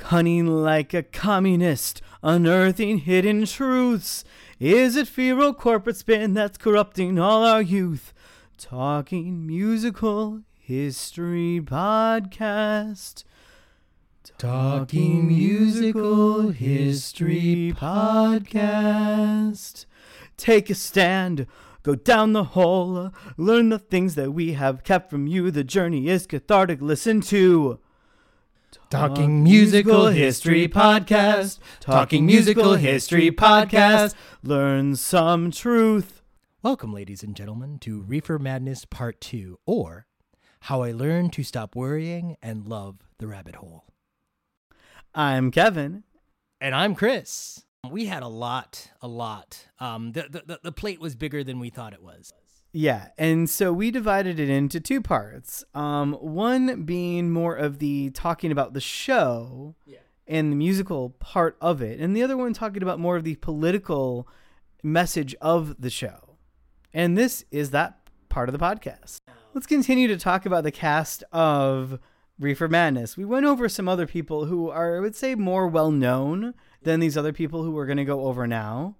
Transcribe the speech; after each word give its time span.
Cunning 0.00 0.46
like 0.46 0.94
a 0.94 1.02
communist, 1.02 2.00
unearthing 2.22 3.00
hidden 3.00 3.44
truths. 3.44 4.24
Is 4.58 4.96
it 4.96 5.06
fear 5.06 5.40
or 5.40 5.52
corporate 5.52 5.96
spin 5.96 6.32
that's 6.32 6.56
corrupting 6.56 7.18
all 7.18 7.44
our 7.44 7.60
youth? 7.60 8.14
Talking 8.56 9.46
musical 9.46 10.40
history 10.58 11.60
podcast. 11.62 13.24
Talking 14.38 15.28
musical 15.28 16.48
history 16.48 17.74
podcast. 17.76 19.84
Take 20.38 20.70
a 20.70 20.74
stand, 20.74 21.46
go 21.82 21.94
down 21.94 22.32
the 22.32 22.44
hole, 22.44 23.12
learn 23.36 23.68
the 23.68 23.78
things 23.78 24.14
that 24.14 24.32
we 24.32 24.54
have 24.54 24.82
kept 24.82 25.10
from 25.10 25.26
you. 25.26 25.50
The 25.50 25.62
journey 25.62 26.08
is 26.08 26.26
cathartic. 26.26 26.80
Listen 26.80 27.20
to. 27.20 27.80
Talking 28.90 29.42
Musical 29.42 30.06
History 30.08 30.68
Podcast. 30.68 31.58
Talking 31.80 32.26
Musical 32.26 32.74
History 32.74 33.30
Podcast. 33.30 34.14
Learn 34.42 34.96
some 34.96 35.50
truth. 35.50 36.22
Welcome, 36.62 36.92
ladies 36.92 37.22
and 37.22 37.34
gentlemen, 37.34 37.78
to 37.80 38.02
Reefer 38.02 38.38
Madness 38.38 38.84
Part 38.84 39.20
2, 39.20 39.58
or 39.66 40.06
How 40.62 40.82
I 40.82 40.92
Learned 40.92 41.32
to 41.34 41.42
Stop 41.42 41.74
Worrying 41.74 42.36
and 42.42 42.66
Love 42.66 42.98
the 43.18 43.26
Rabbit 43.26 43.56
Hole. 43.56 43.84
I'm 45.14 45.50
Kevin. 45.50 46.04
And 46.60 46.74
I'm 46.74 46.94
Chris. 46.94 47.64
We 47.90 48.06
had 48.06 48.22
a 48.22 48.28
lot, 48.28 48.90
a 49.00 49.08
lot. 49.08 49.68
Um, 49.78 50.12
the, 50.12 50.26
the, 50.30 50.42
the- 50.46 50.60
the 50.64 50.72
plate 50.72 51.00
was 51.00 51.16
bigger 51.16 51.42
than 51.42 51.58
we 51.58 51.70
thought 51.70 51.94
it 51.94 52.02
was. 52.02 52.32
Yeah, 52.72 53.08
and 53.18 53.50
so 53.50 53.72
we 53.72 53.90
divided 53.90 54.38
it 54.38 54.48
into 54.48 54.78
two 54.78 55.00
parts. 55.00 55.64
Um, 55.74 56.12
one 56.14 56.84
being 56.84 57.30
more 57.30 57.56
of 57.56 57.80
the 57.80 58.10
talking 58.10 58.52
about 58.52 58.74
the 58.74 58.80
show 58.80 59.74
and 60.26 60.52
the 60.52 60.56
musical 60.56 61.10
part 61.18 61.56
of 61.60 61.82
it, 61.82 61.98
and 61.98 62.16
the 62.16 62.22
other 62.22 62.36
one 62.36 62.52
talking 62.52 62.82
about 62.82 63.00
more 63.00 63.16
of 63.16 63.24
the 63.24 63.34
political 63.36 64.28
message 64.84 65.34
of 65.40 65.80
the 65.80 65.90
show. 65.90 66.36
And 66.94 67.18
this 67.18 67.44
is 67.50 67.70
that 67.70 67.98
part 68.28 68.48
of 68.48 68.52
the 68.52 68.64
podcast. 68.64 69.18
Let's 69.52 69.66
continue 69.66 70.06
to 70.06 70.16
talk 70.16 70.46
about 70.46 70.62
the 70.62 70.70
cast 70.70 71.24
of 71.32 71.98
Reefer 72.38 72.68
Madness. 72.68 73.16
We 73.16 73.24
went 73.24 73.46
over 73.46 73.68
some 73.68 73.88
other 73.88 74.06
people 74.06 74.44
who 74.44 74.70
are, 74.70 74.96
I 74.96 75.00
would 75.00 75.16
say, 75.16 75.34
more 75.34 75.66
well 75.66 75.90
known 75.90 76.54
than 76.82 77.00
these 77.00 77.16
other 77.16 77.32
people 77.32 77.64
who 77.64 77.72
we're 77.72 77.86
going 77.86 77.98
to 77.98 78.04
go 78.04 78.26
over 78.26 78.46
now. 78.46 78.96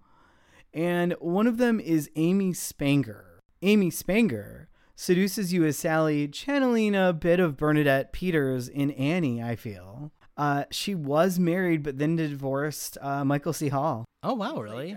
And 0.74 1.14
one 1.20 1.46
of 1.46 1.56
them 1.58 1.78
is 1.78 2.10
Amy 2.16 2.52
Spanger. 2.52 3.29
Amy 3.62 3.90
Spanger 3.90 4.66
seduces 4.96 5.52
you 5.52 5.64
as 5.64 5.76
Sally, 5.76 6.28
channeling 6.28 6.94
a 6.94 7.12
bit 7.12 7.40
of 7.40 7.56
Bernadette 7.56 8.12
Peters 8.12 8.68
in 8.68 8.90
Annie, 8.92 9.42
I 9.42 9.56
feel. 9.56 10.12
Uh, 10.36 10.64
she 10.70 10.94
was 10.94 11.38
married, 11.38 11.82
but 11.82 11.98
then 11.98 12.16
divorced 12.16 12.96
uh, 13.02 13.24
Michael 13.24 13.52
C. 13.52 13.68
Hall. 13.68 14.04
Oh, 14.22 14.34
wow, 14.34 14.60
really? 14.60 14.96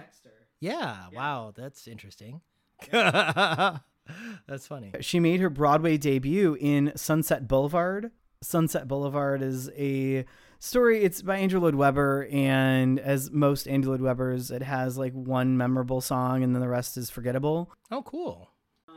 Yeah, 0.61 1.07
wow, 1.13 1.53
that's 1.55 1.87
interesting. 1.87 2.39
that's 2.91 4.67
funny. 4.67 4.93
She 5.01 5.19
made 5.19 5.41
her 5.41 5.49
Broadway 5.49 5.97
debut 5.97 6.57
in 6.59 6.93
Sunset 6.95 7.47
Boulevard. 7.47 8.11
Sunset 8.41 8.87
Boulevard 8.87 9.41
is 9.41 9.69
a 9.77 10.25
story. 10.59 11.03
It's 11.03 11.21
by 11.21 11.37
Andrew 11.37 11.59
Lloyd 11.59 11.75
Webber, 11.75 12.27
and 12.31 12.99
as 12.99 13.31
most 13.31 13.67
Andrew 13.67 13.91
Lloyd 13.91 14.01
Webbers, 14.01 14.51
it 14.51 14.61
has 14.61 14.97
like 14.97 15.13
one 15.13 15.57
memorable 15.57 15.99
song, 16.01 16.43
and 16.43 16.55
then 16.55 16.61
the 16.61 16.69
rest 16.69 16.95
is 16.97 17.09
forgettable. 17.09 17.71
Oh, 17.91 18.03
cool. 18.03 18.49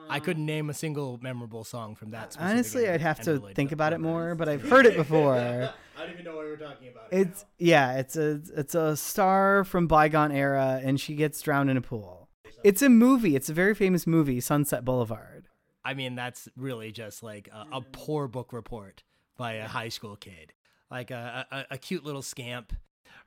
I 0.08 0.20
couldn't 0.20 0.46
name 0.46 0.70
a 0.70 0.74
single 0.74 1.18
memorable 1.22 1.64
song 1.64 1.94
from 1.94 2.10
that. 2.10 2.36
Honestly, 2.38 2.88
I'd 2.88 3.00
have 3.00 3.20
to 3.22 3.38
think 3.54 3.72
about 3.72 3.92
it 3.92 4.00
more, 4.00 4.34
but 4.34 4.48
I've 4.48 4.62
heard 4.62 4.86
it 4.86 4.96
before. 4.96 5.34
I 5.98 6.00
don't 6.00 6.12
even 6.12 6.24
know 6.24 6.36
what 6.36 6.44
we're 6.44 6.56
talking 6.56 6.88
about. 6.88 7.08
It's 7.10 7.44
yeah, 7.58 7.98
it's 7.98 8.16
a 8.16 8.40
it's 8.54 8.74
a 8.74 8.96
star 8.96 9.64
from 9.64 9.86
bygone 9.86 10.32
era, 10.32 10.80
and 10.82 11.00
she 11.00 11.14
gets 11.14 11.40
drowned 11.40 11.70
in 11.70 11.76
a 11.76 11.80
pool. 11.80 12.28
It's 12.62 12.82
a 12.82 12.88
movie. 12.88 13.36
It's 13.36 13.48
a 13.48 13.54
very 13.54 13.74
famous 13.74 14.06
movie, 14.06 14.40
Sunset 14.40 14.84
Boulevard. 14.84 15.48
I 15.84 15.94
mean, 15.94 16.14
that's 16.16 16.48
really 16.56 16.90
just 16.90 17.22
like 17.22 17.48
a, 17.52 17.76
a 17.76 17.80
poor 17.80 18.28
book 18.28 18.52
report 18.52 19.04
by 19.36 19.54
a 19.54 19.68
high 19.68 19.88
school 19.88 20.16
kid, 20.16 20.52
like 20.90 21.10
a, 21.10 21.46
a, 21.50 21.64
a 21.72 21.78
cute 21.78 22.04
little 22.04 22.22
scamp. 22.22 22.72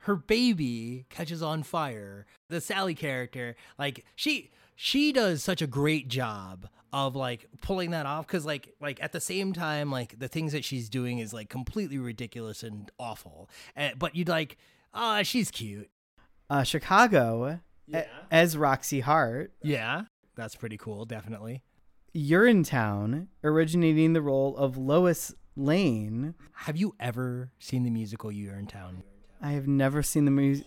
Her 0.00 0.16
baby 0.16 1.06
catches 1.10 1.42
on 1.42 1.62
fire. 1.62 2.26
The 2.48 2.60
Sally 2.60 2.94
character, 2.94 3.56
like 3.78 4.04
she 4.14 4.50
she 4.82 5.12
does 5.12 5.42
such 5.42 5.60
a 5.60 5.66
great 5.66 6.08
job 6.08 6.66
of 6.90 7.14
like 7.14 7.46
pulling 7.60 7.90
that 7.90 8.06
off 8.06 8.26
because 8.26 8.46
like 8.46 8.72
like 8.80 8.98
at 9.02 9.12
the 9.12 9.20
same 9.20 9.52
time 9.52 9.90
like 9.90 10.18
the 10.18 10.26
things 10.26 10.52
that 10.52 10.64
she's 10.64 10.88
doing 10.88 11.18
is 11.18 11.34
like 11.34 11.50
completely 11.50 11.98
ridiculous 11.98 12.62
and 12.62 12.90
awful 12.98 13.50
Eh, 13.76 13.90
but 13.98 14.16
you'd 14.16 14.26
like 14.28 14.56
ah 14.94 15.22
she's 15.22 15.50
cute 15.50 15.90
Uh, 16.48 16.62
Chicago, 16.62 17.60
a- 17.92 18.06
as 18.30 18.56
Roxie 18.56 19.00
Hart. 19.00 19.52
yeah 19.62 20.04
that's 20.34 20.56
pretty 20.56 20.78
cool 20.78 21.04
definitely 21.04 21.62
Urinetown, 22.16 23.26
originating 23.44 24.14
the 24.14 24.22
role 24.22 24.56
of 24.56 24.76
Lois 24.78 25.34
Lane. 25.56 26.34
have 26.64 26.76
you 26.76 26.94
ever 26.98 27.52
seen 27.58 27.84
the 27.84 27.90
musical 27.90 28.30
Urinetown 28.30 29.02
I 29.42 29.52
have 29.52 29.66
never 29.68 30.02
seen 30.02 30.24
the 30.24 30.30
movie. 30.30 30.64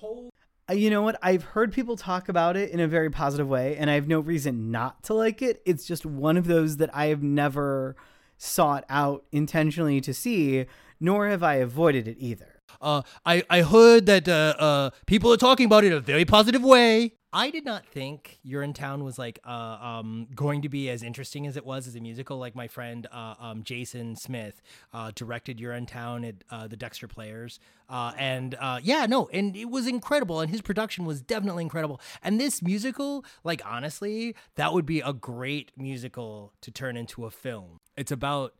You 0.71 0.89
know 0.89 1.01
what? 1.01 1.19
I've 1.21 1.43
heard 1.43 1.73
people 1.73 1.97
talk 1.97 2.29
about 2.29 2.55
it 2.55 2.69
in 2.71 2.79
a 2.79 2.87
very 2.87 3.09
positive 3.09 3.47
way, 3.47 3.75
and 3.75 3.89
I 3.89 3.95
have 3.95 4.07
no 4.07 4.19
reason 4.19 4.71
not 4.71 5.03
to 5.03 5.13
like 5.13 5.41
it. 5.41 5.61
It's 5.65 5.85
just 5.85 6.05
one 6.05 6.37
of 6.37 6.47
those 6.47 6.77
that 6.77 6.89
I 6.95 7.07
have 7.07 7.21
never 7.21 7.97
sought 8.37 8.85
out 8.89 9.25
intentionally 9.31 9.99
to 10.01 10.13
see, 10.13 10.65
nor 10.99 11.27
have 11.27 11.43
I 11.43 11.55
avoided 11.55 12.07
it 12.07 12.15
either. 12.17 12.61
Uh, 12.79 13.01
I, 13.25 13.43
I 13.49 13.61
heard 13.61 14.05
that 14.05 14.27
uh, 14.27 14.55
uh, 14.57 14.89
people 15.05 15.31
are 15.33 15.37
talking 15.37 15.65
about 15.65 15.83
it 15.83 15.87
in 15.87 15.93
a 15.93 15.99
very 15.99 16.25
positive 16.25 16.63
way. 16.63 17.13
I 17.33 17.49
did 17.49 17.65
not 17.65 17.85
think 17.85 18.39
Urinetown 18.45 19.03
was 19.03 19.17
like 19.17 19.39
uh, 19.45 19.49
um, 19.49 20.27
going 20.35 20.61
to 20.61 20.69
be 20.69 20.89
as 20.89 21.03
interesting 21.03 21.47
as 21.47 21.57
it 21.57 21.65
was 21.65 21.87
as 21.87 21.95
a 21.95 21.99
musical. 21.99 22.37
Like 22.37 22.55
my 22.55 22.67
friend 22.67 23.07
uh, 23.11 23.35
um, 23.39 23.63
Jason 23.63 24.15
Smith 24.15 24.61
uh, 24.93 25.11
directed 25.15 25.59
Town* 25.87 26.23
at 26.23 26.35
uh, 26.49 26.67
the 26.67 26.77
Dexter 26.77 27.07
Players, 27.07 27.59
uh, 27.89 28.13
and 28.17 28.55
uh, 28.59 28.79
yeah, 28.83 29.05
no, 29.07 29.27
and 29.33 29.55
it 29.55 29.69
was 29.69 29.87
incredible, 29.87 30.39
and 30.39 30.51
his 30.51 30.61
production 30.61 31.05
was 31.05 31.21
definitely 31.21 31.63
incredible. 31.63 31.99
And 32.21 32.39
this 32.39 32.61
musical, 32.61 33.25
like 33.43 33.61
honestly, 33.65 34.35
that 34.55 34.73
would 34.73 34.85
be 34.85 35.01
a 35.01 35.13
great 35.13 35.71
musical 35.75 36.53
to 36.61 36.71
turn 36.71 36.95
into 36.95 37.25
a 37.25 37.31
film. 37.31 37.79
It's 37.97 38.11
about 38.11 38.53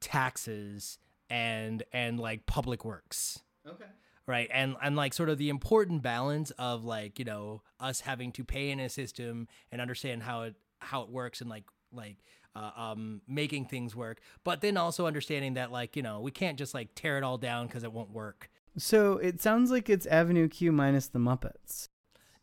taxes 0.00 0.98
and 1.30 1.84
and 1.92 2.18
like 2.18 2.44
public 2.46 2.84
works 2.84 3.42
Okay. 3.66 3.84
Right 4.26 4.48
and 4.52 4.76
and 4.82 4.96
like 4.96 5.12
sort 5.14 5.28
of 5.28 5.38
the 5.38 5.48
important 5.48 6.02
balance 6.02 6.50
of 6.52 6.84
like 6.84 7.18
you 7.18 7.24
know 7.24 7.62
us 7.80 8.00
having 8.00 8.32
to 8.32 8.44
pay 8.44 8.70
in 8.70 8.78
a 8.80 8.88
system 8.88 9.48
and 9.70 9.80
understand 9.80 10.22
how 10.22 10.42
it 10.42 10.54
how 10.78 11.02
it 11.02 11.08
works 11.08 11.40
and 11.40 11.50
like 11.50 11.64
like 11.92 12.16
uh, 12.54 12.70
um 12.76 13.20
making 13.26 13.64
things 13.64 13.96
work 13.96 14.20
but 14.44 14.60
then 14.60 14.76
also 14.76 15.06
understanding 15.06 15.54
that 15.54 15.72
like 15.72 15.96
you 15.96 16.02
know 16.02 16.20
we 16.20 16.30
can't 16.30 16.58
just 16.58 16.74
like 16.74 16.94
tear 16.94 17.16
it 17.18 17.24
all 17.24 17.38
down 17.38 17.66
because 17.66 17.82
it 17.84 17.92
won't 17.92 18.10
work 18.10 18.50
So 18.76 19.18
it 19.18 19.40
sounds 19.40 19.70
like 19.70 19.88
it's 19.90 20.06
Avenue 20.06 20.48
Q 20.48 20.70
minus 20.72 21.06
the 21.08 21.18
Muppets. 21.18 21.88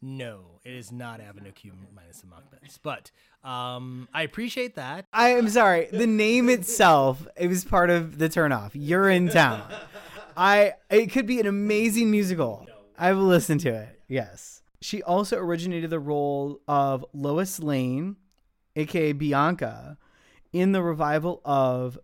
no 0.02 0.60
it 0.64 0.74
is 0.74 0.92
not 0.92 1.20
avenue 1.20 1.52
q 1.52 1.74
minus 1.94 2.22
the 2.22 2.28
muppets 2.28 2.78
but 2.82 3.12
um 3.50 4.08
i 4.14 4.24
appreciate 4.24 4.76
that 4.76 5.06
I 5.14 5.30
am 5.30 5.50
sorry. 5.50 5.88
The 5.92 6.08
name 6.08 6.50
itself, 6.50 7.28
it 7.38 7.48
was 7.48 7.64
part 7.66 7.90
of 7.90 8.18
the 8.18 8.30
turnoff. 8.30 8.72
You're 8.74 9.10
in 9.10 9.30
town. 9.30 9.64
I 10.40 10.76
it 10.90 11.12
could 11.12 11.26
be 11.26 11.42
an 11.42 11.48
amazing 11.48 12.10
musical. 12.10 12.66
I 12.98 13.12
will 13.12 13.26
listen 13.26 13.58
to 13.60 13.74
it. 13.74 14.00
Yes. 14.08 14.62
She 14.80 15.04
also 15.04 15.38
originated 15.38 15.90
the 15.90 16.00
role 16.00 16.62
of 16.66 17.06
Lois 17.12 17.60
Lane, 17.60 18.16
aka 18.78 19.12
Bianca, 19.12 19.98
in 20.54 20.72
the 20.72 20.82
revival 20.82 21.42
of 21.44 22.00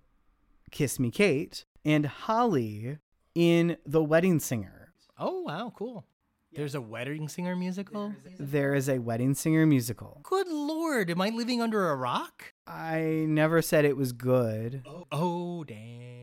Kiss 0.69 0.99
Me 0.99 1.11
Kate 1.11 1.63
and 1.85 2.05
Holly 2.05 2.97
in 3.35 3.77
The 3.85 4.03
Wedding 4.03 4.39
Singer. 4.41 4.91
Oh 5.17 5.43
wow, 5.43 5.71
cool. 5.73 6.05
There's 6.53 6.75
a 6.75 6.81
wedding 6.81 7.29
singer 7.29 7.55
musical. 7.55 8.13
There 8.37 8.75
is 8.75 8.89
a 8.89 8.99
Wedding 8.99 9.33
Singer 9.33 9.65
musical. 9.65 10.19
Good 10.23 10.49
lord, 10.49 11.09
am 11.09 11.21
I 11.21 11.29
living 11.29 11.61
under 11.61 11.89
a 11.89 11.95
rock? 11.95 12.53
I 12.67 13.25
never 13.29 13.61
said 13.61 13.85
it 13.85 13.95
was 13.95 14.11
good. 14.11 14.83
Oh, 14.85 15.05
oh 15.11 15.63
dang. 15.63 16.14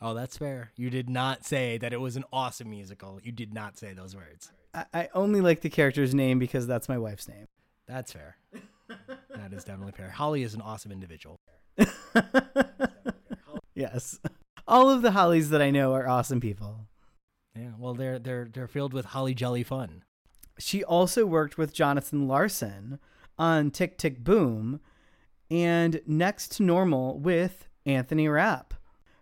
Oh, 0.00 0.14
that's 0.14 0.36
fair. 0.36 0.72
You 0.76 0.90
did 0.90 1.08
not 1.08 1.44
say 1.44 1.78
that 1.78 1.92
it 1.92 2.00
was 2.00 2.16
an 2.16 2.24
awesome 2.32 2.70
musical. 2.70 3.18
You 3.22 3.32
did 3.32 3.54
not 3.54 3.78
say 3.78 3.92
those 3.94 4.14
words. 4.14 4.52
I, 4.74 4.84
I 4.92 5.08
only 5.14 5.40
like 5.40 5.62
the 5.62 5.70
character's 5.70 6.14
name 6.14 6.38
because 6.38 6.66
that's 6.66 6.88
my 6.88 6.98
wife's 6.98 7.28
name. 7.28 7.46
That's 7.88 8.12
fair. 8.12 8.36
that 8.90 9.52
is 9.52 9.64
definitely 9.64 9.92
fair. 9.92 10.10
Holly 10.10 10.42
is 10.42 10.54
an 10.54 10.60
awesome 10.60 10.92
individual. 10.92 11.36
yes. 13.74 14.18
All 14.68 14.90
of 14.90 15.02
the 15.02 15.12
Hollies 15.12 15.50
that 15.50 15.62
I 15.62 15.70
know 15.70 15.94
are 15.94 16.08
awesome 16.08 16.40
people. 16.40 16.86
Yeah, 17.56 17.70
well, 17.78 17.94
they're 17.94 18.18
they're 18.18 18.48
they're 18.52 18.66
filled 18.66 18.92
with 18.92 19.06
holly 19.06 19.32
jelly 19.34 19.62
fun. 19.62 20.02
She 20.58 20.84
also 20.84 21.24
worked 21.24 21.56
with 21.56 21.72
Jonathan 21.72 22.28
Larson 22.28 22.98
on 23.38 23.70
Tick 23.70 23.96
Tick 23.98 24.22
Boom 24.22 24.80
and 25.50 26.00
Next 26.06 26.56
to 26.56 26.62
Normal 26.62 27.18
with 27.18 27.68
Anthony 27.86 28.28
Rapp, 28.28 28.74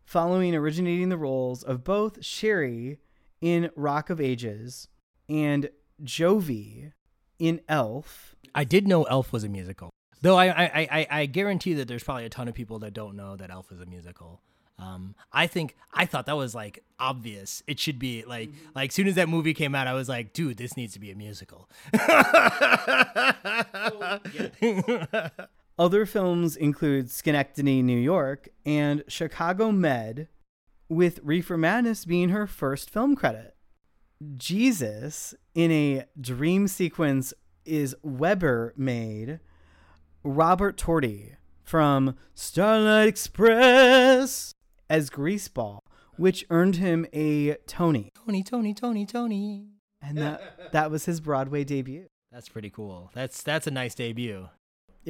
following 0.05 0.55
originating 0.55 1.09
the 1.09 1.17
roles 1.17 1.63
of 1.63 1.85
both 1.85 2.25
Sherrie 2.25 2.99
in 3.41 3.71
Rock 3.77 4.11
of 4.11 4.21
Ages 4.21 4.89
and 5.29 5.71
Jovie 6.03 6.93
in 7.39 7.61
Elf. 7.69 8.35
I 8.55 8.65
did 8.65 8.87
know 8.87 9.05
Elf 9.05 9.33
was 9.33 9.45
a 9.45 9.49
musical, 9.49 9.91
though. 10.23 10.37
I 10.37 10.47
I 10.47 10.71
I, 10.75 11.07
I 11.11 11.27
guarantee 11.27 11.75
that 11.75 11.89
there's 11.89 12.05
probably 12.05 12.25
a 12.25 12.31
ton 12.31 12.49
of 12.49 12.55
people 12.55 12.79
that 12.81 12.95
don't 12.95 13.17
know 13.17 13.37
that 13.37 13.51
Elf 13.51 13.73
is 13.73 13.81
a 13.81 13.87
musical. 13.87 14.41
Um, 14.79 15.15
I 15.33 15.47
think 15.47 15.77
I 15.93 16.05
thought 16.05 16.27
that 16.27 16.37
was 16.37 16.55
like 16.55 16.83
obvious. 16.99 17.63
It 17.67 17.79
should 17.79 17.99
be 17.99 18.25
like 18.25 18.51
like 18.75 18.93
soon 18.93 19.07
as 19.07 19.15
that 19.15 19.29
movie 19.29 19.55
came 19.55 19.75
out, 19.75 19.87
I 19.87 19.95
was 19.95 20.09
like, 20.09 20.33
dude, 20.33 20.57
this 20.57 20.77
needs 20.77 20.93
to 20.95 21.01
be 21.01 21.11
a 21.11 21.15
musical. 21.15 21.69
Other 25.79 26.07
films 26.07 26.57
include 26.57 27.11
Schenectady, 27.11 27.83
New 27.83 27.99
York, 27.99 28.49
and 28.65 29.03
Chicago 29.09 29.73
Med, 29.73 30.29
with 30.89 31.19
Reefer 31.25 31.57
Madness 31.57 32.05
being 32.05 32.29
her 32.29 32.47
first 32.47 32.91
film 32.91 33.17
credit. 33.17 33.57
Jesus 34.37 35.35
in 35.55 35.73
a 35.73 36.05
dream 36.21 36.69
sequence 36.69 37.35
is 37.65 37.97
Webber 38.03 38.73
made. 38.77 39.41
Robert 40.23 40.77
Torti 40.77 41.37
from 41.63 42.17
Starlight 42.35 43.09
Express 43.09 44.53
as 44.89 45.11
Greaseball, 45.11 45.81
which 46.17 46.47
earned 46.51 46.77
him 46.77 47.05
a 47.13 47.55
Tony. 47.67 48.13
Tony, 48.25 48.43
Tony, 48.43 48.75
Tony, 48.75 49.07
Tony. 49.07 49.69
And 50.01 50.19
that 50.19 50.73
that 50.73 50.91
was 50.91 51.07
his 51.07 51.21
Broadway 51.21 51.65
debut. 51.65 52.07
That's 52.31 52.49
pretty 52.49 52.71
cool. 52.71 53.11
That's 53.15 53.43
that's 53.43 53.67
a 53.67 53.71
nice 53.71 53.95
debut. 53.95 54.49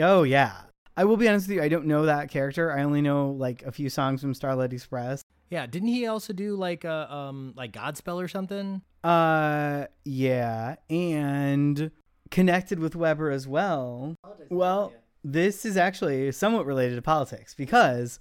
Oh 0.01 0.23
yeah. 0.23 0.63
I 0.97 1.05
will 1.05 1.17
be 1.17 1.29
honest 1.29 1.49
with 1.49 1.57
you, 1.57 1.63
I 1.63 1.69
don't 1.69 1.87
know 1.87 2.07
that 2.07 2.31
character. 2.31 2.71
I 2.71 2.83
only 2.83 3.03
know 3.03 3.31
like 3.31 3.63
a 3.63 3.73
few 3.73 3.91
songs 3.91 4.21
from 4.21 4.33
Starlight 4.35 4.73
Express. 4.73 5.23
Yeah, 5.51 5.67
didn't 5.67 5.89
he 5.89 6.07
also 6.07 6.33
do 6.33 6.57
like 6.57 6.85
a 6.85 7.13
um 7.13 7.53
like 7.57 7.73
Godspell 7.73 8.23
or 8.23 8.29
something? 8.29 8.83
Uh 9.03 9.87
yeah, 10.05 10.77
and 10.89 11.91
connected 12.31 12.79
with 12.79 12.97
Webber 12.97 13.31
as 13.31 13.47
well. 13.47 14.15
Well, 14.51 14.93
this 15.23 15.65
is 15.65 15.77
actually 15.77 16.31
somewhat 16.33 16.67
related 16.67 16.97
to 16.97 17.03
politics 17.03 17.55
because 17.55 18.21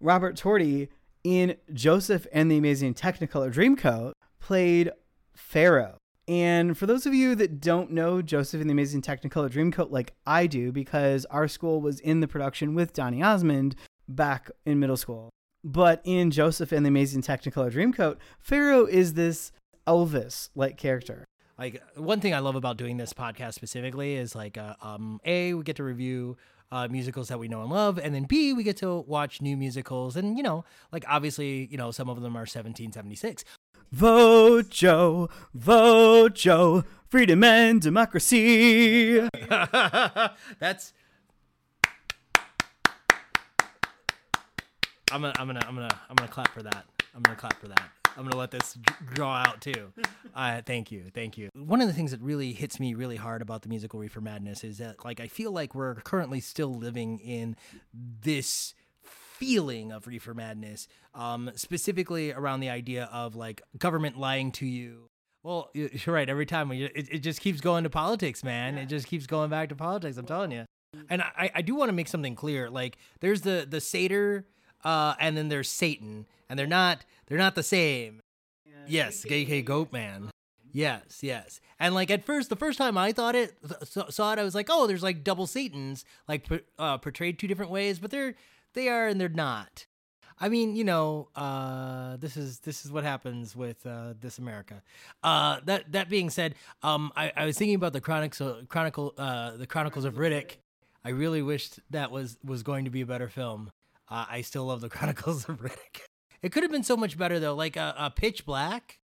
Robert 0.00 0.36
Torti 0.36 0.88
in 1.24 1.56
Joseph 1.72 2.26
and 2.32 2.50
the 2.50 2.56
Amazing 2.56 2.94
Technicolor 2.94 3.52
Dreamcoat 3.52 4.12
played 4.40 4.90
Pharaoh. 5.34 5.96
And 6.28 6.76
for 6.76 6.84
those 6.84 7.06
of 7.06 7.14
you 7.14 7.34
that 7.36 7.58
don't 7.58 7.90
know 7.90 8.20
Joseph 8.20 8.60
and 8.60 8.68
the 8.68 8.72
Amazing 8.72 9.00
Technicolor 9.00 9.50
Dreamcoat 9.50 9.90
like 9.90 10.12
I 10.26 10.46
do, 10.46 10.70
because 10.70 11.24
our 11.26 11.48
school 11.48 11.80
was 11.80 12.00
in 12.00 12.20
the 12.20 12.28
production 12.28 12.74
with 12.74 12.92
Donny 12.92 13.22
Osmond 13.22 13.74
back 14.06 14.50
in 14.66 14.78
middle 14.78 14.98
school. 14.98 15.30
But 15.64 16.02
in 16.04 16.30
Joseph 16.30 16.70
and 16.70 16.84
the 16.84 16.88
Amazing 16.88 17.22
Technicolor 17.22 17.72
Dreamcoat, 17.72 18.18
Pharaoh 18.38 18.84
is 18.84 19.14
this 19.14 19.52
Elvis 19.86 20.50
like 20.54 20.76
character. 20.76 21.24
Like 21.58 21.82
one 21.96 22.20
thing 22.20 22.34
I 22.34 22.40
love 22.40 22.56
about 22.56 22.76
doing 22.76 22.98
this 22.98 23.14
podcast 23.14 23.54
specifically 23.54 24.14
is 24.14 24.34
like, 24.34 24.58
uh, 24.58 24.74
um, 24.82 25.20
a 25.24 25.54
we 25.54 25.64
get 25.64 25.76
to 25.76 25.82
review 25.82 26.36
uh, 26.70 26.88
musicals 26.88 27.28
that 27.28 27.38
we 27.38 27.48
know 27.48 27.62
and 27.62 27.70
love, 27.70 27.98
and 27.98 28.14
then 28.14 28.24
B 28.24 28.52
we 28.52 28.62
get 28.62 28.76
to 28.78 28.98
watch 29.00 29.40
new 29.40 29.56
musicals, 29.56 30.16
and 30.16 30.36
you 30.36 30.42
know, 30.42 30.64
like 30.92 31.04
obviously, 31.08 31.66
you 31.70 31.78
know, 31.78 31.90
some 31.90 32.08
of 32.08 32.20
them 32.20 32.36
are 32.36 32.40
1776. 32.40 33.44
Vote 33.90 34.68
Joe, 34.68 35.30
vote 35.54 36.34
Joe, 36.34 36.84
freedom 37.08 37.42
and 37.42 37.80
democracy. 37.80 39.20
That's. 40.58 40.92
I'm 45.10 45.22
gonna, 45.22 45.32
I'm 45.38 45.46
gonna, 45.46 45.60
I'm 45.66 45.74
gonna, 45.74 46.00
I'm 46.10 46.16
gonna 46.16 46.30
clap 46.30 46.48
for 46.48 46.62
that. 46.62 46.84
I'm 47.14 47.22
gonna 47.22 47.36
clap 47.36 47.58
for 47.58 47.68
that. 47.68 47.90
I'm 48.18 48.24
gonna 48.24 48.36
let 48.36 48.50
this 48.50 48.76
draw 49.14 49.36
out 49.46 49.60
too. 49.60 49.92
Uh, 50.34 50.62
thank 50.64 50.92
you, 50.92 51.02
thank 51.14 51.36
you. 51.36 51.48
One 51.54 51.80
of 51.80 51.88
the 51.88 51.92
things 51.94 52.12
that 52.12 52.20
really 52.20 52.52
hits 52.52 52.78
me 52.78 52.94
really 52.94 53.16
hard 53.16 53.42
about 53.42 53.62
the 53.62 53.68
musical 53.68 53.98
Reefer 53.98 54.20
Madness 54.20 54.62
is 54.62 54.78
that, 54.78 55.04
like, 55.04 55.18
I 55.18 55.26
feel 55.26 55.50
like 55.50 55.74
we're 55.74 55.96
currently 55.96 56.38
still 56.38 56.72
living 56.72 57.18
in 57.18 57.56
this 57.92 58.72
feeling 59.38 59.92
of 59.92 60.06
Reefer 60.06 60.34
Madness, 60.34 60.88
um, 61.14 61.50
specifically 61.54 62.32
around 62.32 62.60
the 62.60 62.70
idea 62.70 63.08
of 63.12 63.36
like 63.36 63.62
government 63.78 64.18
lying 64.18 64.52
to 64.52 64.66
you. 64.66 65.08
Well, 65.42 65.70
you're 65.72 66.14
right. 66.14 66.28
Every 66.28 66.46
time 66.46 66.68
we, 66.68 66.84
it, 66.84 67.08
it 67.12 67.18
just 67.20 67.40
keeps 67.40 67.60
going 67.60 67.84
to 67.84 67.90
politics, 67.90 68.42
man. 68.42 68.76
It 68.76 68.86
just 68.86 69.06
keeps 69.06 69.26
going 69.26 69.50
back 69.50 69.68
to 69.68 69.76
politics. 69.76 70.16
I'm 70.16 70.26
telling 70.26 70.50
you. 70.50 70.64
And 71.08 71.22
I, 71.22 71.50
I 71.54 71.62
do 71.62 71.74
want 71.74 71.90
to 71.90 71.92
make 71.92 72.08
something 72.08 72.34
clear. 72.34 72.68
Like, 72.68 72.98
there's 73.20 73.42
the 73.42 73.66
the 73.68 73.80
satyr, 73.80 74.46
uh, 74.84 75.14
and 75.20 75.36
then 75.36 75.48
there's 75.48 75.68
Satan, 75.68 76.26
and 76.48 76.58
they're 76.58 76.66
not 76.66 77.04
they're 77.26 77.38
not 77.38 77.54
the 77.54 77.62
same. 77.62 78.20
yes, 78.86 79.24
gay 79.24 79.44
gay 79.44 79.62
Goat 79.62 79.92
Man. 79.92 80.30
Yes, 80.72 81.20
yes. 81.22 81.60
And 81.78 81.94
like 81.94 82.10
at 82.10 82.24
first, 82.24 82.50
the 82.50 82.56
first 82.56 82.78
time 82.78 82.98
I 82.98 83.12
thought 83.12 83.34
it 83.34 83.54
saw 83.84 84.32
it, 84.32 84.38
I 84.38 84.44
was 84.44 84.54
like, 84.54 84.68
oh, 84.70 84.86
there's 84.86 85.02
like 85.02 85.24
double 85.24 85.46
Satans, 85.46 86.04
like 86.26 86.46
uh, 86.78 86.98
portrayed 86.98 87.38
two 87.38 87.46
different 87.46 87.70
ways, 87.70 87.98
but 87.98 88.10
they're 88.10 88.34
they 88.74 88.88
are 88.88 89.06
and 89.06 89.20
they're 89.20 89.28
not. 89.28 89.86
I 90.40 90.48
mean, 90.48 90.76
you 90.76 90.84
know, 90.84 91.28
uh, 91.34 92.16
this 92.18 92.36
is 92.36 92.60
this 92.60 92.84
is 92.84 92.92
what 92.92 93.04
happens 93.04 93.56
with 93.56 93.84
uh, 93.84 94.14
this 94.20 94.38
America. 94.38 94.82
Uh, 95.22 95.60
that 95.64 95.90
that 95.92 96.08
being 96.08 96.30
said, 96.30 96.54
um, 96.82 97.12
I, 97.16 97.32
I 97.36 97.44
was 97.46 97.58
thinking 97.58 97.74
about 97.74 97.92
the 97.92 98.00
Chronicles, 98.00 98.64
Chronicle, 98.68 99.14
uh, 99.18 99.56
the 99.56 99.66
Chronicles 99.66 100.04
of 100.04 100.14
Riddick. 100.14 100.58
I 101.04 101.10
really 101.10 101.42
wished 101.42 101.80
that 101.90 102.10
was 102.10 102.38
was 102.44 102.62
going 102.62 102.84
to 102.84 102.90
be 102.90 103.00
a 103.00 103.06
better 103.06 103.28
film. 103.28 103.70
Uh, 104.08 104.26
I 104.28 104.42
still 104.42 104.64
love 104.66 104.80
the 104.80 104.88
Chronicles 104.96 105.48
of 105.48 105.60
Riddick. 105.60 106.02
It 106.40 106.52
could 106.52 106.62
have 106.62 106.72
been 106.72 106.84
so 106.84 106.96
much 106.96 107.18
better 107.18 107.40
though, 107.40 107.54
like 107.54 107.76
a, 107.76 107.94
a 107.98 108.10
Pitch 108.10 108.46
Black. 108.46 109.00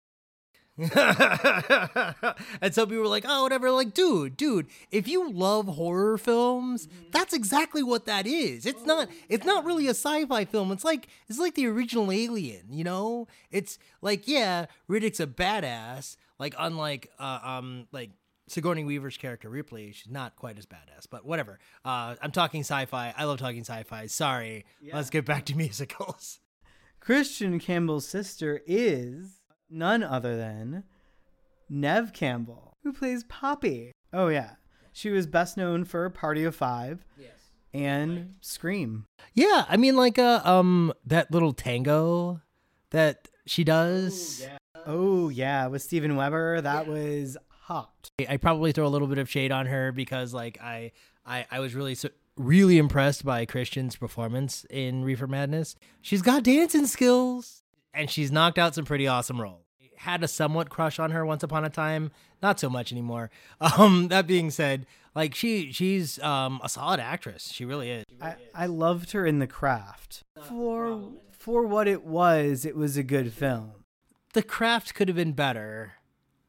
and 0.79 2.75
some 2.75 2.89
people 2.89 3.03
were 3.03 3.07
like, 3.07 3.25
oh, 3.29 3.45
whatever. 3.45 3.71
Like, 3.71 3.95
dude, 3.95 4.37
dude, 4.37 4.67
if 4.91 5.07
you 5.07 5.31
love 5.31 5.67
horror 5.67 6.19
films, 6.19 6.89
mm-hmm. 6.89 7.11
that's 7.13 7.33
exactly 7.33 7.83
what 7.83 8.07
that 8.07 8.27
is. 8.27 8.67
It's 8.67 8.85
not 8.85 9.09
it's 9.29 9.47
not 9.47 9.65
really 9.65 9.87
a 9.87 9.91
sci-fi 9.91 10.45
film. 10.45 10.73
It's 10.73 10.85
like 10.85 11.07
it's 11.29 11.39
like 11.39 11.55
the 11.55 11.67
original 11.67 12.11
Alien, 12.11 12.73
you 12.73 12.83
know? 12.83 13.29
It's 13.53 13.79
like, 14.03 14.27
yeah, 14.27 14.67
Riddick's 14.91 15.21
a 15.21 15.29
badass, 15.29 16.17
like 16.41 16.57
unlike 16.59 17.09
uh, 17.21 17.39
um 17.45 17.87
like 17.93 18.11
Sigourney 18.49 18.85
Weaver's 18.85 19.17
character 19.17 19.49
Ripley, 19.49 19.93
she's 19.93 20.11
not 20.11 20.35
quite 20.35 20.59
as 20.59 20.67
badass, 20.67 21.07
but 21.09 21.25
whatever. 21.25 21.61
Uh, 21.85 22.17
I'm 22.21 22.33
talking 22.33 22.61
sci-fi. 22.63 23.15
I 23.17 23.25
love 23.25 23.39
talking 23.39 23.61
sci-fi. 23.61 24.07
Sorry. 24.07 24.65
Yeah. 24.81 24.97
Let's 24.97 25.11
get 25.11 25.25
back 25.25 25.45
to 25.47 25.57
musicals. 25.57 26.41
Christian 26.99 27.61
Campbell's 27.61 28.09
sister 28.09 28.63
is 28.67 29.41
none 29.75 30.03
other 30.03 30.37
than 30.37 30.85
Neve 31.69 32.13
Campbell, 32.13 32.77
who 32.83 32.93
plays 32.93 33.25
Poppy. 33.25 33.93
Oh 34.13 34.29
yeah, 34.29 34.53
she 34.93 35.11
was 35.11 35.27
best 35.27 35.57
known 35.57 35.85
for 35.85 36.09
Party 36.09 36.45
of 36.45 36.55
Five. 36.55 37.05
Yes. 37.19 37.31
And 37.73 38.17
right. 38.17 38.27
Scream. 38.41 39.07
Yeah, 39.35 39.65
I 39.69 39.77
mean, 39.77 39.97
like 39.97 40.19
uh, 40.19 40.41
um, 40.45 40.93
that 41.07 41.33
little 41.33 41.53
tango 41.53 42.41
that 42.91 43.29
she 43.47 43.65
does. 43.65 44.43
Ooh, 44.43 44.45
yeah. 44.45 44.59
Oh 44.87 45.29
yeah, 45.29 45.67
with 45.67 45.83
Steven 45.83 46.15
Weber, 46.15 46.61
that 46.61 46.87
yeah. 46.87 46.93
was 46.93 47.37
hot. 47.49 48.11
I 48.29 48.37
probably 48.37 48.71
throw 48.71 48.87
a 48.87 48.89
little 48.89 49.09
bit 49.09 49.19
of 49.19 49.29
shade 49.29 49.51
on 49.51 49.67
her 49.67 49.91
because, 49.91 50.33
like, 50.33 50.61
I, 50.63 50.93
I, 51.27 51.47
I 51.51 51.61
was 51.61 51.75
really, 51.75 51.97
really 52.37 52.79
impressed 52.79 53.25
by 53.25 53.45
Christian's 53.47 53.97
performance 53.97 54.65
in 54.71 55.03
Reefer 55.03 55.27
Madness. 55.27 55.75
She's 56.01 56.23
got 56.23 56.45
dancing 56.45 56.87
skills, 56.87 57.63
and 57.93 58.09
she's 58.09 58.31
knocked 58.31 58.59
out 58.59 58.75
some 58.75 58.85
pretty 58.85 59.09
awesome 59.09 59.41
roles 59.41 59.64
had 60.05 60.23
a 60.23 60.29
somewhat 60.29 60.69
crush 60.69 60.99
on 60.99 61.11
her 61.11 61.25
once 61.25 61.43
upon 61.43 61.65
a 61.65 61.71
time. 61.71 62.11
Not 62.43 62.61
so 62.61 62.69
much 62.71 62.93
anymore. 62.93 63.31
Um, 63.79 64.09
that 64.09 64.27
being 64.27 64.51
said, 64.51 64.87
like 65.15 65.35
she 65.35 65.73
she's 65.73 66.19
um 66.21 66.61
a 66.63 66.69
solid 66.69 67.01
actress. 67.01 67.51
She 67.53 67.65
really 67.65 67.91
is. 67.91 68.05
I, 68.21 68.37
I 68.55 68.67
loved 68.67 69.13
her 69.13 69.27
in 69.27 69.39
The 69.39 69.47
Craft. 69.47 70.23
For 70.43 71.01
for 71.33 71.67
what 71.67 71.89
it 71.89 72.05
was, 72.05 72.65
it 72.65 72.77
was 72.77 72.97
a 72.97 73.03
good 73.03 73.33
film. 73.33 73.73
The 74.35 74.43
craft 74.43 74.95
could 74.95 75.09
have 75.09 75.17
been 75.17 75.33
better, 75.33 75.95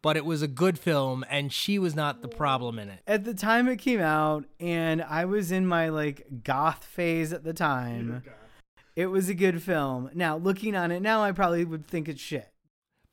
but 0.02 0.18
it 0.18 0.26
was 0.26 0.42
a 0.42 0.48
good 0.48 0.78
film, 0.78 1.24
and 1.30 1.54
she 1.54 1.78
was 1.80 1.96
not 1.96 2.22
the 2.22 2.28
problem 2.28 2.80
in 2.80 2.90
it. 2.90 3.02
At 3.08 3.24
the 3.24 3.34
time 3.34 3.68
it 3.68 3.78
came 3.78 4.02
out, 4.02 4.46
and 4.60 5.02
I 5.04 5.26
was 5.26 5.52
in 5.52 5.66
my 5.68 5.90
like 5.90 6.26
goth 6.44 6.84
phase 6.84 7.32
at 7.32 7.44
the 7.44 7.54
time. 7.54 8.24
It 8.96 9.08
was 9.08 9.30
a 9.30 9.34
good 9.34 9.62
film. 9.62 10.10
Now 10.14 10.38
looking 10.38 10.76
on 10.76 10.92
it 10.92 11.02
now, 11.02 11.24
I 11.24 11.32
probably 11.32 11.66
would 11.66 11.88
think 11.88 12.08
it's 12.10 12.22
shit. 12.22 12.50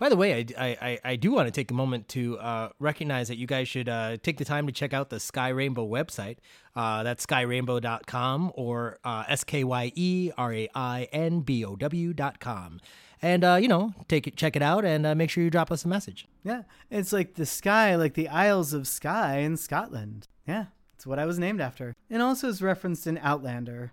By 0.02 0.08
the 0.08 0.16
way, 0.16 0.44
I, 0.58 0.64
I, 0.82 0.98
I 1.04 1.14
do 1.14 1.30
want 1.30 1.46
to 1.46 1.52
take 1.52 1.70
a 1.70 1.74
moment 1.74 2.08
to 2.08 2.36
uh, 2.40 2.70
recognize 2.80 3.28
that 3.28 3.36
you 3.36 3.46
guys 3.46 3.68
should 3.68 3.88
uh, 3.88 4.16
take 4.16 4.36
the 4.36 4.44
time 4.44 4.66
to 4.66 4.72
check 4.72 4.92
out 4.92 5.10
the 5.10 5.20
Skye 5.20 5.50
Rainbow 5.50 5.86
website. 5.86 6.38
Uh, 6.74 7.04
that's 7.04 7.24
skyerainbow.com 7.24 8.50
or 8.56 8.98
uh, 9.04 9.22
S 9.28 9.44
K 9.44 9.62
Y 9.62 9.92
E 9.94 10.32
R 10.36 10.52
A 10.52 10.68
I 10.74 11.06
N 11.12 11.42
B 11.42 11.64
O 11.64 11.76
W.com. 11.76 12.80
And, 13.22 13.44
uh, 13.44 13.60
you 13.62 13.68
know, 13.68 13.94
take 14.08 14.26
it, 14.26 14.34
check 14.34 14.56
it 14.56 14.62
out 14.62 14.84
and 14.84 15.06
uh, 15.06 15.14
make 15.14 15.30
sure 15.30 15.44
you 15.44 15.50
drop 15.50 15.70
us 15.70 15.84
a 15.84 15.88
message. 15.88 16.26
Yeah, 16.42 16.62
it's 16.90 17.12
like 17.12 17.34
the 17.34 17.46
sky, 17.46 17.94
like 17.94 18.14
the 18.14 18.26
Isles 18.28 18.72
of 18.72 18.88
Skye 18.88 19.36
in 19.36 19.56
Scotland. 19.56 20.26
Yeah, 20.48 20.64
it's 20.96 21.06
what 21.06 21.20
I 21.20 21.26
was 21.26 21.38
named 21.38 21.60
after. 21.60 21.94
And 22.10 22.20
also 22.20 22.48
is 22.48 22.60
referenced 22.60 23.06
in 23.06 23.18
Outlander. 23.18 23.92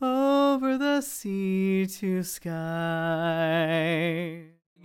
Over 0.00 0.78
the 0.78 1.00
sea 1.00 1.84
to 1.98 2.22
Skye. 2.22 3.38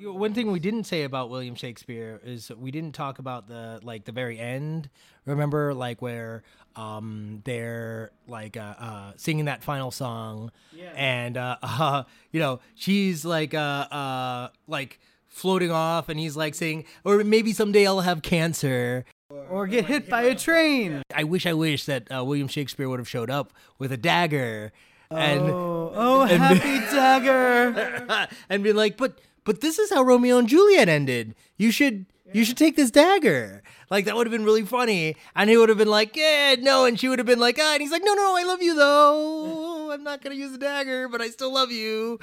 One 0.01 0.33
thing 0.33 0.51
we 0.51 0.59
didn't 0.59 0.85
say 0.85 1.03
about 1.03 1.29
William 1.29 1.53
Shakespeare 1.55 2.19
is 2.23 2.51
we 2.57 2.71
didn't 2.71 2.93
talk 2.93 3.19
about 3.19 3.47
the 3.47 3.79
like 3.83 4.05
the 4.05 4.11
very 4.11 4.39
end. 4.39 4.89
Remember, 5.25 5.73
like 5.73 6.01
where 6.01 6.43
um 6.75 7.41
they're 7.45 8.11
like 8.27 8.57
uh, 8.57 8.73
uh 8.79 9.11
singing 9.17 9.45
that 9.45 9.63
final 9.63 9.91
song, 9.91 10.51
and 10.95 11.37
uh, 11.37 11.57
uh 11.63 12.03
you 12.31 12.39
know 12.39 12.59
she's 12.73 13.23
like 13.23 13.53
uh 13.53 13.57
uh 13.57 14.49
like 14.67 14.99
floating 15.27 15.71
off, 15.71 16.09
and 16.09 16.19
he's 16.19 16.35
like 16.35 16.55
saying, 16.55 16.85
or 17.03 17.23
maybe 17.23 17.53
someday 17.53 17.85
I'll 17.85 18.01
have 18.01 18.21
cancer. 18.21 19.05
Or 19.49 19.65
get 19.65 19.85
hit 19.85 20.09
by 20.09 20.23
a 20.23 20.35
train. 20.35 21.01
I 21.13 21.23
wish 21.23 21.45
I 21.45 21.53
wish 21.53 21.85
that 21.85 22.11
uh, 22.11 22.23
William 22.23 22.47
Shakespeare 22.47 22.87
would 22.87 22.99
have 22.99 23.09
showed 23.09 23.29
up 23.31 23.51
with 23.79 23.91
a 23.91 23.97
dagger, 23.97 24.71
and 25.09 25.41
oh, 25.41 25.91
oh, 25.93 26.25
happy 26.25 26.79
dagger. 26.95 28.27
and 28.49 28.63
be 28.63 28.73
like, 28.73 28.95
but 28.97 29.19
but 29.43 29.61
this 29.61 29.79
is 29.79 29.89
how 29.89 30.03
Romeo 30.03 30.37
and 30.37 30.47
Juliet 30.47 30.89
ended. 30.89 31.35
You 31.57 31.71
should 31.71 32.05
you 32.33 32.43
should 32.45 32.57
take 32.57 32.75
this 32.75 32.91
dagger. 32.91 33.61
Like 33.89 34.05
that 34.05 34.15
would 34.15 34.25
have 34.25 34.31
been 34.31 34.45
really 34.45 34.63
funny. 34.63 35.15
And 35.35 35.49
he 35.49 35.57
would 35.57 35.69
have 35.69 35.77
been 35.77 35.87
like, 35.87 36.15
yeah, 36.15 36.55
no, 36.59 36.85
and 36.85 36.99
she 36.99 37.07
would 37.07 37.19
have 37.19 37.25
been 37.27 37.39
like, 37.39 37.57
ah, 37.59 37.73
and 37.73 37.81
he's 37.81 37.91
like, 37.91 38.01
no, 38.03 38.13
no, 38.13 38.35
I 38.35 38.43
love 38.43 38.61
you 38.61 38.75
though. 38.75 39.91
I'm 39.93 40.03
not 40.03 40.21
gonna 40.21 40.35
use 40.35 40.51
the 40.51 40.57
dagger, 40.57 41.07
but 41.07 41.21
I 41.21 41.29
still 41.29 41.53
love 41.53 41.71
you. 41.71 42.19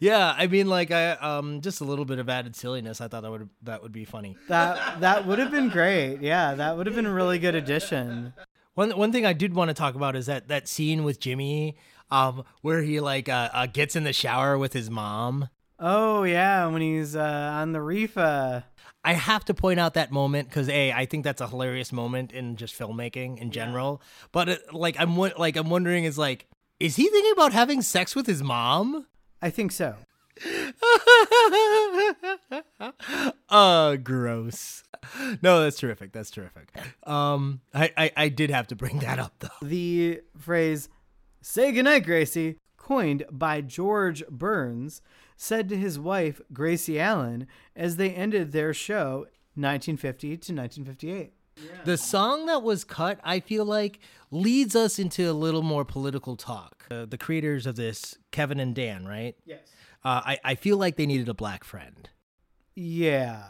yeah, 0.00 0.34
I 0.36 0.46
mean, 0.46 0.68
like, 0.68 0.90
I 0.90 1.12
um, 1.12 1.60
just 1.60 1.80
a 1.80 1.84
little 1.84 2.04
bit 2.04 2.18
of 2.18 2.28
added 2.28 2.56
silliness. 2.56 3.00
I 3.00 3.08
thought 3.08 3.22
that 3.22 3.30
would 3.30 3.48
that 3.62 3.82
would 3.82 3.92
be 3.92 4.04
funny. 4.04 4.36
That 4.48 5.00
that 5.00 5.26
would 5.26 5.38
have 5.38 5.50
been 5.50 5.68
great. 5.68 6.20
Yeah, 6.20 6.54
that 6.54 6.76
would 6.76 6.86
have 6.86 6.94
been 6.94 7.06
a 7.06 7.12
really 7.12 7.38
good 7.38 7.54
addition. 7.54 8.32
One 8.78 8.90
one 8.90 9.10
thing 9.10 9.26
I 9.26 9.32
did 9.32 9.54
want 9.54 9.70
to 9.70 9.74
talk 9.74 9.96
about 9.96 10.14
is 10.14 10.26
that 10.26 10.46
that 10.46 10.68
scene 10.68 11.02
with 11.02 11.18
Jimmy, 11.18 11.76
um, 12.12 12.44
where 12.62 12.80
he 12.80 13.00
like 13.00 13.28
uh, 13.28 13.50
uh 13.52 13.66
gets 13.66 13.96
in 13.96 14.04
the 14.04 14.12
shower 14.12 14.56
with 14.56 14.72
his 14.72 14.88
mom. 14.88 15.48
Oh 15.80 16.22
yeah, 16.22 16.64
when 16.68 16.80
he's 16.80 17.16
uh, 17.16 17.50
on 17.54 17.72
the 17.72 17.82
reef. 17.82 18.16
Uh, 18.16 18.60
I 19.02 19.14
have 19.14 19.44
to 19.46 19.54
point 19.54 19.80
out 19.80 19.94
that 19.94 20.12
moment 20.12 20.48
because 20.48 20.68
a 20.68 20.92
I 20.92 21.06
think 21.06 21.24
that's 21.24 21.40
a 21.40 21.48
hilarious 21.48 21.90
moment 21.90 22.30
in 22.30 22.54
just 22.54 22.78
filmmaking 22.78 23.38
in 23.38 23.50
general. 23.50 24.00
But 24.30 24.48
it, 24.48 24.72
like 24.72 24.94
I'm 24.96 25.16
like 25.16 25.56
I'm 25.56 25.70
wondering 25.70 26.04
is 26.04 26.16
like 26.16 26.46
is 26.78 26.94
he 26.94 27.08
thinking 27.08 27.32
about 27.32 27.52
having 27.52 27.82
sex 27.82 28.14
with 28.14 28.28
his 28.28 28.44
mom? 28.44 29.08
I 29.42 29.50
think 29.50 29.72
so. 29.72 29.96
uh 33.48 33.96
gross. 33.96 34.82
No, 35.42 35.62
that's 35.62 35.78
terrific. 35.78 36.12
That's 36.12 36.30
terrific. 36.30 36.68
Um, 37.06 37.60
I, 37.74 37.92
I 37.96 38.12
I 38.16 38.28
did 38.28 38.50
have 38.50 38.66
to 38.68 38.76
bring 38.76 38.98
that 39.00 39.18
up 39.18 39.34
though. 39.38 39.66
The 39.66 40.22
phrase 40.38 40.88
"Say 41.40 41.72
goodnight, 41.72 42.04
Gracie," 42.04 42.58
coined 42.76 43.24
by 43.30 43.60
George 43.60 44.26
Burns, 44.28 45.00
said 45.36 45.68
to 45.68 45.76
his 45.76 45.98
wife 45.98 46.40
Gracie 46.52 47.00
Allen 47.00 47.46
as 47.76 47.96
they 47.96 48.10
ended 48.10 48.52
their 48.52 48.74
show 48.74 49.26
1950 49.54 50.28
to 50.28 50.34
1958. 50.54 51.32
The 51.84 51.96
song 51.96 52.46
that 52.46 52.62
was 52.62 52.84
cut, 52.84 53.18
I 53.24 53.40
feel 53.40 53.64
like, 53.64 53.98
leads 54.30 54.76
us 54.76 54.98
into 54.98 55.28
a 55.28 55.32
little 55.32 55.62
more 55.62 55.84
political 55.84 56.36
talk. 56.36 56.86
Uh, 56.88 57.04
the 57.04 57.18
creators 57.18 57.66
of 57.66 57.76
this, 57.76 58.16
Kevin 58.30 58.60
and 58.60 58.74
Dan, 58.74 59.06
right? 59.06 59.34
Yes. 59.44 59.60
Uh, 60.04 60.22
I, 60.24 60.38
I 60.44 60.54
feel 60.54 60.76
like 60.76 60.96
they 60.96 61.06
needed 61.06 61.28
a 61.28 61.34
black 61.34 61.64
friend. 61.64 62.08
Yeah. 62.74 63.42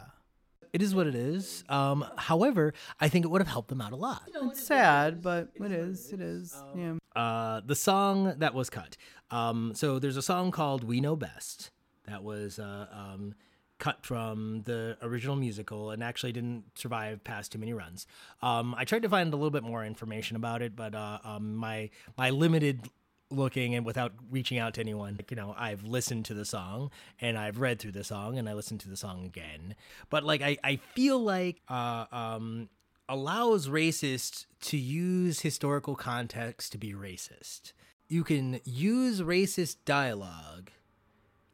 It 0.71 0.81
is 0.81 0.93
what 0.93 1.07
it 1.07 1.15
is. 1.15 1.63
Um, 1.67 2.05
however, 2.17 2.73
I 2.99 3.09
think 3.09 3.25
it 3.25 3.29
would 3.29 3.41
have 3.41 3.47
helped 3.47 3.69
them 3.69 3.81
out 3.81 3.91
a 3.91 3.95
lot. 3.95 4.29
It's 4.33 4.63
sad, 4.63 5.21
but 5.21 5.49
it 5.55 5.71
is. 5.71 6.11
It 6.13 6.21
is. 6.21 6.55
Yeah. 6.75 6.97
Uh, 7.15 7.61
the 7.65 7.75
song 7.75 8.35
that 8.37 8.53
was 8.53 8.69
cut. 8.69 8.95
Um, 9.31 9.73
so 9.75 9.99
there's 9.99 10.17
a 10.17 10.21
song 10.21 10.51
called 10.51 10.83
"We 10.83 11.01
Know 11.01 11.15
Best" 11.15 11.71
that 12.07 12.23
was 12.23 12.59
uh, 12.59 12.87
um, 12.91 13.33
cut 13.79 14.05
from 14.05 14.61
the 14.65 14.97
original 15.01 15.35
musical 15.35 15.89
and 15.89 16.03
actually 16.03 16.33
didn't 16.33 16.65
survive 16.75 17.23
past 17.23 17.51
too 17.51 17.57
many 17.57 17.73
runs. 17.73 18.05
Um, 18.41 18.75
I 18.77 18.85
tried 18.85 19.01
to 19.03 19.09
find 19.09 19.33
a 19.33 19.37
little 19.37 19.51
bit 19.51 19.63
more 19.63 19.83
information 19.83 20.35
about 20.35 20.61
it, 20.61 20.75
but 20.75 20.93
uh, 20.93 21.19
um, 21.23 21.55
my 21.55 21.89
my 22.17 22.29
limited 22.29 22.89
looking 23.31 23.75
and 23.75 23.85
without 23.85 24.13
reaching 24.29 24.57
out 24.57 24.73
to 24.75 24.81
anyone, 24.81 25.15
like, 25.15 25.31
you 25.31 25.37
know, 25.37 25.53
I've 25.57 25.83
listened 25.83 26.25
to 26.25 26.33
the 26.33 26.45
song 26.45 26.91
and 27.19 27.37
I've 27.37 27.59
read 27.59 27.79
through 27.79 27.91
the 27.91 28.03
song 28.03 28.37
and 28.37 28.49
I 28.49 28.53
listened 28.53 28.79
to 28.81 28.89
the 28.89 28.97
song 28.97 29.25
again. 29.25 29.75
But 30.09 30.23
like 30.23 30.41
I, 30.41 30.57
I 30.63 30.77
feel 30.77 31.19
like 31.19 31.61
uh, 31.67 32.05
um, 32.11 32.69
allows 33.07 33.67
racists 33.67 34.45
to 34.61 34.77
use 34.77 35.41
historical 35.41 35.95
context 35.95 36.71
to 36.71 36.77
be 36.77 36.93
racist. 36.93 37.73
You 38.07 38.23
can 38.23 38.59
use 38.65 39.21
racist 39.21 39.77
dialogue 39.85 40.71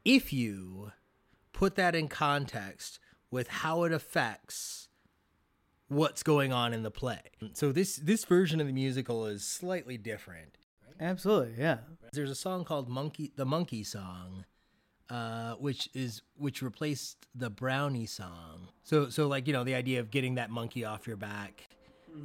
if 0.04 0.32
you 0.32 0.92
put 1.52 1.74
that 1.76 1.94
in 1.94 2.08
context 2.08 2.98
with 3.30 3.48
how 3.48 3.84
it 3.84 3.92
affects 3.92 4.88
what's 5.88 6.22
going 6.22 6.52
on 6.52 6.72
in 6.72 6.82
the 6.82 6.90
play. 6.90 7.20
So 7.52 7.72
this 7.72 7.96
this 7.96 8.24
version 8.24 8.60
of 8.60 8.66
the 8.66 8.72
musical 8.72 9.26
is 9.26 9.46
slightly 9.46 9.98
different. 9.98 10.56
Absolutely. 11.00 11.54
Yeah. 11.58 11.78
There's 12.12 12.30
a 12.30 12.34
song 12.34 12.64
called 12.64 12.88
Monkey 12.88 13.32
the 13.36 13.44
Monkey 13.44 13.84
Song 13.84 14.44
uh, 15.10 15.52
which 15.54 15.88
is 15.94 16.22
which 16.36 16.62
replaced 16.62 17.26
the 17.34 17.50
brownie 17.50 18.06
song. 18.06 18.68
So 18.82 19.08
so 19.08 19.28
like 19.28 19.46
you 19.46 19.52
know 19.52 19.64
the 19.64 19.74
idea 19.74 20.00
of 20.00 20.10
getting 20.10 20.34
that 20.36 20.50
monkey 20.50 20.84
off 20.84 21.06
your 21.06 21.16
back, 21.16 21.68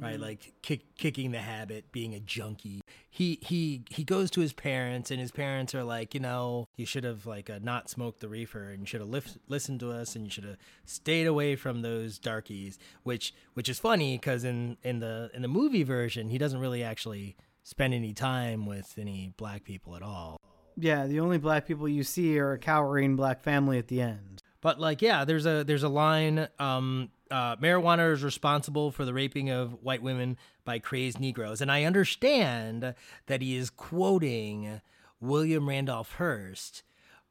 right? 0.00 0.18
Like 0.18 0.52
kick, 0.62 0.96
kicking 0.96 1.30
the 1.30 1.38
habit, 1.38 1.92
being 1.92 2.14
a 2.14 2.20
junkie. 2.20 2.80
He 3.08 3.38
he 3.40 3.84
he 3.90 4.04
goes 4.04 4.30
to 4.32 4.40
his 4.40 4.52
parents, 4.52 5.10
and 5.10 5.20
his 5.20 5.30
parents 5.30 5.74
are 5.74 5.84
like, 5.84 6.14
you 6.14 6.20
know, 6.20 6.66
you 6.76 6.86
should 6.86 7.04
have 7.04 7.24
like 7.24 7.48
uh, 7.48 7.60
not 7.62 7.88
smoked 7.88 8.20
the 8.20 8.28
reefer, 8.28 8.70
and 8.70 8.80
you 8.80 8.86
should 8.86 9.00
have 9.00 9.10
lif- 9.10 9.38
listened 9.48 9.80
to 9.80 9.92
us, 9.92 10.16
and 10.16 10.24
you 10.24 10.30
should 10.30 10.44
have 10.44 10.56
stayed 10.84 11.26
away 11.26 11.54
from 11.54 11.82
those 11.82 12.18
darkies. 12.18 12.78
Which 13.04 13.32
which 13.54 13.68
is 13.68 13.78
funny 13.78 14.16
because 14.16 14.42
in 14.44 14.76
in 14.82 14.98
the 14.98 15.30
in 15.34 15.42
the 15.42 15.48
movie 15.48 15.84
version, 15.84 16.30
he 16.30 16.38
doesn't 16.38 16.60
really 16.60 16.82
actually 16.82 17.36
spend 17.62 17.94
any 17.94 18.12
time 18.12 18.66
with 18.66 18.94
any 18.98 19.32
black 19.36 19.64
people 19.64 19.96
at 19.96 20.02
all. 20.02 20.36
Yeah. 20.76 21.06
The 21.06 21.20
only 21.20 21.38
black 21.38 21.66
people 21.66 21.88
you 21.88 22.02
see 22.04 22.38
are 22.38 22.52
a 22.52 22.58
cowering 22.58 23.16
black 23.16 23.42
family 23.42 23.78
at 23.78 23.88
the 23.88 24.00
end. 24.00 24.42
But 24.62 24.78
like, 24.78 25.02
yeah, 25.02 25.24
there's 25.24 25.44
a 25.44 25.64
there's 25.64 25.82
a 25.82 25.88
line. 25.88 26.48
Um, 26.58 27.10
uh, 27.30 27.56
marijuana 27.56 28.12
is 28.12 28.22
responsible 28.22 28.92
for 28.92 29.04
the 29.04 29.12
raping 29.12 29.50
of 29.50 29.82
white 29.82 30.02
women 30.02 30.38
by 30.64 30.78
crazed 30.78 31.18
Negroes, 31.18 31.60
and 31.60 31.70
I 31.70 31.82
understand 31.82 32.94
that 33.26 33.42
he 33.42 33.56
is 33.56 33.70
quoting 33.70 34.80
William 35.20 35.68
Randolph 35.68 36.12
Hearst. 36.12 36.84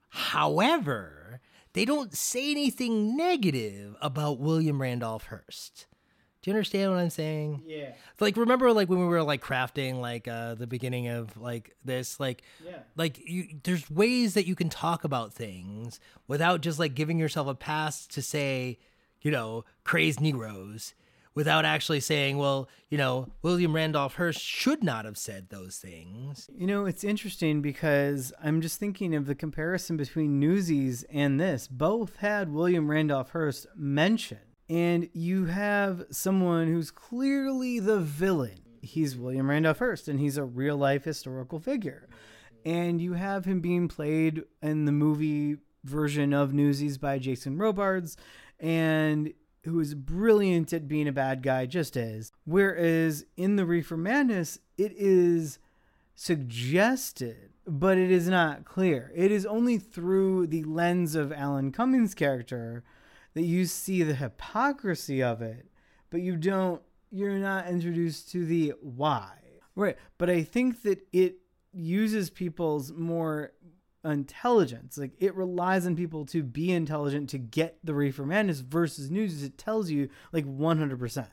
However, 0.09 1.39
they 1.71 1.85
don't 1.85 2.13
say 2.13 2.51
anything 2.51 3.15
negative 3.15 3.95
about 4.01 4.39
William 4.39 4.81
Randolph 4.81 5.27
Hearst. 5.27 5.85
Do 6.41 6.49
you 6.49 6.55
understand 6.55 6.91
what 6.91 6.99
I'm 6.99 7.09
saying? 7.11 7.63
Yeah. 7.67 7.91
Like 8.19 8.35
remember 8.35 8.71
like 8.73 8.89
when 8.89 8.99
we 8.99 9.05
were 9.05 9.21
like 9.23 9.41
crafting 9.43 9.99
like 10.01 10.27
uh 10.27 10.55
the 10.55 10.65
beginning 10.67 11.07
of 11.07 11.37
like 11.37 11.75
this 11.85 12.19
like 12.19 12.41
Yeah. 12.65 12.79
like 12.95 13.19
you 13.27 13.47
there's 13.63 13.89
ways 13.91 14.33
that 14.33 14.47
you 14.47 14.55
can 14.55 14.69
talk 14.69 15.03
about 15.03 15.33
things 15.33 15.99
without 16.27 16.61
just 16.61 16.79
like 16.79 16.95
giving 16.95 17.19
yourself 17.19 17.47
a 17.47 17.53
pass 17.55 18.07
to 18.07 18.21
say, 18.21 18.79
you 19.21 19.29
know, 19.31 19.65
crazed 19.83 20.19
negroes 20.19 20.93
without 21.33 21.63
actually 21.63 21.99
saying, 22.01 22.37
well, 22.37 22.67
you 22.89 22.97
know, 22.97 23.29
William 23.41 23.73
Randolph 23.73 24.15
Hearst 24.15 24.41
should 24.41 24.83
not 24.83 25.05
have 25.05 25.17
said 25.17 25.47
those 25.49 25.77
things. 25.77 26.49
You 26.57 26.67
know, 26.67 26.85
it's 26.85 27.05
interesting 27.05 27.61
because 27.61 28.33
I'm 28.43 28.59
just 28.59 28.79
thinking 28.81 29.15
of 29.15 29.27
the 29.27 29.35
comparison 29.35 29.95
between 29.95 30.39
Newsies 30.41 31.05
and 31.09 31.39
this. 31.39 31.69
Both 31.69 32.17
had 32.17 32.51
William 32.51 32.91
Randolph 32.91 33.29
Hearst 33.29 33.67
mentioned. 33.77 34.41
And 34.71 35.09
you 35.11 35.47
have 35.47 36.05
someone 36.11 36.67
who's 36.67 36.91
clearly 36.91 37.79
the 37.79 37.99
villain. 37.99 38.61
He's 38.81 39.17
William 39.17 39.49
Randolph 39.49 39.79
Hearst, 39.79 40.07
and 40.07 40.17
he's 40.17 40.37
a 40.37 40.45
real 40.45 40.77
life 40.77 41.03
historical 41.03 41.59
figure. 41.59 42.07
And 42.63 43.01
you 43.01 43.11
have 43.11 43.43
him 43.43 43.59
being 43.59 43.89
played 43.89 44.43
in 44.61 44.85
the 44.85 44.93
movie 44.93 45.57
version 45.83 46.31
of 46.31 46.53
Newsies 46.53 46.97
by 46.97 47.19
Jason 47.19 47.57
Robards, 47.57 48.15
and 48.61 49.33
who 49.65 49.81
is 49.81 49.93
brilliant 49.93 50.71
at 50.71 50.87
being 50.87 51.09
a 51.09 51.11
bad 51.11 51.43
guy, 51.43 51.65
just 51.65 51.97
as. 51.97 52.31
Whereas 52.45 53.25
in 53.35 53.57
the 53.57 53.65
Reefer 53.65 53.97
Madness, 53.97 54.57
it 54.77 54.93
is 54.95 55.59
suggested, 56.15 57.49
but 57.67 57.97
it 57.97 58.09
is 58.09 58.29
not 58.29 58.63
clear. 58.63 59.11
It 59.13 59.33
is 59.33 59.45
only 59.45 59.77
through 59.77 60.47
the 60.47 60.63
lens 60.63 61.13
of 61.13 61.33
Alan 61.33 61.73
Cummings' 61.73 62.15
character 62.15 62.85
that 63.33 63.43
you 63.43 63.65
see 63.65 64.03
the 64.03 64.15
hypocrisy 64.15 65.21
of 65.23 65.41
it, 65.41 65.67
but 66.09 66.21
you 66.21 66.35
don't, 66.35 66.81
you're 67.11 67.37
not 67.37 67.67
introduced 67.67 68.31
to 68.31 68.45
the 68.45 68.73
why. 68.81 69.31
Right. 69.75 69.97
But 70.17 70.29
I 70.29 70.43
think 70.43 70.83
that 70.83 70.99
it 71.13 71.37
uses 71.73 72.29
people's 72.29 72.91
more 72.91 73.53
intelligence. 74.03 74.97
Like 74.97 75.11
it 75.19 75.35
relies 75.35 75.85
on 75.85 75.95
people 75.95 76.25
to 76.27 76.43
be 76.43 76.71
intelligent 76.71 77.29
to 77.29 77.37
get 77.37 77.77
the 77.83 77.93
reefer 77.93 78.25
madness 78.25 78.59
versus 78.59 79.09
news. 79.09 79.43
It 79.43 79.57
tells 79.57 79.89
you 79.89 80.09
like 80.31 80.45
100%. 80.45 81.27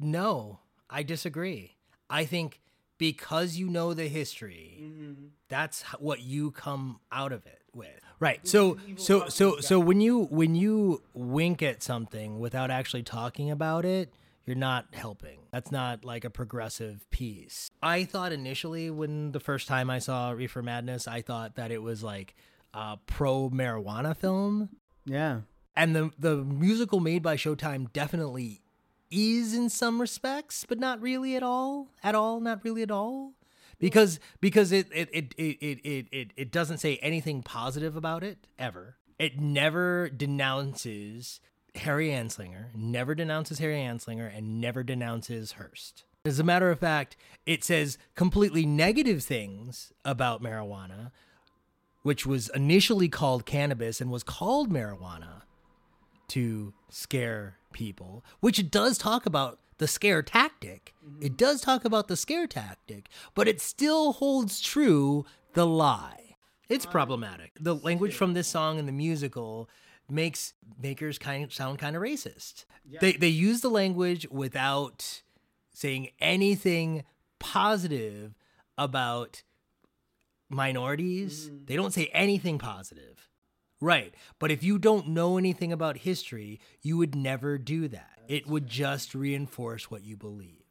No, 0.00 0.60
I 0.90 1.02
disagree. 1.02 1.76
I 2.10 2.24
think 2.24 2.60
because 2.98 3.56
you 3.56 3.68
know 3.68 3.94
the 3.94 4.08
history, 4.08 4.78
mm-hmm. 4.82 5.26
that's 5.48 5.82
what 5.98 6.20
you 6.20 6.50
come 6.50 7.00
out 7.12 7.32
of 7.32 7.46
it 7.46 7.62
with. 7.72 8.02
Right. 8.20 8.46
So 8.46 8.78
so 8.96 9.28
so 9.28 9.58
so 9.60 9.78
when 9.78 10.00
you 10.00 10.24
when 10.24 10.54
you 10.54 11.02
wink 11.14 11.62
at 11.62 11.82
something 11.82 12.40
without 12.40 12.70
actually 12.70 13.04
talking 13.04 13.50
about 13.50 13.84
it, 13.84 14.12
you're 14.44 14.56
not 14.56 14.86
helping. 14.92 15.40
That's 15.52 15.70
not 15.70 16.04
like 16.04 16.24
a 16.24 16.30
progressive 16.30 17.08
piece. 17.10 17.70
I 17.82 18.04
thought 18.04 18.32
initially 18.32 18.90
when 18.90 19.32
the 19.32 19.40
first 19.40 19.68
time 19.68 19.90
I 19.90 19.98
saw 19.98 20.30
Reefer 20.30 20.62
Madness, 20.62 21.06
I 21.06 21.22
thought 21.22 21.56
that 21.56 21.70
it 21.70 21.82
was 21.82 22.02
like 22.02 22.34
a 22.74 22.96
pro 23.06 23.50
marijuana 23.50 24.16
film. 24.16 24.70
Yeah. 25.04 25.40
And 25.76 25.94
the 25.94 26.10
the 26.18 26.36
musical 26.36 26.98
made 26.98 27.22
by 27.22 27.36
Showtime 27.36 27.92
definitely 27.92 28.62
is 29.10 29.54
in 29.54 29.70
some 29.70 30.00
respects, 30.00 30.64
but 30.68 30.78
not 30.78 31.00
really 31.00 31.36
at 31.36 31.42
all. 31.42 31.88
At 32.02 32.14
all, 32.14 32.40
not 32.40 32.64
really 32.64 32.82
at 32.82 32.90
all. 32.90 33.34
Because 33.78 34.18
because 34.40 34.72
it 34.72 34.88
it 34.92 35.08
it 35.12 35.34
it 35.38 35.78
it 35.84 36.06
it, 36.10 36.30
it 36.36 36.52
doesn't 36.52 36.78
say 36.78 36.96
anything 36.96 37.42
positive 37.42 37.96
about 37.96 38.24
it 38.24 38.46
ever. 38.58 38.96
It 39.18 39.38
never 39.38 40.08
denounces 40.08 41.40
Harry 41.76 42.08
Anslinger, 42.08 42.74
never 42.74 43.14
denounces 43.14 43.58
Harry 43.58 43.76
Anslinger, 43.76 44.36
and 44.36 44.60
never 44.60 44.82
denounces 44.82 45.52
Hearst. 45.52 46.04
As 46.24 46.38
a 46.38 46.44
matter 46.44 46.70
of 46.70 46.80
fact, 46.80 47.16
it 47.46 47.64
says 47.64 47.98
completely 48.14 48.66
negative 48.66 49.22
things 49.22 49.92
about 50.04 50.42
marijuana, 50.42 51.12
which 52.02 52.26
was 52.26 52.50
initially 52.54 53.08
called 53.08 53.46
cannabis 53.46 54.00
and 54.00 54.10
was 54.10 54.22
called 54.22 54.70
marijuana 54.70 55.42
to 56.28 56.74
scare 56.90 57.56
people, 57.72 58.24
which 58.40 58.58
it 58.58 58.70
does 58.70 58.98
talk 58.98 59.24
about 59.26 59.58
the 59.78 59.88
scare 59.88 60.22
tactic. 60.22 60.94
Mm-hmm. 61.04 61.24
It 61.24 61.36
does 61.36 61.60
talk 61.60 61.84
about 61.84 62.08
the 62.08 62.16
scare 62.16 62.46
tactic, 62.46 63.08
but 63.34 63.48
it 63.48 63.60
still 63.60 64.12
holds 64.12 64.60
true 64.60 65.24
the 65.54 65.66
lie. 65.66 66.36
It's 66.68 66.84
problematic. 66.84 67.52
The 67.58 67.74
language 67.74 68.14
from 68.14 68.34
this 68.34 68.46
song 68.46 68.78
and 68.78 68.86
the 68.86 68.92
musical 68.92 69.70
makes 70.10 70.52
makers 70.80 71.18
kind 71.18 71.44
of 71.44 71.52
sound 71.52 71.78
kind 71.78 71.96
of 71.96 72.02
racist. 72.02 72.64
Yeah. 72.86 72.98
They 73.00 73.12
they 73.12 73.28
use 73.28 73.62
the 73.62 73.70
language 73.70 74.26
without 74.30 75.22
saying 75.72 76.08
anything 76.20 77.04
positive 77.38 78.34
about 78.76 79.42
minorities. 80.50 81.48
Mm. 81.50 81.66
They 81.66 81.76
don't 81.76 81.92
say 81.92 82.10
anything 82.12 82.58
positive. 82.58 83.28
Right. 83.80 84.14
But 84.38 84.50
if 84.50 84.62
you 84.62 84.78
don't 84.78 85.08
know 85.08 85.38
anything 85.38 85.72
about 85.72 85.98
history, 85.98 86.60
you 86.82 86.96
would 86.96 87.14
never 87.14 87.58
do 87.58 87.88
that. 87.88 88.18
It 88.28 88.46
would 88.46 88.66
just 88.66 89.14
reinforce 89.14 89.90
what 89.90 90.04
you 90.04 90.16
believe. 90.16 90.64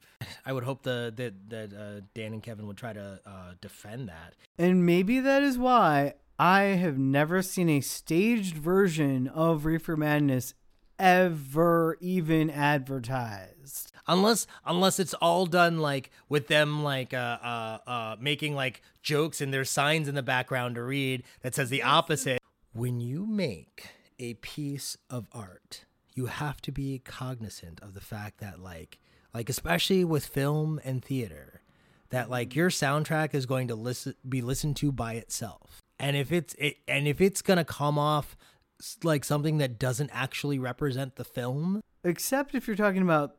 I 0.46 0.52
would 0.52 0.64
hope 0.64 0.84
the, 0.84 1.14
that 1.16 1.50
that 1.50 1.74
uh, 1.74 2.02
Dan 2.14 2.34
and 2.34 2.44
Kevin 2.44 2.68
would 2.68 2.78
try 2.78 2.94
to 2.94 3.20
uh, 3.26 3.54
defend 3.62 4.10
that. 4.10 4.34
And 4.58 4.86
maybe 4.86 5.20
that 5.20 5.44
is 5.44 5.58
why 5.58 6.16
I 6.40 6.62
have 6.62 6.98
never 6.98 7.42
seen 7.42 7.70
a 7.70 7.82
staged 7.82 8.58
version 8.58 9.28
of 9.28 9.66
Reefer 9.66 9.96
Madness 9.96 10.54
ever 11.00 11.98
even 12.02 12.50
advertised. 12.50 13.92
Unless 14.08 14.48
unless 14.66 15.00
it's 15.00 15.14
all 15.16 15.46
done 15.46 15.80
like 15.80 16.10
with 16.30 16.48
them 16.48 16.84
like 16.84 17.14
uh 17.14 17.38
uh 17.44 17.78
uh 17.86 18.16
making 18.20 18.56
like 18.56 18.82
jokes 19.02 19.42
and 19.42 19.54
there's 19.54 19.70
signs 19.70 20.08
in 20.08 20.16
the 20.16 20.24
background 20.24 20.76
to 20.76 20.84
read 20.84 21.24
that 21.42 21.54
says 21.54 21.70
the 21.70 21.84
opposite. 21.84 22.37
When 22.78 23.00
you 23.00 23.26
make 23.26 23.90
a 24.20 24.36
piece 24.36 24.98
of 25.10 25.28
art, 25.32 25.86
you 26.14 26.28
have 26.28 26.62
to 26.62 26.72
be 26.72 27.00
cognizant 27.00 27.80
of 27.82 27.96
the 27.96 28.02
fact 28.02 28.40
that 28.40 28.60
like 28.60 29.00
like 29.34 29.50
especially 29.50 30.06
with 30.06 30.28
film 30.28 30.80
and 30.84 31.04
theater 31.04 31.62
that 32.12 32.30
like 32.30 32.56
your 32.56 32.70
soundtrack 32.70 33.34
is 33.34 33.48
going 33.48 33.68
to 33.70 33.76
listen 33.76 34.14
be 34.30 34.44
listened 34.44 34.76
to 34.76 34.92
by 34.92 35.14
itself. 35.14 35.82
And 35.98 36.16
if 36.16 36.32
it's 36.32 36.54
it, 36.60 36.78
and 36.88 37.08
if 37.08 37.20
it's 37.20 37.42
gonna 37.42 37.66
come 37.66 37.98
off 37.98 38.38
like 39.04 39.26
something 39.26 39.58
that 39.58 39.80
doesn't 39.80 40.12
actually 40.14 40.60
represent 40.60 41.16
the 41.16 41.26
film. 41.26 41.82
Except 42.04 42.54
if 42.54 42.68
you're 42.68 42.76
talking 42.76 43.02
about 43.02 43.38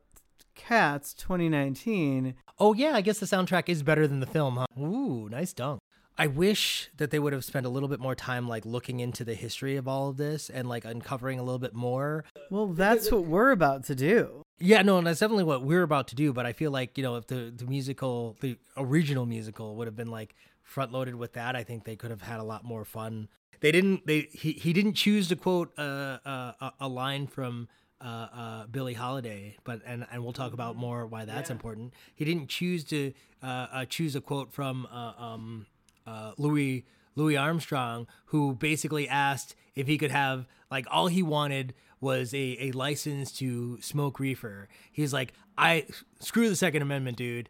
cats 0.55 1.13
2019 1.13 2.35
oh 2.59 2.73
yeah 2.73 2.93
i 2.93 2.99
guess 2.99 3.19
the 3.19 3.25
soundtrack 3.25 3.69
is 3.69 3.81
better 3.81 4.05
than 4.05 4.19
the 4.19 4.25
film 4.25 4.57
huh? 4.57 4.65
Ooh 4.77 5.29
nice 5.29 5.53
dunk 5.53 5.79
I 6.19 6.27
wish 6.27 6.89
that 6.97 7.11
they 7.11 7.19
would 7.19 7.31
have 7.31 7.45
spent 7.45 7.65
a 7.65 7.69
little 7.69 7.87
bit 7.87 8.01
more 8.01 8.13
time 8.13 8.47
like 8.47 8.65
looking 8.65 8.99
into 8.99 9.23
the 9.23 9.35
history 9.35 9.77
of 9.77 9.87
all 9.87 10.09
of 10.09 10.17
this 10.17 10.49
and 10.49 10.67
like 10.67 10.83
uncovering 10.83 11.39
a 11.39 11.43
little 11.43 11.59
bit 11.59 11.73
more. 11.73 12.25
Well, 12.49 12.67
that's 12.67 13.09
what 13.09 13.23
we're 13.23 13.51
about 13.51 13.85
to 13.85 13.95
do. 13.95 14.43
Yeah, 14.59 14.81
no, 14.81 14.97
and 14.97 15.07
that's 15.07 15.21
definitely 15.21 15.45
what 15.45 15.63
we're 15.63 15.83
about 15.83 16.09
to 16.09 16.15
do. 16.15 16.33
But 16.33 16.45
I 16.45 16.51
feel 16.51 16.71
like 16.71 16.97
you 16.97 17.03
know, 17.03 17.15
if 17.15 17.27
the 17.27 17.53
the 17.55 17.65
musical, 17.65 18.35
the 18.41 18.57
original 18.75 19.25
musical, 19.25 19.77
would 19.77 19.87
have 19.87 19.95
been 19.95 20.11
like 20.11 20.35
front 20.61 20.91
loaded 20.91 21.15
with 21.15 21.33
that, 21.33 21.55
I 21.55 21.63
think 21.63 21.85
they 21.85 21.95
could 21.95 22.11
have 22.11 22.21
had 22.21 22.41
a 22.41 22.43
lot 22.43 22.65
more 22.65 22.83
fun. 22.83 23.29
They 23.61 23.71
didn't. 23.71 24.05
They 24.05 24.27
he 24.33 24.51
he 24.51 24.73
didn't 24.73 24.95
choose 24.95 25.29
to 25.29 25.37
quote 25.37 25.71
uh, 25.79 26.17
uh, 26.25 26.71
a 26.81 26.89
line 26.89 27.27
from 27.27 27.69
uh, 28.01 28.27
uh, 28.33 28.67
Billie 28.67 28.93
Holiday, 28.93 29.55
but 29.63 29.81
and 29.85 30.05
and 30.11 30.23
we'll 30.23 30.33
talk 30.33 30.53
about 30.53 30.75
more 30.75 31.05
why 31.05 31.25
that's 31.25 31.49
yeah. 31.49 31.55
important. 31.55 31.93
He 32.13 32.25
didn't 32.25 32.47
choose 32.47 32.83
to 32.85 33.13
uh, 33.41 33.67
uh, 33.71 33.85
choose 33.85 34.15
a 34.15 34.21
quote 34.21 34.51
from 34.51 34.85
uh, 34.91 35.13
um, 35.17 35.65
uh, 36.09 36.31
Louis 36.37 36.85
Louis 37.15 37.37
Armstrong, 37.37 38.07
who 38.27 38.55
basically 38.55 39.07
asked 39.07 39.55
if 39.75 39.87
he 39.87 39.97
could 39.97 40.11
have 40.11 40.47
like 40.71 40.85
all 40.89 41.07
he 41.07 41.21
wanted 41.21 41.73
was 42.01 42.33
a, 42.33 42.57
a 42.59 42.71
license 42.71 43.31
to 43.33 43.79
smoke 43.81 44.19
reefer. 44.19 44.69
He's 44.91 45.13
like, 45.13 45.33
I 45.57 45.85
screw 46.19 46.49
the 46.49 46.55
Second 46.55 46.81
Amendment, 46.81 47.17
dude. 47.17 47.49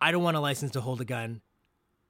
I 0.00 0.10
don't 0.10 0.22
want 0.22 0.36
a 0.36 0.40
license 0.40 0.72
to 0.72 0.80
hold 0.80 1.00
a 1.00 1.04
gun. 1.06 1.40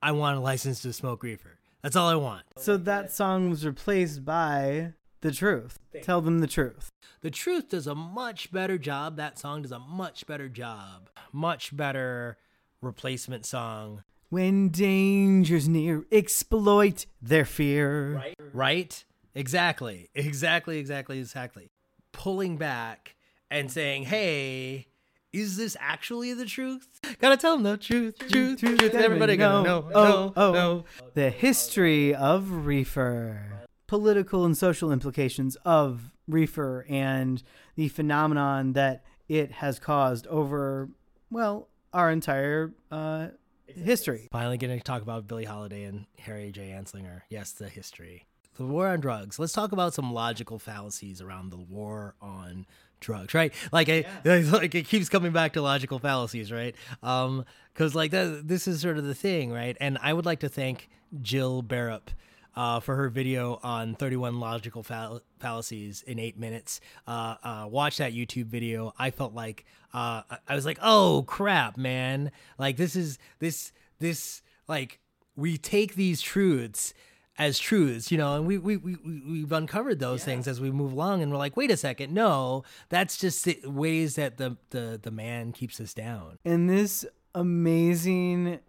I 0.02 0.12
want 0.12 0.36
a 0.36 0.40
license 0.40 0.82
to 0.82 0.92
smoke 0.92 1.22
reefer. 1.22 1.58
That's 1.82 1.94
all 1.94 2.08
I 2.08 2.16
want. 2.16 2.42
So 2.56 2.76
that 2.76 3.12
song 3.12 3.48
was 3.48 3.64
replaced 3.64 4.24
by 4.24 4.94
The 5.20 5.30
Truth. 5.30 5.78
Tell 6.02 6.20
them 6.20 6.40
the 6.40 6.48
truth. 6.48 6.90
The 7.20 7.30
Truth 7.30 7.68
does 7.68 7.86
a 7.86 7.94
much 7.94 8.50
better 8.50 8.76
job. 8.76 9.16
That 9.16 9.38
song 9.38 9.62
does 9.62 9.72
a 9.72 9.78
much 9.78 10.26
better 10.26 10.48
job. 10.48 11.10
Much 11.32 11.76
better 11.76 12.38
replacement 12.82 13.46
song. 13.46 14.02
When 14.28 14.70
danger's 14.70 15.68
near, 15.68 16.04
exploit 16.10 17.06
their 17.22 17.44
fear. 17.44 18.14
Right? 18.14 18.34
Right? 18.52 19.04
Exactly. 19.34 20.10
Exactly, 20.14 20.78
exactly, 20.78 21.20
exactly. 21.20 21.70
Pulling 22.12 22.56
back 22.56 23.14
and 23.50 23.70
saying, 23.70 24.04
hey, 24.04 24.88
is 25.32 25.56
this 25.56 25.76
actually 25.78 26.32
the 26.32 26.46
truth? 26.46 26.88
Gotta 27.20 27.36
tell 27.36 27.54
them 27.54 27.62
the 27.62 27.76
truth, 27.76 28.18
truth, 28.18 28.58
truth. 28.58 28.78
truth. 28.78 28.94
Everybody 28.94 29.36
gonna 29.36 29.62
know. 29.62 29.90
Oh, 29.94 30.10
know, 30.10 30.32
oh. 30.36 30.52
know. 30.52 30.84
The 31.14 31.30
history 31.30 32.14
of 32.14 32.66
reefer, 32.66 33.66
political 33.86 34.44
and 34.44 34.56
social 34.56 34.90
implications 34.90 35.56
of 35.64 36.14
reefer, 36.26 36.86
and 36.88 37.42
the 37.76 37.88
phenomenon 37.88 38.72
that 38.72 39.04
it 39.28 39.52
has 39.52 39.78
caused 39.78 40.26
over, 40.28 40.88
well, 41.30 41.68
our 41.92 42.10
entire 42.10 42.72
uh, 42.90 43.28
history. 43.66 44.28
Finally, 44.30 44.58
getting 44.58 44.78
to 44.78 44.84
talk 44.84 45.02
about 45.02 45.26
Billie 45.26 45.44
Holiday 45.44 45.84
and 45.84 46.06
Harry 46.18 46.50
J. 46.52 46.68
Anslinger. 46.68 47.22
Yes, 47.28 47.52
the 47.52 47.68
history. 47.68 48.26
The 48.56 48.64
war 48.64 48.88
on 48.88 49.00
drugs. 49.00 49.38
Let's 49.38 49.52
talk 49.52 49.72
about 49.72 49.92
some 49.92 50.12
logical 50.12 50.58
fallacies 50.58 51.20
around 51.20 51.50
the 51.50 51.58
war 51.58 52.14
on 52.22 52.66
drugs, 53.00 53.34
right? 53.34 53.52
Like, 53.72 53.88
I, 53.88 54.04
like 54.24 54.74
it 54.74 54.86
keeps 54.86 55.08
coming 55.08 55.32
back 55.32 55.52
to 55.54 55.62
logical 55.62 55.98
fallacies, 55.98 56.50
right? 56.50 56.74
Um, 57.02 57.44
because 57.72 57.94
like 57.94 58.10
that, 58.12 58.48
this 58.48 58.66
is 58.66 58.80
sort 58.80 58.96
of 58.96 59.04
the 59.04 59.14
thing, 59.14 59.52
right? 59.52 59.76
And 59.80 59.98
I 60.00 60.14
would 60.14 60.24
like 60.24 60.40
to 60.40 60.48
thank 60.48 60.88
Jill 61.20 61.62
Bearup. 61.62 62.08
Uh, 62.56 62.80
for 62.80 62.96
her 62.96 63.10
video 63.10 63.60
on 63.62 63.94
31 63.94 64.40
logical 64.40 64.82
fall- 64.82 65.20
fallacies 65.38 66.02
in 66.06 66.18
eight 66.18 66.38
minutes. 66.38 66.80
Uh, 67.06 67.34
uh, 67.42 67.66
watch 67.68 67.98
that 67.98 68.14
YouTube 68.14 68.46
video. 68.46 68.94
I 68.98 69.10
felt 69.10 69.34
like 69.34 69.66
uh, 69.92 70.22
I 70.48 70.54
was 70.54 70.64
like, 70.64 70.78
oh 70.80 71.24
crap, 71.26 71.76
man! 71.76 72.32
Like 72.58 72.78
this 72.78 72.96
is 72.96 73.18
this 73.40 73.72
this 73.98 74.40
like 74.68 75.00
we 75.36 75.58
take 75.58 75.94
these 75.96 76.22
truths 76.22 76.94
as 77.38 77.58
truths, 77.58 78.10
you 78.10 78.18
know, 78.18 78.36
and 78.36 78.46
we 78.46 78.58
we 78.58 78.76
we 78.76 78.96
we've 79.04 79.52
uncovered 79.52 79.98
those 79.98 80.20
yeah. 80.20 80.26
things 80.26 80.48
as 80.48 80.60
we 80.60 80.70
move 80.70 80.92
along, 80.92 81.22
and 81.22 81.30
we're 81.30 81.38
like, 81.38 81.56
wait 81.56 81.70
a 81.70 81.76
second, 81.76 82.12
no, 82.12 82.64
that's 82.88 83.18
just 83.18 83.46
ways 83.64 84.16
that 84.16 84.38
the 84.38 84.56
the 84.70 84.98
the 85.02 85.10
man 85.10 85.52
keeps 85.52 85.80
us 85.80 85.92
down. 85.92 86.38
And 86.44 86.68
this 86.68 87.04
amazing, 87.34 88.60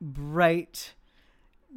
bright 0.00 0.94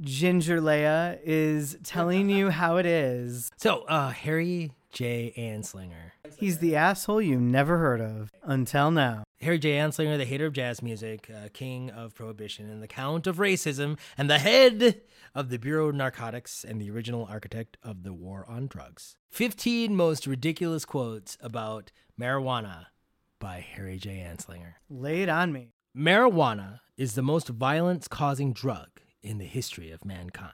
Ginger 0.01 0.59
Leia 0.59 1.19
is 1.23 1.77
telling 1.83 2.29
you 2.29 2.49
how 2.49 2.77
it 2.77 2.85
is. 2.85 3.49
So, 3.57 3.83
uh, 3.83 4.09
Harry 4.09 4.73
J. 4.91 5.33
Anslinger. 5.37 6.11
He's 6.37 6.59
the 6.59 6.75
asshole 6.75 7.21
you 7.21 7.39
never 7.39 7.77
heard 7.77 8.01
of 8.01 8.31
until 8.43 8.91
now. 8.91 9.23
Harry 9.41 9.57
J. 9.57 9.71
Anslinger, 9.71 10.17
the 10.17 10.25
hater 10.25 10.45
of 10.45 10.53
jazz 10.53 10.81
music, 10.81 11.29
uh, 11.29 11.47
king 11.53 11.89
of 11.91 12.13
prohibition, 12.13 12.69
and 12.69 12.81
the 12.81 12.87
count 12.87 13.27
of 13.27 13.37
racism, 13.37 13.97
and 14.17 14.29
the 14.29 14.39
head 14.39 15.01
of 15.33 15.49
the 15.49 15.59
Bureau 15.59 15.89
of 15.89 15.95
Narcotics, 15.95 16.65
and 16.65 16.81
the 16.81 16.89
original 16.89 17.25
architect 17.29 17.77
of 17.83 18.03
the 18.03 18.13
war 18.13 18.45
on 18.49 18.67
drugs. 18.67 19.15
15 19.31 19.95
most 19.95 20.27
ridiculous 20.27 20.83
quotes 20.83 21.37
about 21.41 21.91
marijuana 22.19 22.87
by 23.39 23.59
Harry 23.59 23.97
J. 23.97 24.25
Anslinger. 24.27 24.75
Lay 24.89 25.21
it 25.21 25.29
on 25.29 25.53
me. 25.53 25.73
Marijuana 25.95 26.79
is 26.97 27.15
the 27.15 27.21
most 27.21 27.47
violence 27.49 28.07
causing 28.07 28.51
drug 28.51 28.89
in 29.25 29.37
the 29.39 29.45
history 29.45 29.91
of 29.91 30.05
mankind. 30.05 30.53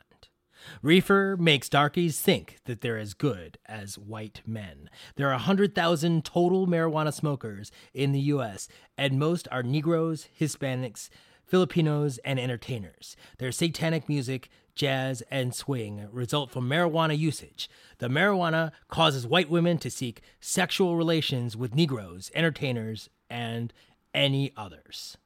Reefer 0.82 1.38
makes 1.40 1.70
darkies 1.70 2.20
think 2.20 2.60
that 2.66 2.82
they're 2.82 2.98
as 2.98 3.14
good 3.14 3.58
as 3.66 3.98
white 3.98 4.42
men. 4.46 4.90
There 5.16 5.28
are 5.28 5.34
100,000 5.34 6.24
total 6.24 6.68
marijuana 6.68 7.14
smokers 7.14 7.72
in 7.94 8.12
the 8.12 8.20
US, 8.20 8.68
and 8.98 9.20
most 9.20 9.48
are 9.52 9.64
Negroes, 9.64 10.28
Hispanics, 10.40 11.10
Filipinos, 11.46 12.20
and 12.20 12.40
entertainers. 12.40 13.16
Their 13.40 13.52
satanic 13.52 14.08
music, 14.08 14.50
jazz, 14.76 15.22
and 15.30 15.54
swing 15.54 16.08
result 16.12 16.52
from 16.52 16.70
marijuana 16.70 17.18
usage. 17.18 17.70
The 17.98 18.08
marijuana 18.08 18.72
causes 18.88 19.28
white 19.28 19.50
women 19.50 19.78
to 19.80 19.90
seek 19.90 20.22
sexual 20.40 20.96
relations 20.96 21.58
with 21.58 21.76
Negroes, 21.76 22.32
entertainers, 22.34 23.10
and 23.30 23.74
any 24.14 24.54
others. 24.56 25.18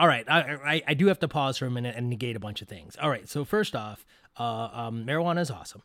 All 0.00 0.06
right, 0.06 0.24
I, 0.28 0.40
I, 0.64 0.82
I 0.88 0.94
do 0.94 1.08
have 1.08 1.18
to 1.20 1.28
pause 1.28 1.58
for 1.58 1.66
a 1.66 1.70
minute 1.70 1.96
and 1.96 2.08
negate 2.08 2.36
a 2.36 2.40
bunch 2.40 2.62
of 2.62 2.68
things. 2.68 2.96
All 3.00 3.10
right, 3.10 3.28
so 3.28 3.44
first 3.44 3.74
off, 3.74 4.06
uh, 4.38 4.68
um, 4.72 5.04
marijuana 5.04 5.40
is 5.40 5.50
awesome. 5.50 5.82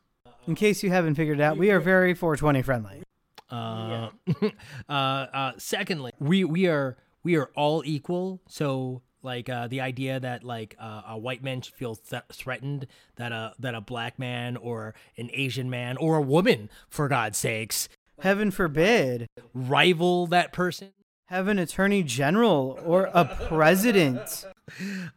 In 0.48 0.56
case 0.56 0.84
you 0.84 0.92
haven't 0.92 1.16
figured 1.16 1.40
it 1.40 1.44
out, 1.44 1.58
we 1.58 1.72
are 1.72 1.80
very 1.80 2.14
420 2.14 2.62
friendly. 2.62 3.04
Uh, 3.50 4.10
uh, 4.90 4.92
uh, 4.92 5.52
secondly, 5.58 6.12
we 6.20 6.44
we 6.44 6.68
are 6.68 6.98
we 7.24 7.38
are 7.38 7.50
all 7.56 7.82
equal. 7.86 8.42
So 8.48 9.02
like 9.24 9.50
uh, 9.50 9.68
the 9.68 9.82
idea 9.82 10.20
that 10.20 10.44
like 10.44 10.76
uh, 10.80 11.04
a 11.10 11.18
white 11.18 11.44
man 11.44 11.62
should 11.62 11.74
feel 11.76 11.96
th- 11.96 12.24
threatened 12.32 12.88
that 13.16 13.32
a 13.32 13.54
that 13.60 13.74
a 13.74 13.82
black 13.82 14.20
man 14.20 14.58
or 14.58 14.94
an 15.18 15.30
Asian 15.34 15.70
man 15.70 15.98
or 15.98 16.18
a 16.18 16.22
woman, 16.22 16.70
for 16.90 17.08
God's 17.08 17.38
sakes, 17.38 17.90
heaven 18.20 18.52
forbid, 18.52 19.28
rival 19.54 20.28
that 20.28 20.52
person 20.52 20.92
have 21.34 21.48
an 21.48 21.58
attorney 21.58 22.04
general 22.04 22.80
or 22.86 23.10
a 23.14 23.26
president. 23.26 24.46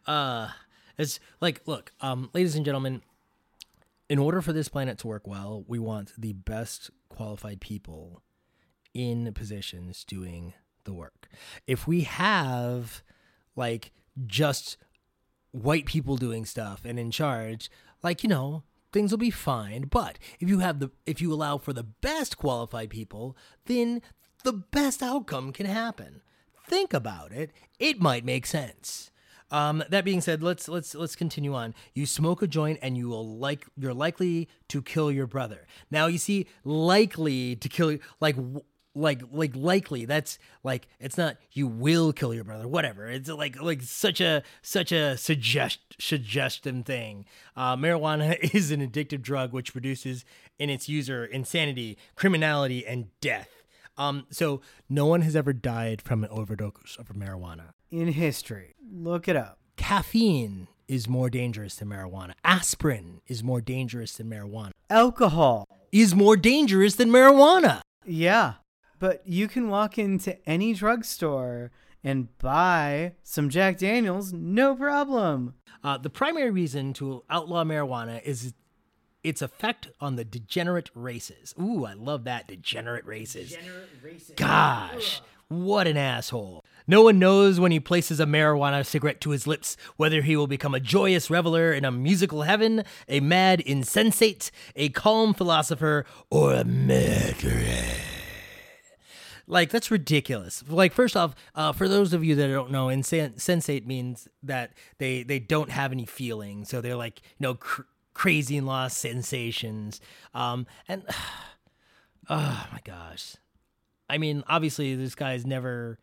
Uh, 0.05 0.49
it's 0.97 1.21
like, 1.39 1.61
look, 1.65 1.93
um, 2.01 2.29
ladies 2.33 2.55
and 2.55 2.65
gentlemen, 2.65 3.01
in 4.09 4.19
order 4.19 4.41
for 4.41 4.51
this 4.51 4.67
planet 4.67 4.97
to 4.97 5.07
work 5.07 5.25
well, 5.25 5.63
we 5.67 5.79
want 5.79 6.11
the 6.17 6.33
best 6.33 6.91
qualified 7.07 7.61
people 7.61 8.21
in 8.93 9.31
positions 9.33 10.03
doing 10.03 10.53
the 10.83 10.93
work. 10.93 11.29
If 11.65 11.87
we 11.87 12.01
have 12.01 13.03
like 13.55 13.93
just 14.27 14.77
white 15.51 15.85
people 15.85 16.17
doing 16.17 16.43
stuff 16.43 16.81
and 16.83 16.99
in 16.99 17.09
charge, 17.09 17.71
like, 18.03 18.21
you 18.21 18.29
know, 18.29 18.63
things 18.91 19.11
will 19.11 19.17
be 19.17 19.31
fine. 19.31 19.83
But 19.83 20.19
if 20.41 20.49
you 20.49 20.59
have 20.59 20.79
the 20.79 20.91
if 21.05 21.21
you 21.21 21.31
allow 21.33 21.57
for 21.57 21.71
the 21.71 21.83
best 21.83 22.37
qualified 22.37 22.89
people, 22.89 23.37
then 23.65 24.01
the 24.43 24.53
best 24.53 25.01
outcome 25.01 25.51
can 25.51 25.65
happen. 25.65 26.21
Think 26.67 26.93
about 26.93 27.31
it. 27.31 27.51
It 27.79 27.99
might 28.01 28.25
make 28.25 28.45
sense. 28.45 29.11
Um, 29.49 29.83
that 29.89 30.03
being 30.03 30.19
said, 30.19 30.43
let's 30.43 30.67
let's 30.67 30.93
let's 30.93 31.15
continue 31.15 31.53
on. 31.53 31.73
You 31.93 32.05
smoke 32.05 32.41
a 32.41 32.47
joint 32.47 32.79
and 32.81 32.97
you 32.97 33.07
will 33.07 33.37
like 33.37 33.65
you're 33.77 33.93
likely 33.93 34.49
to 34.67 34.81
kill 34.81 35.11
your 35.11 35.27
brother. 35.27 35.65
Now 35.89 36.07
you 36.07 36.17
see, 36.17 36.47
likely 36.65 37.55
to 37.55 37.69
kill 37.69 37.97
like 38.19 38.35
like 38.97 39.21
like 39.31 39.55
likely 39.55 40.05
that's 40.05 40.39
like 40.63 40.87
it's 40.99 41.17
not 41.17 41.37
you 41.51 41.67
will 41.67 42.11
kill 42.11 42.33
your 42.33 42.43
brother 42.43 42.67
whatever 42.67 43.07
it's 43.07 43.29
like 43.29 43.61
like 43.61 43.81
such 43.83 44.19
a 44.19 44.41
such 44.61 44.91
a 44.91 45.15
suggest 45.15 45.79
suggestion 45.99 46.83
thing 46.83 47.25
uh, 47.55 47.75
marijuana 47.75 48.37
is 48.55 48.71
an 48.71 48.81
addictive 48.81 49.21
drug 49.21 49.53
which 49.53 49.71
produces 49.71 50.25
in 50.57 50.69
its 50.69 50.89
user 50.89 51.23
insanity 51.25 51.97
criminality 52.15 52.85
and 52.85 53.07
death 53.21 53.49
um, 53.97 54.25
so 54.29 54.61
no 54.89 55.05
one 55.05 55.21
has 55.21 55.35
ever 55.35 55.53
died 55.53 56.01
from 56.01 56.23
an 56.23 56.29
overdose 56.29 56.97
of 56.99 57.07
marijuana 57.09 57.71
in 57.89 58.09
history. 58.09 58.75
Look 58.91 59.27
it 59.27 59.35
up. 59.35 59.59
Caffeine 59.77 60.67
is 60.87 61.07
more 61.07 61.29
dangerous 61.29 61.75
than 61.75 61.89
marijuana. 61.89 62.33
Aspirin 62.43 63.21
is 63.27 63.43
more 63.43 63.61
dangerous 63.61 64.13
than 64.13 64.29
marijuana. 64.29 64.71
Alcohol 64.89 65.67
is 65.91 66.15
more 66.15 66.37
dangerous 66.37 66.95
than 66.95 67.09
marijuana. 67.09 67.81
Yeah, 68.05 68.53
but 68.99 69.21
you 69.25 69.47
can 69.47 69.69
walk 69.69 69.97
into 69.97 70.37
any 70.47 70.73
drugstore 70.73 71.71
and 72.03 72.35
buy 72.37 73.13
some 73.23 73.49
Jack 73.49 73.77
Daniels, 73.77 74.31
no 74.31 74.75
problem. 74.75 75.55
Uh, 75.83 75.97
the 75.97 76.09
primary 76.09 76.51
reason 76.51 76.93
to 76.93 77.23
outlaw 77.29 77.63
marijuana 77.63 78.21
is 78.23 78.53
its 79.27 79.41
effect 79.41 79.89
on 79.99 80.15
the 80.15 80.25
degenerate 80.25 80.89
races. 80.95 81.53
Ooh, 81.59 81.85
I 81.85 81.93
love 81.93 82.23
that. 82.23 82.47
Degenerate 82.47 83.05
races. 83.05 83.51
Degenerate 83.51 83.89
races. 84.03 84.35
Gosh, 84.35 85.21
what 85.49 85.87
an 85.87 85.97
asshole. 85.97 86.63
No 86.87 87.01
one 87.01 87.19
knows 87.19 87.59
when 87.59 87.71
he 87.73 87.79
places 87.81 88.19
a 88.19 88.25
marijuana 88.25 88.85
cigarette 88.85 89.19
to 89.21 89.31
his 89.31 89.45
lips 89.45 89.75
whether 89.97 90.21
he 90.21 90.37
will 90.37 90.47
become 90.47 90.73
a 90.73 90.79
joyous 90.79 91.29
reveler 91.29 91.73
in 91.73 91.83
a 91.83 91.91
musical 91.91 92.43
heaven, 92.43 92.83
a 93.09 93.19
mad 93.19 93.59
insensate, 93.61 94.51
a 94.75 94.89
calm 94.89 95.33
philosopher, 95.33 96.05
or 96.29 96.53
a 96.53 96.63
murderer. 96.63 97.83
Like 99.49 99.69
that's 99.69 99.89
ridiculous. 99.89 100.63
Like 100.67 100.91
first 100.91 101.15
off, 101.15 101.33
uh, 101.55 101.71
for 101.71 101.87
those 101.87 102.13
of 102.13 102.23
you 102.23 102.35
that 102.35 102.47
don't 102.47 102.71
know, 102.71 102.89
insensate 102.89 103.87
means 103.87 104.27
that 104.43 104.73
they 104.97 105.23
they 105.23 105.39
don't 105.39 105.69
have 105.69 105.93
any 105.93 106.05
feeling, 106.05 106.65
so 106.65 106.81
they're 106.81 106.97
like 106.97 107.21
you 107.21 107.43
know 107.47 107.55
cr- 107.55 107.83
crazy 108.17 108.57
and 108.57 108.65
lost 108.65 108.97
sensations. 108.97 110.01
Um, 110.33 110.65
and 110.87 111.03
oh 112.29 112.67
my 112.71 112.79
gosh, 112.83 113.35
I 114.09 114.17
mean, 114.17 114.43
obviously 114.47 114.95
this 114.95 115.15
guy's 115.15 115.45
never. 115.45 115.99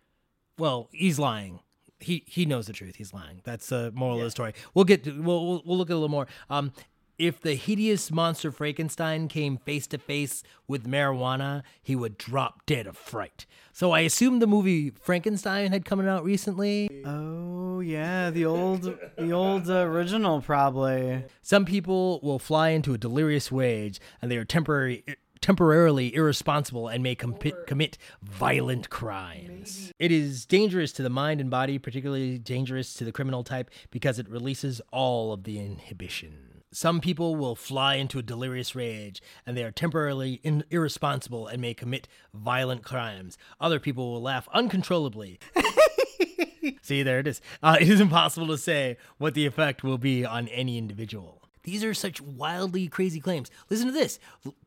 Well, 0.57 0.89
he's 0.93 1.19
lying. 1.19 1.61
He 1.99 2.23
he 2.27 2.47
knows 2.47 2.67
the 2.67 2.73
truth. 2.73 2.97
He's 2.97 3.13
lying. 3.13 3.41
That's 3.45 3.69
the 3.69 3.91
moral 3.95 4.17
yeah. 4.17 4.23
of 4.23 4.27
the 4.27 4.31
story. 4.31 4.55
We'll 4.73 4.85
get 4.85 5.05
to, 5.05 5.23
we'll, 5.23 5.45
we'll 5.47 5.63
we'll 5.67 5.79
look 5.79 5.91
at 5.91 5.95
a 5.95 5.97
little 5.97 6.09
more. 6.09 6.29
Um, 6.49 6.73
if 7.19 7.41
the 7.41 7.55
hideous 7.55 8.11
monster 8.11 8.51
Frankenstein 8.51 9.29
came 9.29 9.57
face 9.57 9.87
to 9.89 9.99
face 9.99 10.43
with 10.67 10.87
marijuana, 10.87 11.63
he 11.83 11.95
would 11.95 12.19
drop 12.19 12.67
dead 12.67 12.87
of 12.87 12.97
fright. 12.97 13.47
So 13.73 13.93
I 13.93 14.01
assume 14.01 14.39
the 14.39 14.47
movie 14.47 14.91
Frankenstein 14.91 15.73
had 15.73 15.85
coming 15.85 16.09
out 16.09 16.25
recently. 16.25 16.89
Oh 17.05 17.81
yeah, 17.81 18.31
the 18.31 18.45
old 18.45 18.83
the 19.17 19.33
old 19.33 19.69
original 19.69 20.41
probably. 20.41 21.25
Some 21.43 21.65
people 21.65 22.21
will 22.23 22.39
fly 22.39 22.71
into 22.71 22.95
a 22.95 22.99
delirious 22.99 23.51
rage 23.51 24.01
and 24.23 24.31
they 24.31 24.37
are 24.37 24.45
temporary 24.45 25.05
temporarily 25.41 26.15
irresponsible 26.15 26.89
and 26.89 27.03
may 27.03 27.15
com- 27.15 27.37
commit 27.67 27.99
violent 28.23 28.89
crimes. 28.89 29.93
It 29.99 30.11
is 30.11 30.47
dangerous 30.47 30.91
to 30.93 31.03
the 31.03 31.11
mind 31.11 31.39
and 31.39 31.51
body, 31.51 31.79
particularly 31.79 32.39
dangerous 32.39 32.95
to 32.95 33.05
the 33.05 33.13
criminal 33.13 33.45
type 33.45 33.71
because 33.91 34.19
it 34.19 34.27
releases 34.27 34.81
all 34.91 35.35
of 35.35 35.45
the 35.45 35.59
inhibition. 35.59 36.54
Some 36.75 37.01
people 37.01 37.37
will 37.37 37.55
fly 37.55 37.95
into 37.95 38.19
a 38.19 38.23
delirious 38.23 38.75
rage 38.75 39.23
and 39.47 39.57
they 39.57 39.63
are 39.63 39.71
temporarily 39.71 40.41
in- 40.43 40.65
irresponsible 40.71 41.47
and 41.47 41.63
may 41.63 41.73
commit 41.73 42.09
violent 42.35 42.83
crimes. 42.83 43.39
Other 43.61 43.79
people 43.79 44.13
will 44.13 44.21
laugh 44.21 44.49
uncontrollably. 44.53 45.39
See, 46.83 47.05
there 47.05 47.21
it 47.21 47.29
is. 47.29 47.41
Uh, 47.63 47.77
it 47.81 47.89
is 47.89 48.01
impossible 48.01 48.49
to 48.49 48.59
say 48.59 48.97
what 49.19 49.35
the 49.35 49.47
effect 49.47 49.85
will 49.85 49.99
be 49.99 50.25
on 50.25 50.49
any 50.49 50.77
individual. 50.77 51.43
These 51.63 51.85
are 51.85 51.95
such 51.95 52.21
wildly 52.21 52.89
crazy 52.89 53.21
claims. 53.21 53.53
Listen 53.71 53.87
to 53.87 53.93
this 53.93 54.19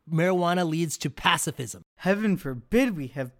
marijuana 0.10 0.66
leads 0.66 0.98
to 1.00 1.10
pacifism. 1.10 1.84
Heaven 1.98 2.38
forbid 2.38 2.96
we 2.96 3.08
have 3.08 3.32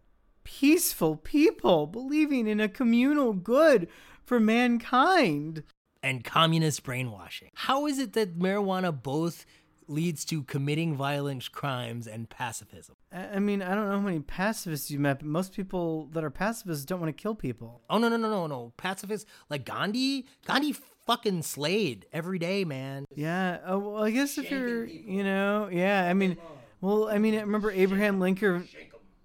peaceful 0.44 1.16
people 1.16 1.88
believing 1.88 2.48
in 2.48 2.60
a 2.60 2.68
communal 2.68 3.32
good 3.32 3.88
for 4.26 4.42
mankind. 4.42 5.64
And 6.08 6.24
communist 6.24 6.84
brainwashing. 6.84 7.50
How 7.54 7.86
is 7.86 8.00
it 8.00 8.14
that 8.14 8.40
marijuana 8.40 8.92
both 9.04 9.46
leads 9.90 10.24
to 10.26 10.44
committing 10.44 10.96
violent 10.96 11.52
crimes 11.52 12.08
and 12.08 12.30
pacifism? 12.30 12.96
I 13.12 13.36
I 13.36 13.40
mean, 13.40 13.62
I 13.62 13.76
don't 13.76 13.86
know 13.88 13.92
how 13.92 14.00
many 14.00 14.20
pacifists 14.22 14.90
you 14.90 15.00
met, 15.00 15.20
but 15.20 15.28
most 15.28 15.54
people 15.54 16.08
that 16.14 16.24
are 16.24 16.30
pacifists 16.30 16.86
don't 16.86 17.02
want 17.02 17.16
to 17.16 17.22
kill 17.22 17.36
people. 17.36 17.82
Oh 17.90 17.98
no 17.98 18.08
no 18.08 18.16
no 18.16 18.30
no 18.30 18.48
no 18.48 18.74
pacifists 18.78 19.30
like 19.50 19.66
Gandhi. 19.66 20.26
Gandhi 20.46 20.76
fucking 21.06 21.42
slayed 21.42 22.06
every 22.14 22.40
day, 22.40 22.64
man. 22.64 23.06
Yeah. 23.14 23.60
Oh, 23.66 23.80
well, 23.80 24.04
I 24.04 24.12
guess 24.12 24.38
if 24.38 24.52
you're, 24.52 24.86
you 24.86 25.24
know, 25.24 25.70
yeah. 25.72 26.08
I 26.08 26.14
mean, 26.14 26.38
well, 26.82 27.10
I 27.10 27.18
mean, 27.18 27.36
I 27.36 27.42
remember 27.42 27.72
Abraham 27.72 28.20
Lincoln, 28.20 28.68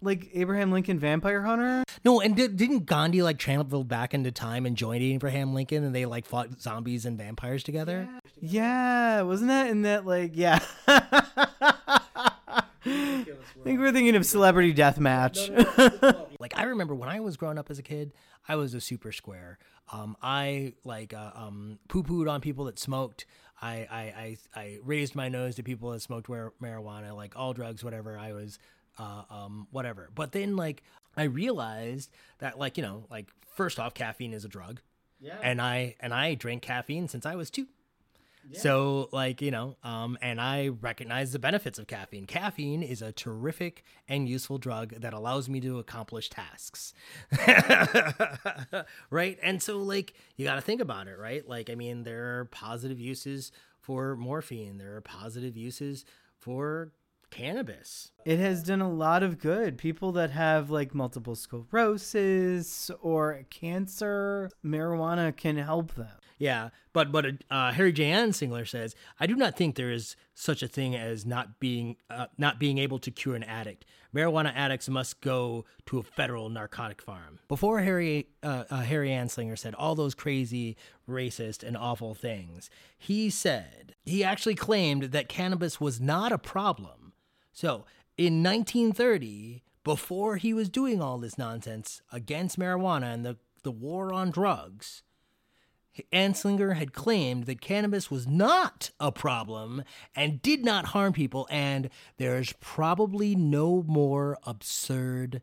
like 0.03 0.29
Abraham 0.35 0.71
Lincoln 0.73 0.99
Vampire 0.99 1.43
Hunter. 1.43 1.85
No, 2.05 2.21
and 2.21 2.37
did, 2.37 2.57
didn't 2.57 2.87
Gandhi 2.87 3.23
like 3.23 3.39
travel 3.39 3.85
back 3.85 4.13
into 4.13 4.33
time 4.33 4.67
and 4.67 4.77
join 4.77 5.01
Abraham 5.01 5.55
Lincoln, 5.55 5.85
and 5.85 5.95
they 5.95 6.05
like 6.05 6.27
fought 6.27 6.61
zombies 6.61 7.07
and 7.07 7.17
vampires 7.17 7.63
together? 7.63 8.09
Yeah, 8.41 9.23
wasn't 9.23 9.49
that 9.49 9.71
in 9.71 9.83
that 9.83 10.05
like 10.07 10.33
yeah? 10.35 10.59
I 12.85 13.65
think 13.65 13.79
we're 13.79 13.93
thinking 13.93 14.17
of 14.17 14.27
Celebrity 14.27 14.73
Death 14.73 14.99
Match. 14.99 15.51
like 16.41 16.59
I 16.59 16.65
remember 16.65 16.95
when 16.95 17.09
I 17.09 17.21
was 17.21 17.37
growing 17.37 17.59
up 17.59 17.71
as 17.71 17.79
a 17.79 17.83
kid, 17.83 18.13
I 18.49 18.57
was 18.57 18.75
a 18.75 18.81
super 18.81 19.13
square. 19.13 19.59
Um, 19.93 20.17
I 20.23 20.75
like 20.85 21.15
uh, 21.15 21.31
um, 21.35 21.79
poo 21.89 22.03
pooed 22.03 22.31
on 22.31 22.41
people 22.41 22.65
that 22.65 22.79
smoked. 22.79 23.27
I, 23.61 23.87
I, 23.91 24.01
I, 24.01 24.37
I 24.57 24.79
raised 24.83 25.15
my 25.15 25.29
nose 25.29 25.55
to 25.57 25.63
people 25.63 25.91
that 25.93 26.03
smoked 26.03 26.29
marijuana, 26.29 27.15
like 27.15 27.37
all 27.37 27.53
drugs, 27.53 27.85
whatever. 27.85 28.19
I 28.19 28.33
was, 28.33 28.59
uh, 28.99 29.23
um, 29.31 29.67
whatever. 29.71 30.11
But 30.15 30.33
then 30.33 30.57
like 30.57 30.83
I 31.17 31.25
realized 31.25 32.11
that 32.39 32.59
like 32.59 32.77
you 32.77 32.83
know 32.83 33.07
like 33.11 33.29
first 33.55 33.79
off, 33.79 33.95
caffeine 33.95 34.33
is 34.33 34.45
a 34.45 34.49
drug. 34.49 34.81
Yeah. 35.21 35.39
And 35.43 35.61
I 35.61 35.97
and 36.01 36.13
I 36.13 36.35
drank 36.35 36.63
caffeine 36.63 37.09
since 37.09 37.27
I 37.27 37.37
was 37.37 37.51
two. 37.51 37.67
Yeah. 38.51 38.59
So, 38.59 39.09
like, 39.13 39.41
you 39.41 39.53
know, 39.53 39.77
um, 39.85 40.19
and 40.21 40.41
I 40.41 40.69
recognize 40.69 41.33
the 41.33 41.39
benefits 41.39 41.79
of 41.79 41.87
caffeine. 41.87 42.27
Caffeine 42.27 42.83
is 42.83 43.01
a 43.01 43.13
terrific 43.13 43.85
and 44.09 44.29
useful 44.29 44.59
drug 44.59 45.01
that 45.01 45.15
allows 45.15 45.49
me 45.49 45.61
to 45.61 45.79
accomplish 45.79 46.29
tasks. 46.29 46.93
right? 49.11 49.39
And 49.43 49.63
so, 49.63 49.79
like, 49.79 50.15
you 50.37 50.45
got 50.45 50.57
to 50.57 50.61
think 50.61 50.81
about 50.81 51.07
it, 51.07 51.19
right? 51.19 51.49
Like, 51.49 51.71
I 51.71 51.77
mean, 51.77 52.03
there 52.03 52.41
are 52.41 52.45
positive 52.47 52.99
uses 52.99 53.53
for 53.81 54.17
morphine, 54.17 54.79
there 54.79 54.97
are 54.97 55.01
positive 55.01 55.57
uses 55.57 56.05
for 56.37 56.93
cannabis. 57.33 58.13
It 58.25 58.39
has 58.39 58.63
done 58.63 58.81
a 58.81 58.93
lot 58.93 59.23
of 59.23 59.39
good. 59.41 59.79
People 59.79 60.13
that 60.13 60.31
have 60.31 60.71
like 60.71 60.95
multiple 60.95 61.35
sclerosis 61.35 62.91
or 63.01 63.45
cancer, 63.51 64.51
marijuana 64.65 65.37
can 65.37 65.57
help 65.57 65.95
them. 65.95 66.19
Yeah, 66.39 66.71
but 66.93 67.13
but 67.13 67.27
uh, 67.51 67.73
Harry 67.73 67.93
J. 67.93 68.11
Anslinger 68.11 68.67
says, 68.69 68.95
"I 69.21 69.27
do 69.27 69.37
not 69.37 69.57
think 69.57 69.77
there 69.77 69.93
is 69.93 70.17
such 70.35 70.63
a 70.63 70.69
thing 70.69 70.97
as 70.97 71.25
not 71.25 71.61
being 71.61 71.97
uh, 72.11 72.27
not 72.37 72.59
being 72.59 72.79
able 72.79 72.99
to 73.01 73.11
cure 73.11 73.37
an 73.37 73.45
addict. 73.45 73.85
Marijuana 74.13 74.53
addicts 74.55 74.89
must 74.89 75.21
go 75.21 75.65
to 75.87 75.99
a 75.99 76.03
federal 76.03 76.49
narcotic 76.49 77.01
farm." 77.01 77.39
Before 77.49 77.81
Harry 77.81 78.27
uh, 78.43 78.65
uh, 78.71 78.81
Harry 78.81 79.11
Anslinger 79.11 79.57
said 79.57 79.75
all 79.77 79.95
those 79.95 80.15
crazy, 80.15 80.77
racist, 81.09 81.63
and 81.63 81.77
awful 81.77 82.13
things, 82.13 82.71
he 82.99 83.31
said 83.31 83.95
he 84.05 84.25
actually 84.25 84.57
claimed 84.57 85.05
that 85.05 85.29
cannabis 85.29 85.81
was 85.81 86.01
not 86.01 86.33
a 86.33 86.39
problem. 86.39 87.02
So 87.53 87.85
in 88.17 88.43
1930, 88.43 89.63
before 89.85 90.37
he 90.37 90.55
was 90.55 90.69
doing 90.69 91.03
all 91.03 91.19
this 91.19 91.37
nonsense 91.37 92.03
against 92.13 92.59
marijuana 92.59 93.13
and 93.15 93.25
the 93.25 93.37
the 93.63 93.71
war 93.71 94.13
on 94.13 94.31
drugs. 94.31 95.03
Anslinger 96.13 96.77
had 96.77 96.95
claimed 96.95 97.45
that 97.45 97.61
cannabis 97.61 98.11
was 98.11 98.27
not 98.27 98.91
a 98.99 99.13
problem 99.13 99.85
and 100.17 100.41
did 100.41 100.65
not 100.65 100.87
harm 100.87 101.13
people, 101.13 101.47
and 101.51 101.91
there's 102.17 102.55
probably 102.61 103.35
no 103.35 103.85
more 103.87 104.39
absurd 104.45 105.43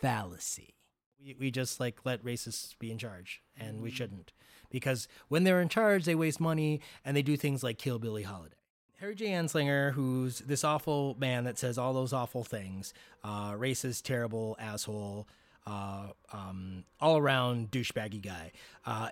fallacy. 0.00 0.74
We, 1.24 1.36
we 1.38 1.50
just 1.50 1.80
like 1.80 2.04
let 2.04 2.22
racists 2.22 2.78
be 2.78 2.90
in 2.90 2.98
charge, 2.98 3.42
and 3.58 3.80
we 3.80 3.90
shouldn't. 3.90 4.32
Because 4.68 5.08
when 5.28 5.44
they're 5.44 5.60
in 5.60 5.68
charge, 5.68 6.04
they 6.04 6.14
waste 6.14 6.40
money 6.40 6.80
and 7.04 7.16
they 7.16 7.22
do 7.22 7.36
things 7.36 7.62
like 7.62 7.78
kill 7.78 7.98
Billie 7.98 8.22
Holiday. 8.22 8.56
Harry 9.02 9.16
J. 9.16 9.30
Anslinger, 9.30 9.92
who's 9.94 10.38
this 10.38 10.62
awful 10.62 11.16
man 11.18 11.42
that 11.42 11.58
says 11.58 11.76
all 11.76 11.92
those 11.92 12.12
awful 12.12 12.44
things, 12.44 12.94
uh, 13.24 13.50
racist, 13.50 14.04
terrible, 14.04 14.56
asshole, 14.60 15.26
uh, 15.66 16.06
um, 16.32 16.84
all 17.00 17.18
around 17.18 17.72
douchebaggy 17.72 18.22
guy. 18.22 18.52
Uh, 18.86 19.08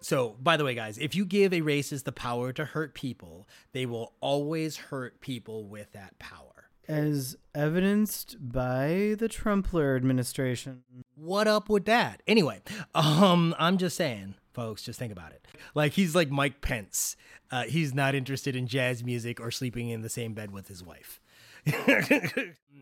so, 0.00 0.34
by 0.42 0.56
the 0.56 0.64
way, 0.64 0.74
guys, 0.74 0.98
if 0.98 1.14
you 1.14 1.24
give 1.24 1.52
a 1.52 1.60
racist 1.60 2.02
the 2.02 2.10
power 2.10 2.52
to 2.54 2.64
hurt 2.64 2.94
people, 2.94 3.46
they 3.70 3.86
will 3.86 4.12
always 4.20 4.76
hurt 4.76 5.20
people 5.20 5.68
with 5.68 5.92
that 5.92 6.18
power. 6.18 6.68
As 6.88 7.36
evidenced 7.54 8.36
by 8.40 9.14
the 9.16 9.28
Trumpler 9.28 9.94
administration. 9.94 10.82
What 11.14 11.46
up 11.46 11.68
with 11.68 11.84
that? 11.84 12.24
Anyway, 12.26 12.60
um, 12.96 13.54
I'm 13.56 13.78
just 13.78 13.96
saying, 13.96 14.34
folks, 14.56 14.82
just 14.82 14.98
think 14.98 15.12
about 15.12 15.32
it. 15.32 15.46
Like 15.74 15.92
he's 15.92 16.14
like 16.14 16.30
Mike 16.30 16.62
Pence. 16.62 17.14
Uh, 17.50 17.64
he's 17.64 17.94
not 17.94 18.14
interested 18.14 18.56
in 18.56 18.66
jazz 18.66 19.04
music 19.04 19.38
or 19.38 19.50
sleeping 19.50 19.90
in 19.90 20.00
the 20.00 20.08
same 20.08 20.32
bed 20.32 20.50
with 20.50 20.66
his 20.66 20.82
wife. 20.82 21.20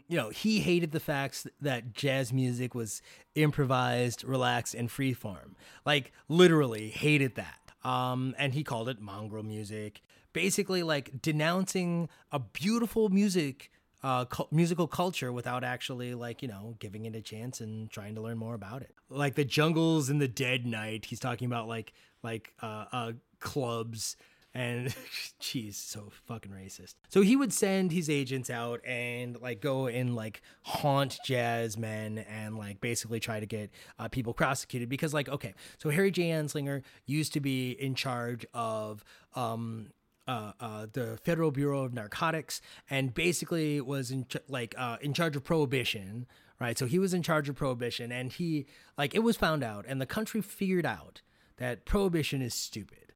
you 0.09 0.17
know, 0.17 0.29
he 0.31 0.61
hated 0.61 0.93
the 0.93 1.01
facts 1.01 1.47
that 1.61 1.93
jazz 1.93 2.33
music 2.33 2.75
was 2.75 3.03
improvised, 3.35 4.23
relaxed, 4.25 4.75
and 4.75 4.89
freeform. 4.89 5.55
Like 5.85 6.13
literally 6.29 6.91
hated 6.91 7.35
that. 7.35 7.73
Um, 7.83 8.35
and 8.39 8.55
he 8.55 8.63
called 8.63 8.89
it 8.89 9.01
mongrel 9.01 9.43
music. 9.43 10.01
Basically, 10.33 10.83
like 10.83 11.21
denouncing 11.21 12.09
a 12.31 12.39
beautiful 12.39 13.09
music, 13.09 13.71
uh, 14.05 14.27
cu- 14.27 14.47
musical 14.51 14.87
culture 14.87 15.33
without 15.33 15.65
actually 15.65 16.15
like 16.15 16.43
you 16.43 16.49
know 16.49 16.77
giving 16.79 17.07
it 17.07 17.17
a 17.17 17.23
chance 17.23 17.61
and 17.61 17.91
trying 17.91 18.15
to 18.15 18.21
learn 18.21 18.37
more 18.37 18.55
about 18.55 18.83
it. 18.83 18.95
Like 19.09 19.35
the 19.35 19.47
jungles 19.47 20.11
in 20.11 20.19
the 20.19 20.29
dead 20.29 20.67
night. 20.67 21.07
He's 21.07 21.19
talking 21.19 21.47
about 21.47 21.67
like 21.67 21.95
like 22.23 22.53
uh, 22.61 22.85
uh, 22.93 23.13
clubs 23.41 24.17
and 24.53 24.89
jeez, 25.41 25.75
so 25.77 26.13
fucking 26.27 26.53
racist. 26.53 26.97
So 27.09 27.23
he 27.23 27.35
would 27.35 27.51
send 27.51 27.93
his 27.93 28.11
agents 28.11 28.51
out 28.51 28.85
and 28.87 29.41
like 29.41 29.63
go 29.63 29.87
and 29.87 30.15
like 30.15 30.43
haunt 30.65 31.19
jazz 31.25 31.79
men 31.79 32.19
and 32.19 32.59
like 32.59 32.83
basically 32.83 33.21
try 33.21 33.41
to 33.41 33.47
get 33.47 33.71
uh, 33.99 34.09
people 34.09 34.35
prosecuted 34.35 34.91
because 34.91 35.15
like 35.15 35.31
okay, 35.31 35.55
so 35.79 35.89
Harry 35.89 36.11
J. 36.11 36.25
Anslinger 36.25 36.83
used 37.07 37.33
to 37.33 37.41
be 37.41 37.71
in 37.71 37.95
charge 37.95 38.45
of 38.53 39.03
um 39.35 39.89
uh, 40.27 40.53
uh, 40.61 40.87
the 40.93 41.19
Federal 41.25 41.51
Bureau 41.51 41.85
of 41.85 41.93
Narcotics, 41.95 42.61
and 42.89 43.13
basically 43.15 43.81
was 43.81 44.11
in 44.11 44.27
ch- 44.27 44.37
like 44.49 44.75
uh, 44.79 44.97
in 45.01 45.13
charge 45.13 45.37
of 45.37 45.45
prohibition, 45.45 46.27
right? 46.61 46.79
So 46.79 46.87
he 46.87 46.99
was 46.99 47.15
in 47.15 47.23
charge 47.23 47.49
of 47.49 47.57
prohibition, 47.57 48.11
and 48.13 48.33
he 48.33 48.67
like 48.97 49.15
it 49.15 49.21
was 49.21 49.37
found 49.37 49.63
out, 49.63 49.85
and 49.87 50.01
the 50.01 50.07
country 50.07 50.41
figured 50.41 50.87
out 50.87 51.23
that 51.57 51.85
prohibition 51.85 52.43
is 52.43 52.55
stupid. 52.55 53.13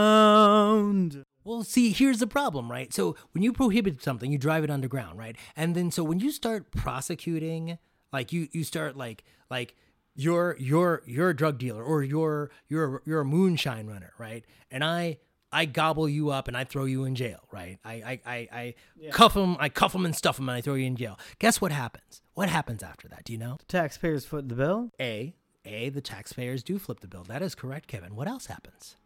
Underground. 0.00 1.24
Well, 1.44 1.64
see, 1.64 1.90
here's 1.92 2.18
the 2.18 2.26
problem, 2.26 2.70
right? 2.70 2.92
So 2.92 3.16
when 3.32 3.42
you 3.42 3.52
prohibit 3.52 4.02
something, 4.02 4.30
you 4.30 4.38
drive 4.38 4.62
it 4.62 4.70
underground, 4.70 5.18
right? 5.18 5.36
And 5.56 5.74
then 5.74 5.90
so 5.90 6.04
when 6.04 6.20
you 6.20 6.30
start 6.30 6.70
prosecuting, 6.70 7.78
like 8.12 8.32
you 8.32 8.48
you 8.52 8.62
start 8.64 8.96
like 8.96 9.24
like 9.50 9.74
you're 10.14 10.56
you're 10.58 11.02
you're 11.06 11.30
a 11.30 11.36
drug 11.36 11.58
dealer 11.58 11.82
or 11.82 12.02
you're 12.02 12.50
you're 12.68 13.02
you're 13.06 13.20
a 13.20 13.24
moonshine 13.24 13.86
runner, 13.86 14.12
right? 14.18 14.44
And 14.70 14.84
I 14.84 15.18
I 15.52 15.64
gobble 15.64 16.08
you 16.08 16.30
up 16.30 16.48
and 16.48 16.56
I 16.56 16.64
throw 16.64 16.84
you 16.84 17.04
in 17.04 17.14
jail, 17.14 17.40
right? 17.50 17.78
I 17.84 17.94
I 17.94 18.20
I, 18.26 18.48
I 18.52 19.10
cuff 19.10 19.34
them, 19.34 19.56
I 19.58 19.68
cuff 19.68 19.92
them 19.92 20.04
and 20.04 20.14
stuff 20.14 20.36
them, 20.36 20.48
and 20.48 20.56
I 20.56 20.60
throw 20.60 20.74
you 20.74 20.86
in 20.86 20.96
jail. 20.96 21.18
Guess 21.38 21.60
what 21.60 21.72
happens? 21.72 22.22
What 22.34 22.48
happens 22.48 22.82
after 22.82 23.08
that? 23.08 23.24
Do 23.24 23.32
you 23.32 23.38
know? 23.38 23.56
The 23.58 23.64
Taxpayers 23.66 24.24
foot 24.24 24.48
the 24.48 24.54
bill. 24.54 24.90
A 25.00 25.34
a 25.64 25.90
the 25.90 26.00
taxpayers 26.00 26.62
do 26.62 26.78
flip 26.78 27.00
the 27.00 27.08
bill. 27.08 27.24
That 27.24 27.42
is 27.42 27.54
correct, 27.54 27.86
Kevin. 27.86 28.16
What 28.16 28.28
else 28.28 28.46
happens? 28.46 28.96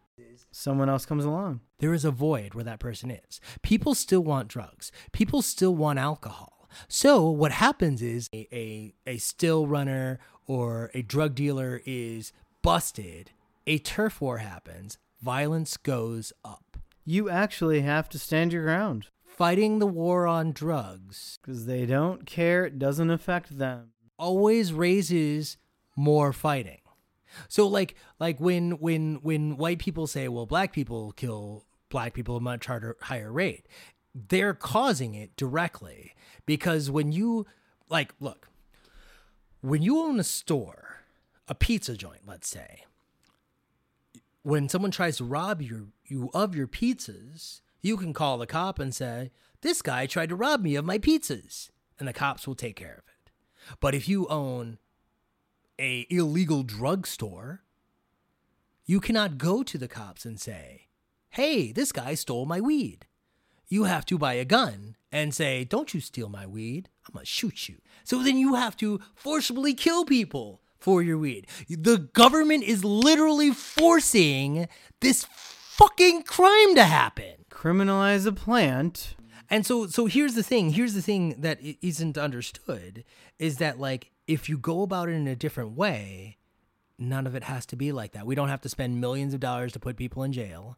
Someone 0.53 0.89
else 0.89 1.05
comes 1.05 1.25
along. 1.25 1.61
there 1.81 1.93
is 1.93 2.05
a 2.05 2.11
void 2.13 2.55
where 2.55 2.65
that 2.65 2.79
person 2.79 3.11
is. 3.11 3.41
People 3.63 3.95
still 3.95 4.23
want 4.23 4.47
drugs. 4.49 4.93
People 5.13 5.43
still 5.43 5.75
want 5.75 5.99
alcohol. 5.99 6.69
So 6.89 7.29
what 7.29 7.51
happens 7.53 8.01
is 8.03 8.29
a, 8.33 8.47
a, 8.53 8.95
a 9.07 9.17
still 9.19 9.67
runner 9.67 10.21
or 10.47 10.91
a 10.95 11.03
drug 11.03 11.35
dealer 11.35 11.81
is 11.85 12.33
busted. 12.63 13.33
A 13.67 13.79
turf 13.79 14.21
war 14.21 14.39
happens. 14.39 14.99
Violence 15.25 15.79
goes 15.79 16.35
up. 16.45 16.77
You 17.07 17.31
actually 17.31 17.81
have 17.81 18.11
to 18.11 18.19
stand 18.19 18.53
your 18.53 18.63
ground 18.65 19.09
Fighting 19.25 19.81
the 19.81 19.87
war 19.87 20.29
on 20.29 20.53
drugs 20.53 21.41
because 21.43 21.67
they 21.67 21.87
don't 21.87 22.25
care. 22.25 22.67
It 22.67 22.79
doesn't 22.79 23.11
affect 23.11 23.59
them. 23.59 23.91
always 24.17 24.73
raises 24.73 25.57
more 25.97 26.33
fighting. 26.33 26.83
So 27.49 27.67
like 27.67 27.97
like 28.21 28.39
when 28.39 28.73
when 28.73 29.17
when 29.23 29.57
white 29.57 29.81
people 29.81 30.07
say, 30.07 30.29
well, 30.29 30.47
black 30.47 30.73
people 30.73 31.11
kill 31.13 31.65
black 31.89 32.15
people 32.15 32.37
at 32.37 32.43
a 32.43 32.43
much 32.43 32.67
harder 32.67 32.97
higher 33.01 33.33
rate, 33.33 33.67
they're 34.15 34.55
causing 34.55 35.17
it 35.17 35.35
directly 35.35 36.15
because 36.47 36.89
when 36.89 37.11
you 37.11 37.45
like 37.89 38.15
look, 38.21 38.51
when 39.63 39.83
you 39.83 39.99
own 39.99 40.21
a 40.21 40.25
store, 40.25 41.01
a 41.49 41.57
pizza 41.57 41.97
joint, 41.97 42.21
let's 42.25 42.49
say, 42.49 42.85
when 44.45 44.69
someone 44.69 44.91
tries 44.91 45.17
to 45.17 45.25
rob 45.25 45.61
you, 45.63 45.93
you 46.05 46.31
of 46.35 46.55
your 46.55 46.69
pizzas, 46.69 47.63
you 47.81 47.97
can 47.97 48.13
call 48.13 48.39
the 48.39 48.47
cop 48.47 48.79
and 48.79 48.95
say, 48.95 49.33
This 49.63 49.83
guy 49.83 50.07
tried 50.07 50.29
to 50.29 50.37
rob 50.37 50.63
me 50.63 50.77
of 50.77 50.85
my 50.85 50.99
pizzas. 50.99 51.71
And 51.99 52.07
the 52.07 52.13
cops 52.13 52.47
will 52.47 52.55
take 52.55 52.77
care 52.77 52.93
of 52.99 53.05
it. 53.09 53.31
But 53.81 53.95
if 53.95 54.07
you 54.09 54.27
own 54.29 54.79
a 55.79 56.07
illegal 56.11 56.63
drugstore, 56.63 57.63
you 58.85 59.01
cannot 59.01 59.39
go 59.39 59.63
to 59.63 59.79
the 59.79 59.89
cops 59.89 60.27
and 60.27 60.39
say, 60.39 60.89
Hey, 61.31 61.73
this 61.73 61.91
guy 61.91 62.15
stole 62.15 62.45
my 62.45 62.61
weed. 62.61 63.07
You 63.69 63.85
have 63.85 64.05
to 64.07 64.19
buy 64.19 64.35
a 64.35 64.45
gun 64.45 64.97
and 65.11 65.33
say, 65.33 65.65
Don't 65.65 65.95
you 65.95 66.01
steal 66.01 66.29
my 66.29 66.47
weed. 66.47 66.91
I'm 67.07 67.15
going 67.15 67.25
to 67.25 67.31
shoot 67.31 67.67
you. 67.71 67.77
So 68.05 68.23
then 68.23 68.37
you 68.37 68.57
have 68.57 68.77
to 68.79 69.01
forcibly 69.15 69.73
kill 69.73 70.05
people 70.05 70.61
for 70.85 71.03
your 71.03 71.17
weed. 71.17 71.47
The 71.67 71.97
government 71.97 72.63
is 72.63 72.85
literally 72.85 73.53
forcing 73.53 74.69
this 75.01 75.25
fucking 75.31 76.25
crime 76.25 76.75
to 76.75 76.85
happen. 76.85 77.47
Criminalize 77.51 78.27
a 78.27 78.33
plant. 78.33 79.17
And 79.49 79.65
so 79.65 79.87
so 79.87 80.05
here's 80.05 80.35
the 80.35 80.43
thing, 80.43 80.73
here's 80.73 80.93
the 80.93 81.01
thing 81.01 81.37
that 81.41 81.59
isn't 81.81 82.19
understood 82.19 83.03
is 83.39 83.57
that 83.57 83.81
like 83.81 84.11
if 84.27 84.51
you 84.51 84.59
go 84.59 84.83
about 84.83 85.09
it 85.09 85.13
in 85.13 85.27
a 85.27 85.35
different 85.35 85.73
way, 85.73 86.37
none 86.99 87.27
of 87.27 87.35
it 87.35 87.45
has 87.45 87.65
to 87.67 87.77
be 87.77 87.91
like 87.91 88.13
that. 88.13 88.27
We 88.27 88.35
don't 88.35 88.51
have 88.51 88.61
to 88.61 88.69
spend 88.69 89.01
millions 89.01 89.33
of 89.33 89.41
dollars 89.41 89.73
to 89.73 89.81
put 89.81 89.97
people 89.97 90.23
in 90.23 90.35
jail. 90.35 90.77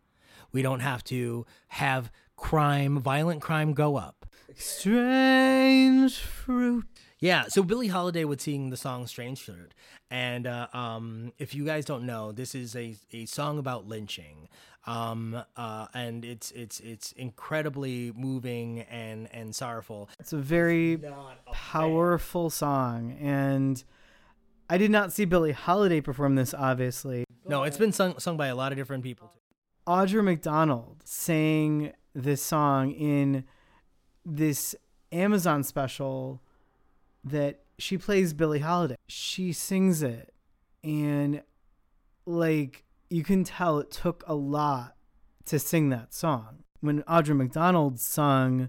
We 0.53 0.63
don't 0.63 0.81
have 0.81 1.03
to 1.05 1.47
have 1.69 2.13
crime, 2.37 3.01
violent 3.01 3.43
crime 3.43 3.73
go 3.73 3.97
up. 3.97 4.25
Strange 4.55 6.17
fruit. 6.21 6.87
Yeah, 7.19 7.45
so 7.49 7.63
Billie 7.63 7.89
Holiday 7.89 8.25
would 8.25 8.41
sing 8.41 8.69
the 8.71 8.77
song 8.77 9.07
"Strange 9.07 9.41
Fruit," 9.41 9.73
and 10.11 10.47
uh, 10.47 10.67
um, 10.75 11.33
if 11.39 11.55
you 11.55 11.65
guys 11.65 11.87
don't 11.87 12.05
know, 12.05 12.31
this 12.31 12.55
is 12.55 12.77
a, 12.77 12.95
a 13.13 13.25
song 13.25 13.59
about 13.59 13.89
lynching, 13.89 14.49
um, 14.87 15.43
uh, 15.57 15.87
and 15.95 16.27
it's 16.27 16.51
it's 16.51 16.79
it's 16.81 17.13
incredibly 17.13 18.13
moving 18.15 18.81
and 18.81 19.29
and 19.33 19.55
sorrowful. 19.55 20.11
It's 20.21 20.35
a 20.35 20.39
very 20.39 21.01
powerful 21.53 22.51
song, 22.51 23.17
and 23.19 23.83
I 24.69 24.77
did 24.77 24.91
not 24.91 25.11
see 25.11 25.25
Billie 25.25 25.53
Holiday 25.53 26.03
perform 26.03 26.35
this. 26.35 26.53
Obviously, 26.53 27.25
No, 27.49 27.63
it's 27.63 27.79
been 27.79 27.93
sung 27.93 28.19
sung 28.19 28.37
by 28.37 28.49
a 28.49 28.55
lot 28.55 28.73
of 28.73 28.79
different 28.79 29.03
people. 29.03 29.29
Too. 29.29 29.39
Audra 29.91 30.23
McDonald 30.23 31.03
sang 31.05 31.93
this 32.15 32.43
song 32.43 32.91
in 32.91 33.45
this 34.25 34.75
Amazon 35.13 35.63
special 35.63 36.43
that 37.27 37.61
she 37.79 37.99
plays 37.99 38.33
Billie 38.33 38.61
Holiday. 38.61 38.97
She 39.09 39.53
sings 39.53 40.03
it, 40.03 40.33
and 40.83 41.43
like 42.25 42.85
you 43.11 43.23
can 43.23 43.45
tell, 43.45 43.79
it 43.79 43.91
took 43.91 44.25
a 44.27 44.35
lot 44.35 44.97
to 45.47 45.59
sing 45.59 45.91
that 45.91 46.15
song. 46.15 46.65
When 46.81 47.03
Audra 47.03 47.37
McDonald 47.37 48.01
sung 48.01 48.69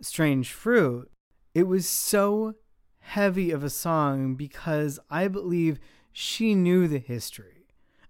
Strange 0.00 0.52
Fruit, 0.52 1.10
it 1.54 1.64
was 1.64 1.88
so 1.88 2.54
heavy 3.00 3.50
of 3.50 3.64
a 3.64 3.70
song 3.70 4.34
because 4.34 4.98
I 5.10 5.28
believe 5.28 5.78
she 6.12 6.54
knew 6.54 6.88
the 6.88 6.98
history. 6.98 7.66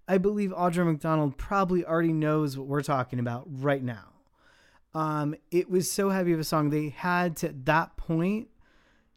I 0.07 0.17
believe 0.17 0.51
Audra 0.51 0.85
McDonald 0.85 1.37
probably 1.37 1.85
already 1.85 2.13
knows 2.13 2.57
what 2.57 2.67
we're 2.67 2.83
talking 2.83 3.19
about 3.19 3.45
right 3.47 3.83
now. 3.83 4.09
Um, 4.93 5.35
it 5.49 5.69
was 5.69 5.91
so 5.91 6.09
heavy 6.09 6.33
of 6.33 6.39
a 6.39 6.43
song, 6.43 6.69
they 6.69 6.89
had 6.89 7.37
to, 7.37 7.49
at 7.49 7.65
that 7.65 7.97
point, 7.97 8.49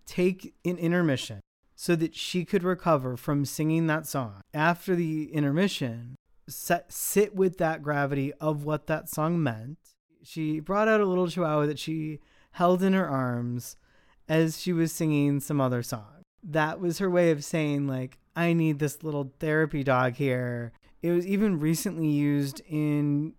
take 0.07 0.55
an 0.65 0.79
intermission 0.79 1.41
so 1.75 1.95
that 1.97 2.15
she 2.15 2.45
could 2.45 2.63
recover 2.63 3.17
from 3.17 3.45
singing 3.45 3.87
that 3.87 4.07
song. 4.07 4.41
After 4.55 4.97
the 4.97 5.33
intermission, 5.33 6.17
set, 6.49 6.91
sit 6.93 7.35
with 7.35 7.59
that 7.59 7.83
gravity 7.83 8.33
of 8.35 8.65
what 8.65 8.87
that 8.87 9.11
song 9.11 9.43
meant. 9.43 9.79
She 10.23 10.59
brought 10.61 10.89
out 10.89 11.01
a 11.01 11.07
little 11.07 11.29
chihuahua 11.29 11.67
that 11.67 11.79
she 11.79 12.21
held 12.53 12.83
in 12.83 12.95
her 12.95 13.07
arms 13.07 13.77
as 14.29 14.61
she 14.61 14.73
was 14.73 14.91
singing 14.91 15.41
some 15.41 15.61
other 15.61 15.83
song. 15.83 16.23
That 16.43 16.81
was 16.81 16.99
her 16.99 17.11
way 17.11 17.31
of 17.31 17.45
saying, 17.45 17.87
like, 17.87 18.19
I 18.35 18.53
need 18.53 18.79
this 18.79 19.03
little 19.03 19.33
therapy 19.39 19.85
dog 19.85 20.15
here. 20.15 20.73
It 21.03 21.11
was 21.11 21.27
even 21.27 21.61
recently 21.61 22.09
used 22.09 22.61
in 22.69 23.35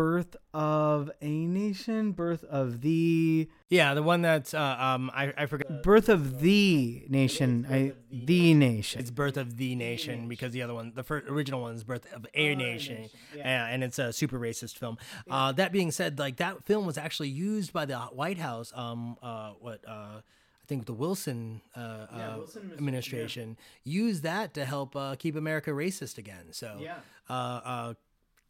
Birth 0.00 0.34
of 0.54 1.10
a 1.20 1.28
Nation, 1.46 2.12
Birth 2.12 2.42
of 2.44 2.80
the 2.80 3.50
Yeah, 3.68 3.92
the 3.92 4.02
one 4.02 4.22
that's 4.22 4.54
uh, 4.54 4.76
um 4.80 5.10
I 5.12 5.34
I 5.36 5.44
forgot. 5.44 5.82
Birth 5.82 6.08
of 6.08 6.40
the 6.40 7.04
Nation, 7.10 7.66
I 7.68 7.92
the 8.10 8.54
Nation. 8.54 8.98
It's 9.02 9.10
Birth 9.10 9.36
of 9.36 9.58
the 9.58 9.74
Nation 9.74 10.26
because 10.26 10.52
the 10.52 10.62
other 10.62 10.72
one, 10.72 10.92
the 10.94 11.02
first 11.02 11.28
original 11.28 11.60
one 11.60 11.74
is 11.74 11.84
Birth 11.84 12.10
of 12.14 12.24
a 12.32 12.54
Nation, 12.54 13.10
Uh, 13.36 13.40
and 13.44 13.84
it's 13.84 13.98
a 13.98 14.10
super 14.10 14.38
racist 14.40 14.78
film. 14.78 14.96
Uh, 15.28 15.52
that 15.52 15.70
being 15.70 15.90
said, 15.90 16.18
like 16.18 16.36
that 16.38 16.64
film 16.64 16.86
was 16.86 16.96
actually 16.96 17.28
used 17.28 17.70
by 17.74 17.84
the 17.84 17.98
White 17.98 18.38
House. 18.38 18.72
Um, 18.74 19.18
uh, 19.22 19.50
what 19.60 19.86
uh, 19.86 20.22
I 20.22 20.66
think 20.66 20.86
the 20.86 20.94
Wilson, 20.94 21.60
uh, 21.76 21.80
uh, 21.80 22.38
administration 22.72 23.58
used 23.84 24.22
that 24.22 24.54
to 24.54 24.64
help 24.64 24.96
uh, 24.96 25.14
keep 25.16 25.36
America 25.36 25.70
racist 25.72 26.16
again. 26.16 26.52
So, 26.52 26.78
Yeah. 26.80 27.00
uh, 27.28 27.32
uh, 27.32 27.94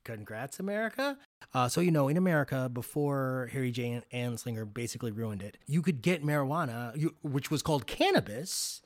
congrats, 0.04 0.60
America. 0.60 1.18
Uh, 1.52 1.68
so 1.68 1.80
you 1.80 1.90
know, 1.90 2.08
in 2.08 2.16
America, 2.16 2.68
before 2.72 3.48
Harry 3.52 3.70
J. 3.70 4.02
Anslinger 4.12 4.72
basically 4.72 5.10
ruined 5.10 5.42
it, 5.42 5.56
you 5.66 5.82
could 5.82 6.02
get 6.02 6.24
marijuana, 6.24 6.96
you, 6.96 7.14
which 7.22 7.50
was 7.50 7.62
called 7.62 7.86
cannabis 7.86 8.82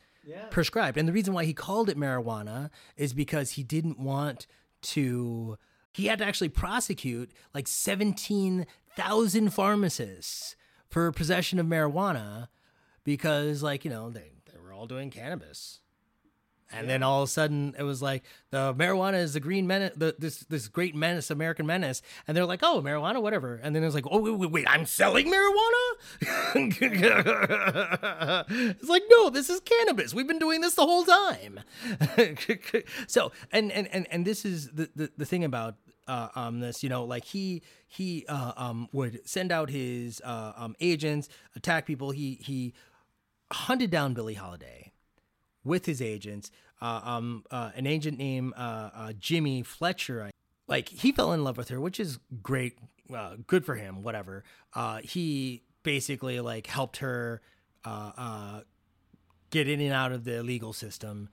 prescribed. 0.51 0.97
And 0.97 1.07
the 1.09 1.13
reason 1.13 1.35
why 1.35 1.45
he 1.45 1.53
called 1.53 1.89
it 1.89 1.99
marijuana 1.99 2.71
is 2.97 3.13
because 3.13 3.53
he 3.53 3.63
didn't 3.63 3.99
want 3.99 4.47
to, 4.83 5.59
he 5.93 6.07
had 6.07 6.19
to 6.19 6.25
actually 6.25 6.49
prosecute 6.49 7.31
like 7.55 7.69
17,000 7.69 9.51
pharmacists 9.51 10.57
for 10.89 11.11
possession 11.13 11.59
of 11.59 11.67
marijuana 11.67 12.49
because, 13.05 13.63
like, 13.63 13.85
you 13.85 13.91
know, 13.91 14.11
they, 14.11 14.33
they 14.51 14.59
were 14.59 14.73
all 14.73 14.87
doing 14.87 15.11
cannabis. 15.11 15.81
And 16.75 16.89
then 16.89 17.03
all 17.03 17.23
of 17.23 17.29
a 17.29 17.31
sudden, 17.31 17.75
it 17.79 17.83
was 17.83 18.03
like 18.03 18.25
the 18.51 18.75
marijuana 18.75 19.15
is 19.15 19.35
the 19.35 19.41
green 19.41 19.67
menace, 19.67 19.93
the, 19.97 20.15
this 20.19 20.41
this 20.41 20.69
great 20.69 20.95
menace, 20.95 21.31
American 21.31 21.67
menace, 21.67 22.03
and 22.27 22.37
they're 22.37 22.45
like, 22.45 22.61
oh, 22.63 22.83
marijuana, 22.83 23.23
whatever. 23.23 23.61
And 23.63 23.75
then 23.75 23.83
it 23.83 23.87
was 23.87 23.95
like, 23.95 24.07
oh, 24.11 24.21
wait, 24.21 24.33
wait, 24.33 24.51
wait 24.51 24.67
I'm 24.69 24.87
selling 24.87 25.27
marijuana. 25.27 25.95
it's 28.51 28.89
like, 28.89 29.03
no, 29.09 29.31
this 29.31 29.49
is 29.49 29.61
cannabis. 29.61 30.13
We've 30.13 30.27
been 30.27 30.39
doing 30.39 30.61
this 30.61 30.75
the 30.75 30.87
whole 30.87 31.05
time. 31.05 31.61
so, 33.07 33.33
and 33.53 33.73
and 33.73 33.89
and 33.89 34.07
and 34.11 34.25
this 34.25 34.45
is 34.45 34.71
the 34.71 34.91
the, 34.95 35.11
the 35.17 35.27
thing 35.27 35.45
about 35.45 35.77
uh, 36.09 36.29
um 36.35 36.61
this 36.61 36.83
you 36.83 36.89
know 36.89 37.05
like 37.05 37.25
he 37.25 37.63
he 37.87 38.25
uh, 38.29 38.53
um 38.57 38.89
would 38.93 39.27
send 39.29 39.53
out 39.53 39.71
his 39.71 40.21
uh, 40.25 40.53
um 40.57 40.75
agents 40.81 41.29
attack 41.57 41.87
people 41.87 42.11
he 42.11 42.39
he 42.43 42.75
hunted 43.53 43.91
down 43.91 44.15
Billie 44.15 44.35
Holiday 44.35 44.93
with 45.65 45.87
his 45.87 46.03
agents. 46.03 46.51
Uh, 46.81 47.01
um, 47.05 47.45
uh, 47.51 47.71
an 47.77 47.87
agent 47.87 48.19
named 48.19 48.53
uh, 48.57 48.91
uh, 48.95 49.13
Jimmy 49.19 49.63
Fletcher. 49.63 50.31
Like 50.67 50.89
he 50.89 51.13
fell 51.13 51.33
in 51.33 51.45
love 51.45 51.57
with 51.57 51.69
her, 51.69 51.81
which 51.81 52.01
is 52.01 52.19
great. 52.43 52.79
Uh, 53.15 53.37
good 53.47 53.65
for 53.65 53.75
him. 53.75 54.03
Whatever. 54.03 54.45
He 55.03 55.63
basically 55.83 56.41
like 56.41 56.67
helped 56.67 56.99
her 56.99 57.41
get 59.51 59.69
in 59.69 59.81
and 59.81 59.93
out 59.93 60.13
of 60.13 60.25
the 60.25 60.43
legal 60.43 60.73
system, 60.73 61.29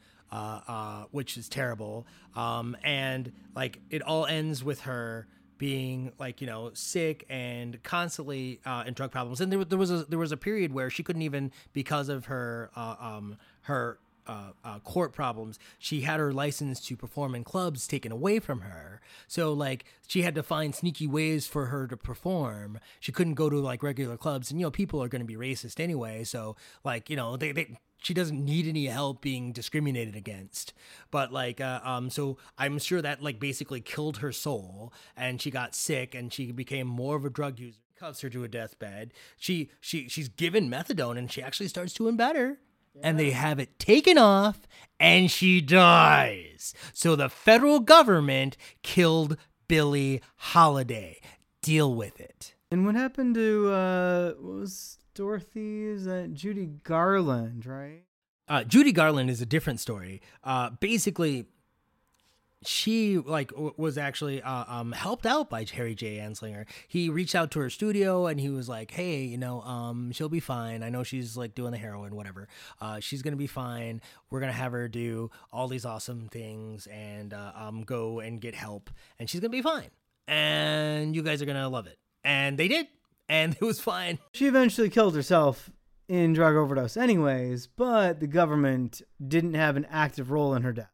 which 1.11 1.37
is 1.37 1.49
terrible. 1.49 2.07
Um, 2.35 2.77
and 2.83 3.31
like 3.55 3.79
it 3.89 4.01
all 4.01 4.25
ends 4.25 4.63
with 4.63 4.81
her 4.81 5.27
being 5.61 6.11
like 6.17 6.41
you 6.41 6.47
know 6.47 6.71
sick 6.73 7.23
and 7.29 7.83
constantly 7.83 8.59
uh, 8.65 8.83
in 8.87 8.95
drug 8.95 9.11
problems. 9.11 9.41
And 9.41 9.51
there, 9.51 9.63
there 9.63 9.77
was 9.77 9.91
a 9.91 10.05
there 10.05 10.17
was 10.17 10.31
a 10.31 10.37
period 10.37 10.73
where 10.73 10.89
she 10.89 11.03
couldn't 11.03 11.21
even 11.21 11.51
because 11.71 12.09
of 12.09 12.25
her 12.25 12.71
uh, 12.75 12.95
um, 12.99 13.37
her 13.61 13.99
uh, 14.27 14.51
uh, 14.63 14.79
court 14.79 15.13
problems, 15.13 15.59
she 15.79 16.01
had 16.01 16.19
her 16.19 16.31
license 16.31 16.79
to 16.87 16.95
perform 16.95 17.35
in 17.35 17.43
clubs 17.43 17.87
taken 17.87 18.11
away 18.11 18.39
from 18.39 18.61
her. 18.61 19.01
So 19.27 19.53
like 19.53 19.85
she 20.07 20.21
had 20.21 20.35
to 20.35 20.43
find 20.43 20.73
sneaky 20.73 21.07
ways 21.07 21.47
for 21.47 21.67
her 21.67 21.87
to 21.87 21.97
perform. 21.97 22.79
She 22.99 23.11
couldn't 23.11 23.35
go 23.35 23.49
to 23.49 23.57
like 23.59 23.83
regular 23.83 24.17
clubs, 24.17 24.51
and 24.51 24.59
you 24.59 24.65
know 24.65 24.71
people 24.71 25.01
are 25.01 25.07
going 25.07 25.21
to 25.21 25.25
be 25.25 25.35
racist 25.35 25.79
anyway. 25.79 26.23
So 26.23 26.55
like 26.83 27.09
you 27.09 27.15
know 27.15 27.37
they 27.37 27.51
they. 27.51 27.79
She 28.03 28.15
doesn't 28.15 28.43
need 28.43 28.67
any 28.67 28.87
help 28.87 29.21
being 29.21 29.51
discriminated 29.51 30.15
against, 30.15 30.73
but 31.11 31.31
like, 31.31 31.61
uh, 31.61 31.81
um, 31.83 32.09
so 32.09 32.39
I'm 32.57 32.79
sure 32.79 32.99
that 32.99 33.21
like 33.21 33.39
basically 33.39 33.79
killed 33.79 34.17
her 34.17 34.31
soul, 34.31 34.91
and 35.15 35.39
she 35.39 35.51
got 35.51 35.75
sick, 35.75 36.15
and 36.15 36.33
she 36.33 36.51
became 36.51 36.87
more 36.87 37.15
of 37.15 37.25
a 37.25 37.29
drug 37.29 37.59
user. 37.59 37.77
Cuts 37.99 38.21
her 38.21 38.29
to 38.31 38.43
a 38.43 38.47
deathbed. 38.47 39.13
She 39.37 39.69
she 39.79 40.09
she's 40.09 40.29
given 40.29 40.67
methadone, 40.67 41.15
and 41.15 41.31
she 41.31 41.43
actually 41.43 41.67
starts 41.67 41.93
doing 41.93 42.15
better 42.15 42.57
and 43.01 43.19
they 43.19 43.31
have 43.31 43.59
it 43.59 43.79
taken 43.79 44.17
off 44.17 44.67
and 44.99 45.29
she 45.31 45.61
dies. 45.61 46.73
So 46.93 47.15
the 47.15 47.29
federal 47.29 47.79
government 47.79 48.57
killed 48.83 49.37
Billie 49.67 50.21
Holiday. 50.35 51.19
Deal 51.61 51.93
with 51.93 52.19
it. 52.19 52.55
And 52.69 52.85
what 52.85 52.95
happened 52.95 53.35
to 53.35 53.71
uh 53.71 54.31
what 54.39 54.59
was 54.59 54.97
Dorothy? 55.13 55.85
Is 55.85 56.05
that 56.05 56.33
Judy 56.33 56.67
Garland, 56.83 57.65
right? 57.65 58.03
Uh, 58.47 58.63
Judy 58.65 58.91
Garland 58.91 59.29
is 59.29 59.41
a 59.41 59.45
different 59.45 59.79
story. 59.79 60.21
Uh, 60.43 60.71
basically, 60.71 61.45
she 62.63 63.17
like 63.17 63.49
w- 63.49 63.73
was 63.77 63.97
actually 63.97 64.41
uh, 64.41 64.65
um, 64.67 64.91
helped 64.91 65.25
out 65.25 65.49
by 65.49 65.65
Harry 65.73 65.95
J. 65.95 66.17
Anslinger. 66.17 66.65
He 66.87 67.09
reached 67.09 67.35
out 67.35 67.51
to 67.51 67.59
her 67.59 67.69
studio 67.69 68.27
and 68.27 68.39
he 68.39 68.49
was 68.49 68.69
like, 68.69 68.91
"Hey, 68.91 69.23
you 69.23 69.37
know, 69.37 69.61
um, 69.61 70.11
she'll 70.11 70.29
be 70.29 70.39
fine. 70.39 70.83
I 70.83 70.89
know 70.89 71.03
she's 71.03 71.35
like 71.35 71.55
doing 71.55 71.71
the 71.71 71.77
heroin, 71.77 72.15
whatever. 72.15 72.47
Uh, 72.79 72.99
she's 72.99 73.21
gonna 73.21 73.35
be 73.35 73.47
fine. 73.47 74.01
We're 74.29 74.39
gonna 74.39 74.51
have 74.51 74.71
her 74.73 74.87
do 74.87 75.31
all 75.51 75.67
these 75.67 75.85
awesome 75.85 76.27
things 76.29 76.87
and 76.87 77.33
uh, 77.33 77.51
um, 77.55 77.81
go 77.83 78.19
and 78.19 78.39
get 78.39 78.53
help, 78.55 78.89
and 79.19 79.29
she's 79.29 79.39
gonna 79.41 79.49
be 79.49 79.61
fine. 79.61 79.89
And 80.27 81.15
you 81.15 81.23
guys 81.23 81.41
are 81.41 81.45
gonna 81.45 81.69
love 81.69 81.87
it." 81.87 81.97
And 82.23 82.57
they 82.57 82.67
did, 82.67 82.87
and 83.27 83.53
it 83.59 83.63
was 83.63 83.79
fine. 83.79 84.19
She 84.33 84.45
eventually 84.47 84.89
killed 84.89 85.15
herself 85.15 85.71
in 86.07 86.33
drug 86.33 86.55
overdose, 86.55 86.97
anyways, 86.97 87.67
but 87.67 88.19
the 88.19 88.27
government 88.27 89.01
didn't 89.25 89.53
have 89.53 89.77
an 89.77 89.87
active 89.89 90.29
role 90.29 90.53
in 90.53 90.61
her 90.63 90.73
death. 90.73 90.90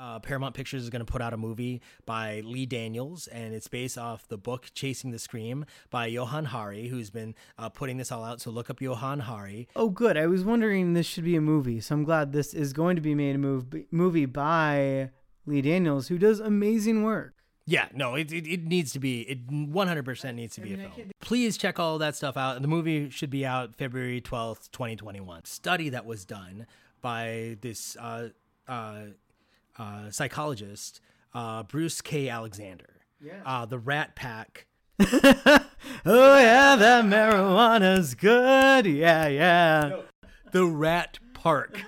Uh, 0.00 0.18
Paramount 0.18 0.54
Pictures 0.54 0.82
is 0.82 0.88
going 0.88 1.04
to 1.04 1.10
put 1.10 1.20
out 1.20 1.34
a 1.34 1.36
movie 1.36 1.82
by 2.06 2.40
Lee 2.42 2.64
Daniels, 2.64 3.26
and 3.26 3.52
it's 3.54 3.68
based 3.68 3.98
off 3.98 4.26
the 4.28 4.38
book 4.38 4.68
Chasing 4.72 5.10
the 5.10 5.18
Scream 5.18 5.66
by 5.90 6.06
Johann 6.06 6.46
Hari, 6.46 6.88
who's 6.88 7.10
been 7.10 7.34
uh, 7.58 7.68
putting 7.68 7.98
this 7.98 8.10
all 8.10 8.24
out. 8.24 8.40
So 8.40 8.50
look 8.50 8.70
up 8.70 8.80
Johann 8.80 9.20
Hari. 9.20 9.68
Oh, 9.76 9.90
good. 9.90 10.16
I 10.16 10.26
was 10.26 10.42
wondering 10.42 10.94
this 10.94 11.04
should 11.04 11.24
be 11.24 11.36
a 11.36 11.40
movie, 11.42 11.80
so 11.80 11.94
I'm 11.94 12.04
glad 12.04 12.32
this 12.32 12.54
is 12.54 12.72
going 12.72 12.96
to 12.96 13.02
be 13.02 13.14
made 13.14 13.34
a 13.34 13.38
move, 13.38 13.66
movie 13.90 14.24
by 14.24 15.10
Lee 15.44 15.60
Daniels, 15.60 16.08
who 16.08 16.16
does 16.16 16.40
amazing 16.40 17.02
work. 17.02 17.34
Yeah, 17.66 17.88
no, 17.94 18.14
it, 18.14 18.32
it, 18.32 18.46
it 18.46 18.64
needs 18.64 18.92
to 18.94 18.98
be, 18.98 19.20
it 19.22 19.46
100% 19.46 20.34
needs 20.34 20.54
to 20.54 20.62
be 20.62 20.72
a 20.72 20.76
film. 20.78 21.10
Please 21.20 21.58
check 21.58 21.78
all 21.78 21.98
that 21.98 22.16
stuff 22.16 22.38
out. 22.38 22.60
The 22.62 22.68
movie 22.68 23.10
should 23.10 23.30
be 23.30 23.44
out 23.44 23.76
February 23.76 24.22
12th, 24.22 24.70
2021. 24.72 25.44
Study 25.44 25.90
that 25.90 26.06
was 26.06 26.24
done 26.24 26.66
by 27.02 27.58
this 27.60 27.96
uh, 27.96 28.30
uh, 28.66 29.02
uh, 29.80 30.10
psychologist, 30.10 31.00
uh, 31.32 31.62
Bruce 31.62 32.00
K. 32.00 32.28
Alexander. 32.28 33.00
Yeah. 33.20 33.40
Uh, 33.44 33.64
the 33.66 33.78
Rat 33.78 34.14
Pack. 34.14 34.66
Oh, 36.06 36.38
yeah, 36.38 36.76
that 36.76 37.04
marijuana's 37.04 38.14
good. 38.14 38.86
Yeah, 38.86 39.28
yeah. 39.28 40.00
The 40.52 40.64
Rat 40.64 41.18
Park 41.34 41.82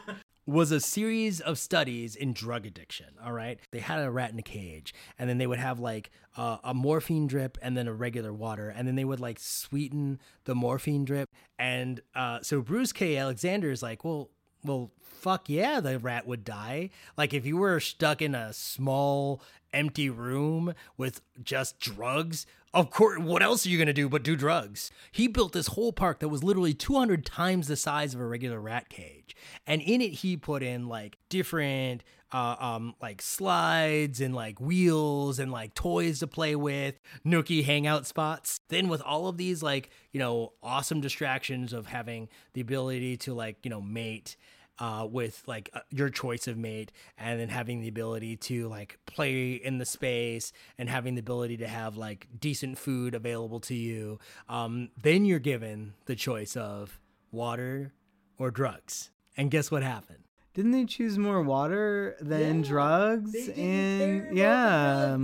was 0.47 0.71
a 0.71 0.81
series 0.81 1.41
of 1.41 1.59
studies 1.59 2.15
in 2.17 2.33
drug 2.33 2.67
addiction. 2.67 3.07
All 3.25 3.33
right. 3.33 3.59
They 3.71 3.79
had 3.79 4.01
a 4.01 4.11
rat 4.11 4.33
in 4.33 4.39
a 4.39 4.43
cage, 4.43 4.93
and 5.19 5.31
then 5.31 5.39
they 5.39 5.47
would 5.47 5.59
have 5.59 5.79
like 5.79 6.11
uh, 6.37 6.59
a 6.65 6.75
morphine 6.75 7.27
drip 7.27 7.57
and 7.63 7.77
then 7.77 7.89
a 7.89 7.93
regular 7.93 8.33
water, 8.33 8.69
and 8.69 8.87
then 8.87 8.97
they 8.97 9.05
would 9.05 9.21
like 9.21 9.39
sweeten 9.39 10.19
the 10.45 10.55
morphine 10.55 11.05
drip. 11.05 11.29
And 11.59 12.01
uh, 12.15 12.41
so 12.43 12.61
Bruce 12.61 12.93
K. 12.93 13.17
Alexander 13.17 13.71
is 13.71 13.83
like, 13.83 14.05
well, 14.05 14.31
well, 14.65 14.91
fuck 15.23 15.49
yeah, 15.49 15.81
the 15.81 15.99
rat 15.99 16.27
would 16.27 16.45
die. 16.45 16.91
Like 17.17 17.33
if 17.33 17.47
you 17.47 17.57
were 17.57 17.79
stuck 17.79 18.21
in 18.21 18.35
a 18.35 18.53
small 18.53 19.41
empty 19.73 20.11
room 20.11 20.75
with 20.97 21.23
just 21.43 21.79
drugs, 21.79 22.45
of 22.75 22.91
course, 22.91 23.21
what 23.21 23.43
else 23.43 23.65
are 23.65 23.69
you 23.69 23.79
gonna 23.79 23.93
do 23.93 24.09
but 24.09 24.25
do 24.25 24.35
drugs? 24.35 24.91
He 25.13 25.29
built 25.29 25.53
this 25.53 25.69
whole 25.69 25.93
park 25.93 26.19
that 26.19 26.29
was 26.29 26.43
literally 26.43 26.75
200 26.75 27.25
times 27.25 27.69
the 27.69 27.77
size 27.77 28.15
of 28.15 28.21
a 28.21 28.27
regular 28.27 28.61
rat 28.61 28.89
cage, 28.89 29.37
and 29.67 29.81
in 29.81 30.01
it 30.01 30.13
he 30.13 30.37
put 30.37 30.63
in 30.63 30.89
like 30.89 31.17
different. 31.29 32.03
Uh, 32.35 32.57
um, 32.61 32.95
like 33.03 33.21
slides 33.21 34.19
and 34.19 34.35
like 34.35 34.59
wheels 34.59 35.39
and 35.39 35.53
like 35.53 35.75
toys 35.75 36.21
to 36.21 36.27
play 36.27 36.57
with, 36.57 36.99
nookie 37.27 37.63
hangout 37.63 38.07
spots. 38.07 38.61
Then 38.69 38.89
with 38.89 39.03
all 39.03 39.29
of 39.29 39.37
these 39.37 39.63
like 39.63 39.91
you 40.13 40.19
know 40.19 40.55
awesome 40.63 41.03
distractions 41.03 41.75
of 41.75 41.89
having 41.89 42.31
the 42.55 42.63
ability 42.63 43.19
to 43.19 43.35
like 43.35 43.59
you 43.65 43.69
know 43.69 43.83
mate 43.83 44.39
uh, 44.83 45.07
with 45.07 45.45
like 45.47 45.71
uh, 45.75 45.79
your 45.91 46.11
choice 46.11 46.49
of 46.49 46.59
mate, 46.59 46.91
and 47.17 47.39
then 47.39 47.49
having 47.49 47.81
the 47.81 47.87
ability 47.87 48.37
to 48.37 48.67
like 48.69 48.99
play 49.07 49.53
in 49.53 49.79
the 49.79 49.87
space 49.87 50.53
and 50.77 50.89
having 50.89 51.15
the 51.15 51.21
ability 51.21 51.57
to 51.59 51.69
have 51.69 51.97
like 51.97 52.27
decent 52.41 52.77
food 52.77 53.15
available 53.15 53.61
to 53.61 53.77
you. 53.77 54.19
Um, 54.49 54.91
then 55.01 55.25
you're 55.25 55.39
given 55.39 55.95
the 56.07 56.17
choice 56.17 56.57
of 56.57 56.99
water 57.31 57.93
or 58.39 58.51
drugs. 58.51 59.13
And 59.37 59.53
guess 59.53 59.71
what 59.71 59.85
happened? 59.85 60.25
Didn't 60.53 60.73
they 60.73 60.85
choose 60.85 61.17
more 61.17 61.43
water 61.43 62.17
than 62.21 62.63
drugs? 62.63 63.35
and 63.57 64.37
yeah, 64.37 65.17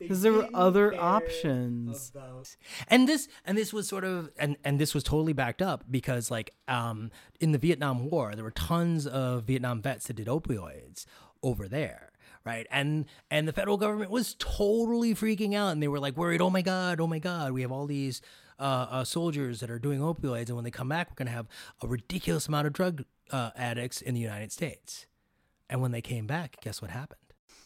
because 0.00 0.22
there 0.22 0.32
were 0.32 0.48
other 0.54 0.94
options. 0.94 2.10
and 2.88 3.08
this 3.08 3.28
and 3.44 3.56
this 3.56 3.72
was 3.72 3.86
sort 3.88 4.04
of 4.04 4.30
and 4.38 4.56
and 4.64 4.78
this 4.78 4.94
was 4.94 5.04
totally 5.04 5.32
backed 5.32 5.62
up 5.62 5.84
because 5.90 6.30
like 6.30 6.52
um 6.68 7.10
in 7.40 7.52
the 7.52 7.58
Vietnam 7.58 8.10
War 8.10 8.34
there 8.34 8.44
were 8.44 8.50
tons 8.50 9.06
of 9.06 9.44
Vietnam 9.44 9.80
vets 9.82 10.06
that 10.08 10.14
did 10.16 10.26
opioids 10.26 11.04
over 11.42 11.68
there 11.68 12.10
right? 12.44 12.66
And 12.70 13.04
and 13.30 13.46
the 13.46 13.52
federal 13.52 13.76
government 13.76 14.10
was 14.10 14.34
totally 14.38 15.14
freaking 15.14 15.54
out 15.54 15.72
and 15.72 15.82
they 15.82 15.88
were 15.88 16.00
like 16.00 16.16
worried 16.16 16.40
oh 16.40 16.50
my 16.50 16.62
god 16.62 17.00
oh 17.00 17.06
my 17.06 17.18
god 17.18 17.52
we 17.52 17.62
have 17.62 17.70
all 17.72 17.86
these 17.86 18.22
uh, 18.58 18.86
uh, 18.90 19.04
soldiers 19.04 19.60
that 19.60 19.70
are 19.70 19.78
doing 19.78 20.00
opioids 20.00 20.46
and 20.48 20.54
when 20.56 20.64
they 20.64 20.70
come 20.70 20.88
back 20.88 21.10
we're 21.10 21.14
going 21.14 21.26
to 21.26 21.32
have 21.32 21.48
a 21.82 21.86
ridiculous 21.86 22.46
amount 22.48 22.66
of 22.66 22.72
drug 22.72 23.04
uh, 23.30 23.50
addicts 23.56 24.00
in 24.02 24.14
the 24.14 24.20
United 24.20 24.52
States. 24.52 25.06
And 25.68 25.80
when 25.80 25.92
they 25.92 26.02
came 26.02 26.26
back 26.26 26.56
guess 26.60 26.80
what 26.82 26.90
happened 26.90 27.20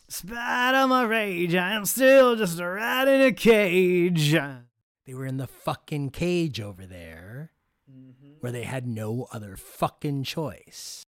Spite 0.09 0.75
of 0.75 0.91
my 0.91 1.03
rage, 1.03 1.55
I 1.55 1.73
am 1.73 1.87
still 1.87 2.37
just 2.37 2.61
a 2.61 2.69
rat 2.69 3.09
in 3.09 3.21
a 3.23 3.33
cage. 3.33 4.33
They 4.33 5.15
were 5.15 5.27
in 5.27 5.39
the 5.39 5.47
fucking 5.47 6.11
cage 6.11 6.61
over 6.61 6.87
there 6.87 7.53
mm-hmm. 7.91 8.35
where 8.41 8.53
they 8.53 8.65
had 8.65 8.87
no 8.87 9.27
other 9.33 9.57
fucking 9.57 10.25
choice. 10.25 11.05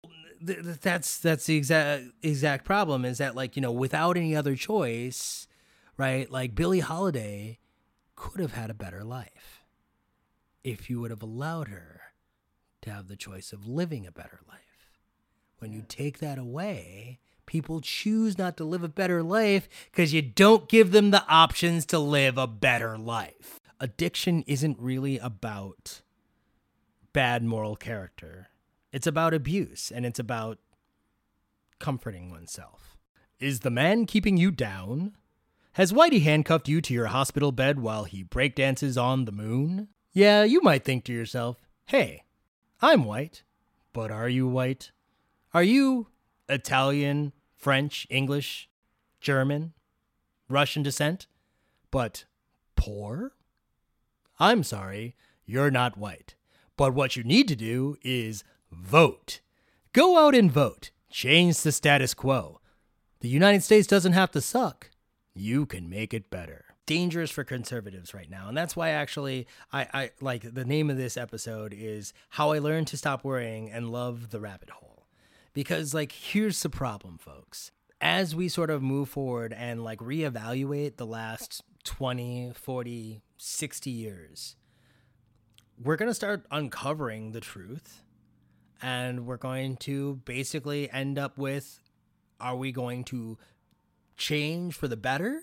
Th- 0.45 0.63
th- 0.63 0.81
That's 0.81 1.19
that's 1.19 1.47
the 1.47 1.57
exact 1.57 2.05
exact 2.23 2.65
problem 2.65 3.05
is 3.05 3.19
that 3.19 3.35
like, 3.35 3.57
you 3.57 3.63
know, 3.63 3.73
without 3.73 4.17
any 4.17 4.37
other 4.37 4.57
choice, 4.57 5.47
right? 5.97 6.31
Like 6.31 6.55
Billie 6.55 6.81
Holiday 6.81 7.59
could 8.17 8.41
have 8.41 8.53
had 8.53 8.71
a 8.71 8.75
better 8.75 9.05
life 9.05 9.65
if 10.65 10.91
you 10.91 11.01
would 11.01 11.11
have 11.11 11.23
allowed 11.23 11.69
her 11.69 12.01
to 12.83 12.91
have 12.91 13.09
the 13.09 13.17
choice 13.17 13.53
of 13.53 13.67
living 13.67 14.07
a 14.07 14.13
better 14.13 14.41
life. 14.49 14.59
When 15.59 15.73
you 15.73 15.85
take 15.87 16.19
that 16.19 16.39
away, 16.39 17.21
people 17.53 17.83
choose 17.83 18.39
not 18.39 18.57
to 18.57 18.65
live 18.65 18.83
a 18.83 18.89
better 18.89 19.23
life 19.23 19.69
because 19.91 20.15
you 20.15 20.23
don't 20.23 20.71
give 20.71 20.91
them 20.91 21.11
the 21.11 21.23
options 21.29 21.85
to 21.85 21.99
live 21.99 22.39
a 22.39 22.47
better 22.47 22.97
life. 22.97 23.61
Addiction 23.79 24.43
isn't 24.47 24.79
really 24.81 25.19
about 25.19 26.01
bad 27.13 27.45
moral 27.45 27.77
character, 27.77 28.49
it's 28.91 29.07
about 29.07 29.35
abuse 29.35 29.93
and 29.95 30.07
it's 30.07 30.19
about 30.19 30.61
comforting 31.79 32.31
oneself. 32.31 32.97
Is 33.39 33.61
the 33.61 33.71
man 33.71 34.07
keeping 34.07 34.39
you 34.39 34.51
down? 34.51 35.13
Has 35.75 35.93
Whitey 35.93 36.23
handcuffed 36.23 36.69
you 36.69 36.81
to 36.81 36.95
your 36.95 37.09
hospital 37.09 37.53
bed 37.53 37.81
while 37.81 38.05
he 38.05 38.25
breakdances 38.25 39.01
on 39.01 39.27
the 39.27 39.33
moon? 39.33 39.89
Yeah, 40.15 40.45
you 40.45 40.63
might 40.63 40.85
think 40.85 41.05
to 41.05 41.13
yourself, 41.13 41.59
hey, 41.85 42.25
I'm 42.81 43.05
white, 43.05 43.43
but 43.93 44.11
are 44.11 44.29
you 44.29 44.49
white? 44.49 44.91
Are 45.53 45.63
you 45.63 46.07
Italian, 46.49 47.33
French, 47.63 48.09
English, 48.11 48.69
German, 49.21 49.73
Russian 50.49 50.83
descent, 50.83 51.29
but 51.93 52.25
poor? 52.75 53.35
I'm 54.41 54.65
sorry, 54.65 55.15
you're 55.47 55.71
not 55.71 55.97
white. 55.97 56.35
But 56.77 56.93
what 56.93 57.15
you 57.15 57.23
need 57.23 57.47
to 57.47 57.55
do 57.55 57.97
is 58.03 58.43
vote. 58.73 59.41
Go 59.93 60.19
out 60.19 60.35
and 60.35 60.51
vote. 60.51 60.91
Change 61.09 61.61
the 61.61 61.71
status 61.71 62.15
quo. 62.15 62.59
The 63.21 63.29
United 63.29 63.63
States 63.63 63.87
doesn't 63.87 64.15
have 64.15 64.33
to 64.33 64.41
suck. 64.41 64.91
You 65.33 65.65
can 65.65 65.89
make 65.89 66.13
it 66.13 66.31
better. 66.31 66.65
Dangerous 66.85 67.31
for 67.31 67.45
conservatives 67.45 68.13
right 68.13 68.29
now. 68.29 68.49
And 68.49 68.57
that's 68.57 68.75
why 68.75 68.89
actually 68.89 69.47
I, 69.73 69.87
I 69.95 70.11
like 70.21 70.53
the 70.53 70.65
name 70.65 70.91
of 70.91 70.97
this 70.97 71.17
episode 71.17 71.73
is 71.73 72.13
How 72.31 72.51
I 72.51 72.59
Learned 72.59 72.89
to 72.89 72.97
Stop 72.97 73.23
Worrying 73.23 73.71
and 73.71 73.93
Love 73.93 74.31
the 74.31 74.41
Rabbit 74.41 74.71
Hole. 74.71 74.92
Because 75.55 75.95
like 75.95 76.13
here's 76.13 76.63
the 76.63 76.71
problem, 76.71 77.19
folks. 77.19 77.71
As 78.01 78.35
we 78.35 78.49
sort 78.49 78.71
of 78.71 78.83
move 78.83 79.09
forward 79.09 79.53
and 79.53 79.85
like 79.85 79.99
reevaluate 79.99 80.97
the 80.97 81.07
last 81.07 81.63
20, 81.85 82.53
40, 82.55 83.23
60 83.37 83.91
years, 83.91 84.57
we're 85.83 85.97
going 85.97 86.11
to 86.11 86.15
start 86.15 86.45
uncovering 86.51 87.33
the 87.33 87.41
truth 87.41 88.03
and 88.81 89.27
we're 89.27 89.37
going 89.37 89.77
to 89.77 90.21
basically 90.25 90.91
end 90.91 91.19
up 91.19 91.39
with 91.39 91.79
are 92.41 92.57
we 92.57 92.73
going 92.73 93.05
to 93.05 93.39
change 94.17 94.75
for 94.75 94.89
the 94.89 94.97
better 94.97 95.43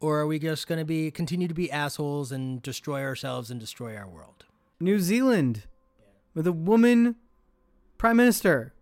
or 0.00 0.20
are 0.20 0.26
we 0.26 0.38
just 0.38 0.66
going 0.66 0.78
to 0.78 0.84
be 0.84 1.10
continue 1.10 1.48
to 1.48 1.54
be 1.54 1.70
assholes 1.72 2.30
and 2.30 2.62
destroy 2.62 3.02
ourselves 3.02 3.50
and 3.50 3.58
destroy 3.58 3.96
our 3.96 4.08
world 4.08 4.44
New 4.78 5.00
Zealand 5.00 5.64
with 6.34 6.46
a 6.46 6.52
woman 6.52 7.16
prime 7.98 8.16
minister, 8.16 8.72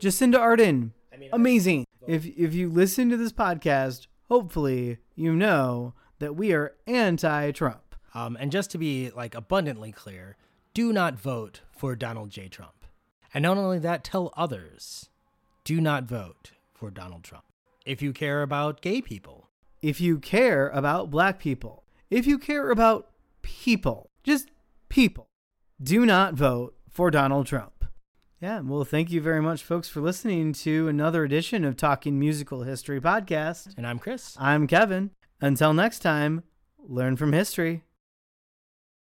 Jacinda 0.00 0.38
Ardern. 0.38 0.92
Amazing. 1.32 1.84
If 2.06 2.26
if 2.26 2.54
you 2.54 2.68
listen 2.70 3.10
to 3.10 3.16
this 3.16 3.32
podcast, 3.32 4.06
hopefully 4.28 4.98
you 5.14 5.34
know 5.34 5.94
that 6.20 6.34
we 6.36 6.52
are 6.52 6.74
anti-Trump. 6.86 7.94
um, 8.14 8.36
and 8.40 8.50
just 8.50 8.70
to 8.70 8.78
be 8.78 9.10
like 9.14 9.34
abundantly 9.34 9.92
clear 9.92 10.36
do 10.74 10.92
not 10.92 11.14
vote 11.14 11.60
for 11.76 11.94
donald 11.96 12.30
j 12.30 12.48
trump 12.48 12.84
And 13.34 13.42
not 13.42 13.56
only 13.58 13.78
that, 13.80 14.04
tell 14.04 14.32
others 14.36 15.10
do 15.64 15.80
not 15.80 16.04
vote 16.04 16.52
for 16.72 16.90
Donald 16.90 17.24
Trump. 17.24 17.44
If 17.84 18.00
you 18.00 18.12
care 18.12 18.42
about 18.42 18.80
gay 18.80 19.02
people, 19.02 19.48
If 19.82 20.00
you 20.00 20.18
care 20.18 20.68
about 20.70 21.10
black 21.10 21.38
people, 21.38 21.84
if 22.10 22.26
you 22.26 22.38
care 22.38 22.70
about 22.70 23.10
people, 23.42 24.08
just 24.24 24.48
people, 24.88 25.26
do 25.82 26.06
not 26.06 26.34
vote 26.34 26.74
for 26.88 27.10
Donald 27.10 27.46
Trump. 27.46 27.77
Yeah, 28.40 28.60
well, 28.60 28.84
thank 28.84 29.10
you 29.10 29.20
very 29.20 29.42
much, 29.42 29.64
folks, 29.64 29.88
for 29.88 30.00
listening 30.00 30.52
to 30.54 30.86
another 30.86 31.24
edition 31.24 31.64
of 31.64 31.76
Talking 31.76 32.20
Musical 32.20 32.62
History 32.62 33.00
Podcast. 33.00 33.76
and 33.76 33.84
I'm 33.84 33.98
Chris. 33.98 34.36
I'm 34.38 34.68
Kevin. 34.68 35.10
Until 35.40 35.72
next 35.74 35.98
time, 36.00 36.44
learn 36.78 37.16
from 37.16 37.32
history. 37.32 37.82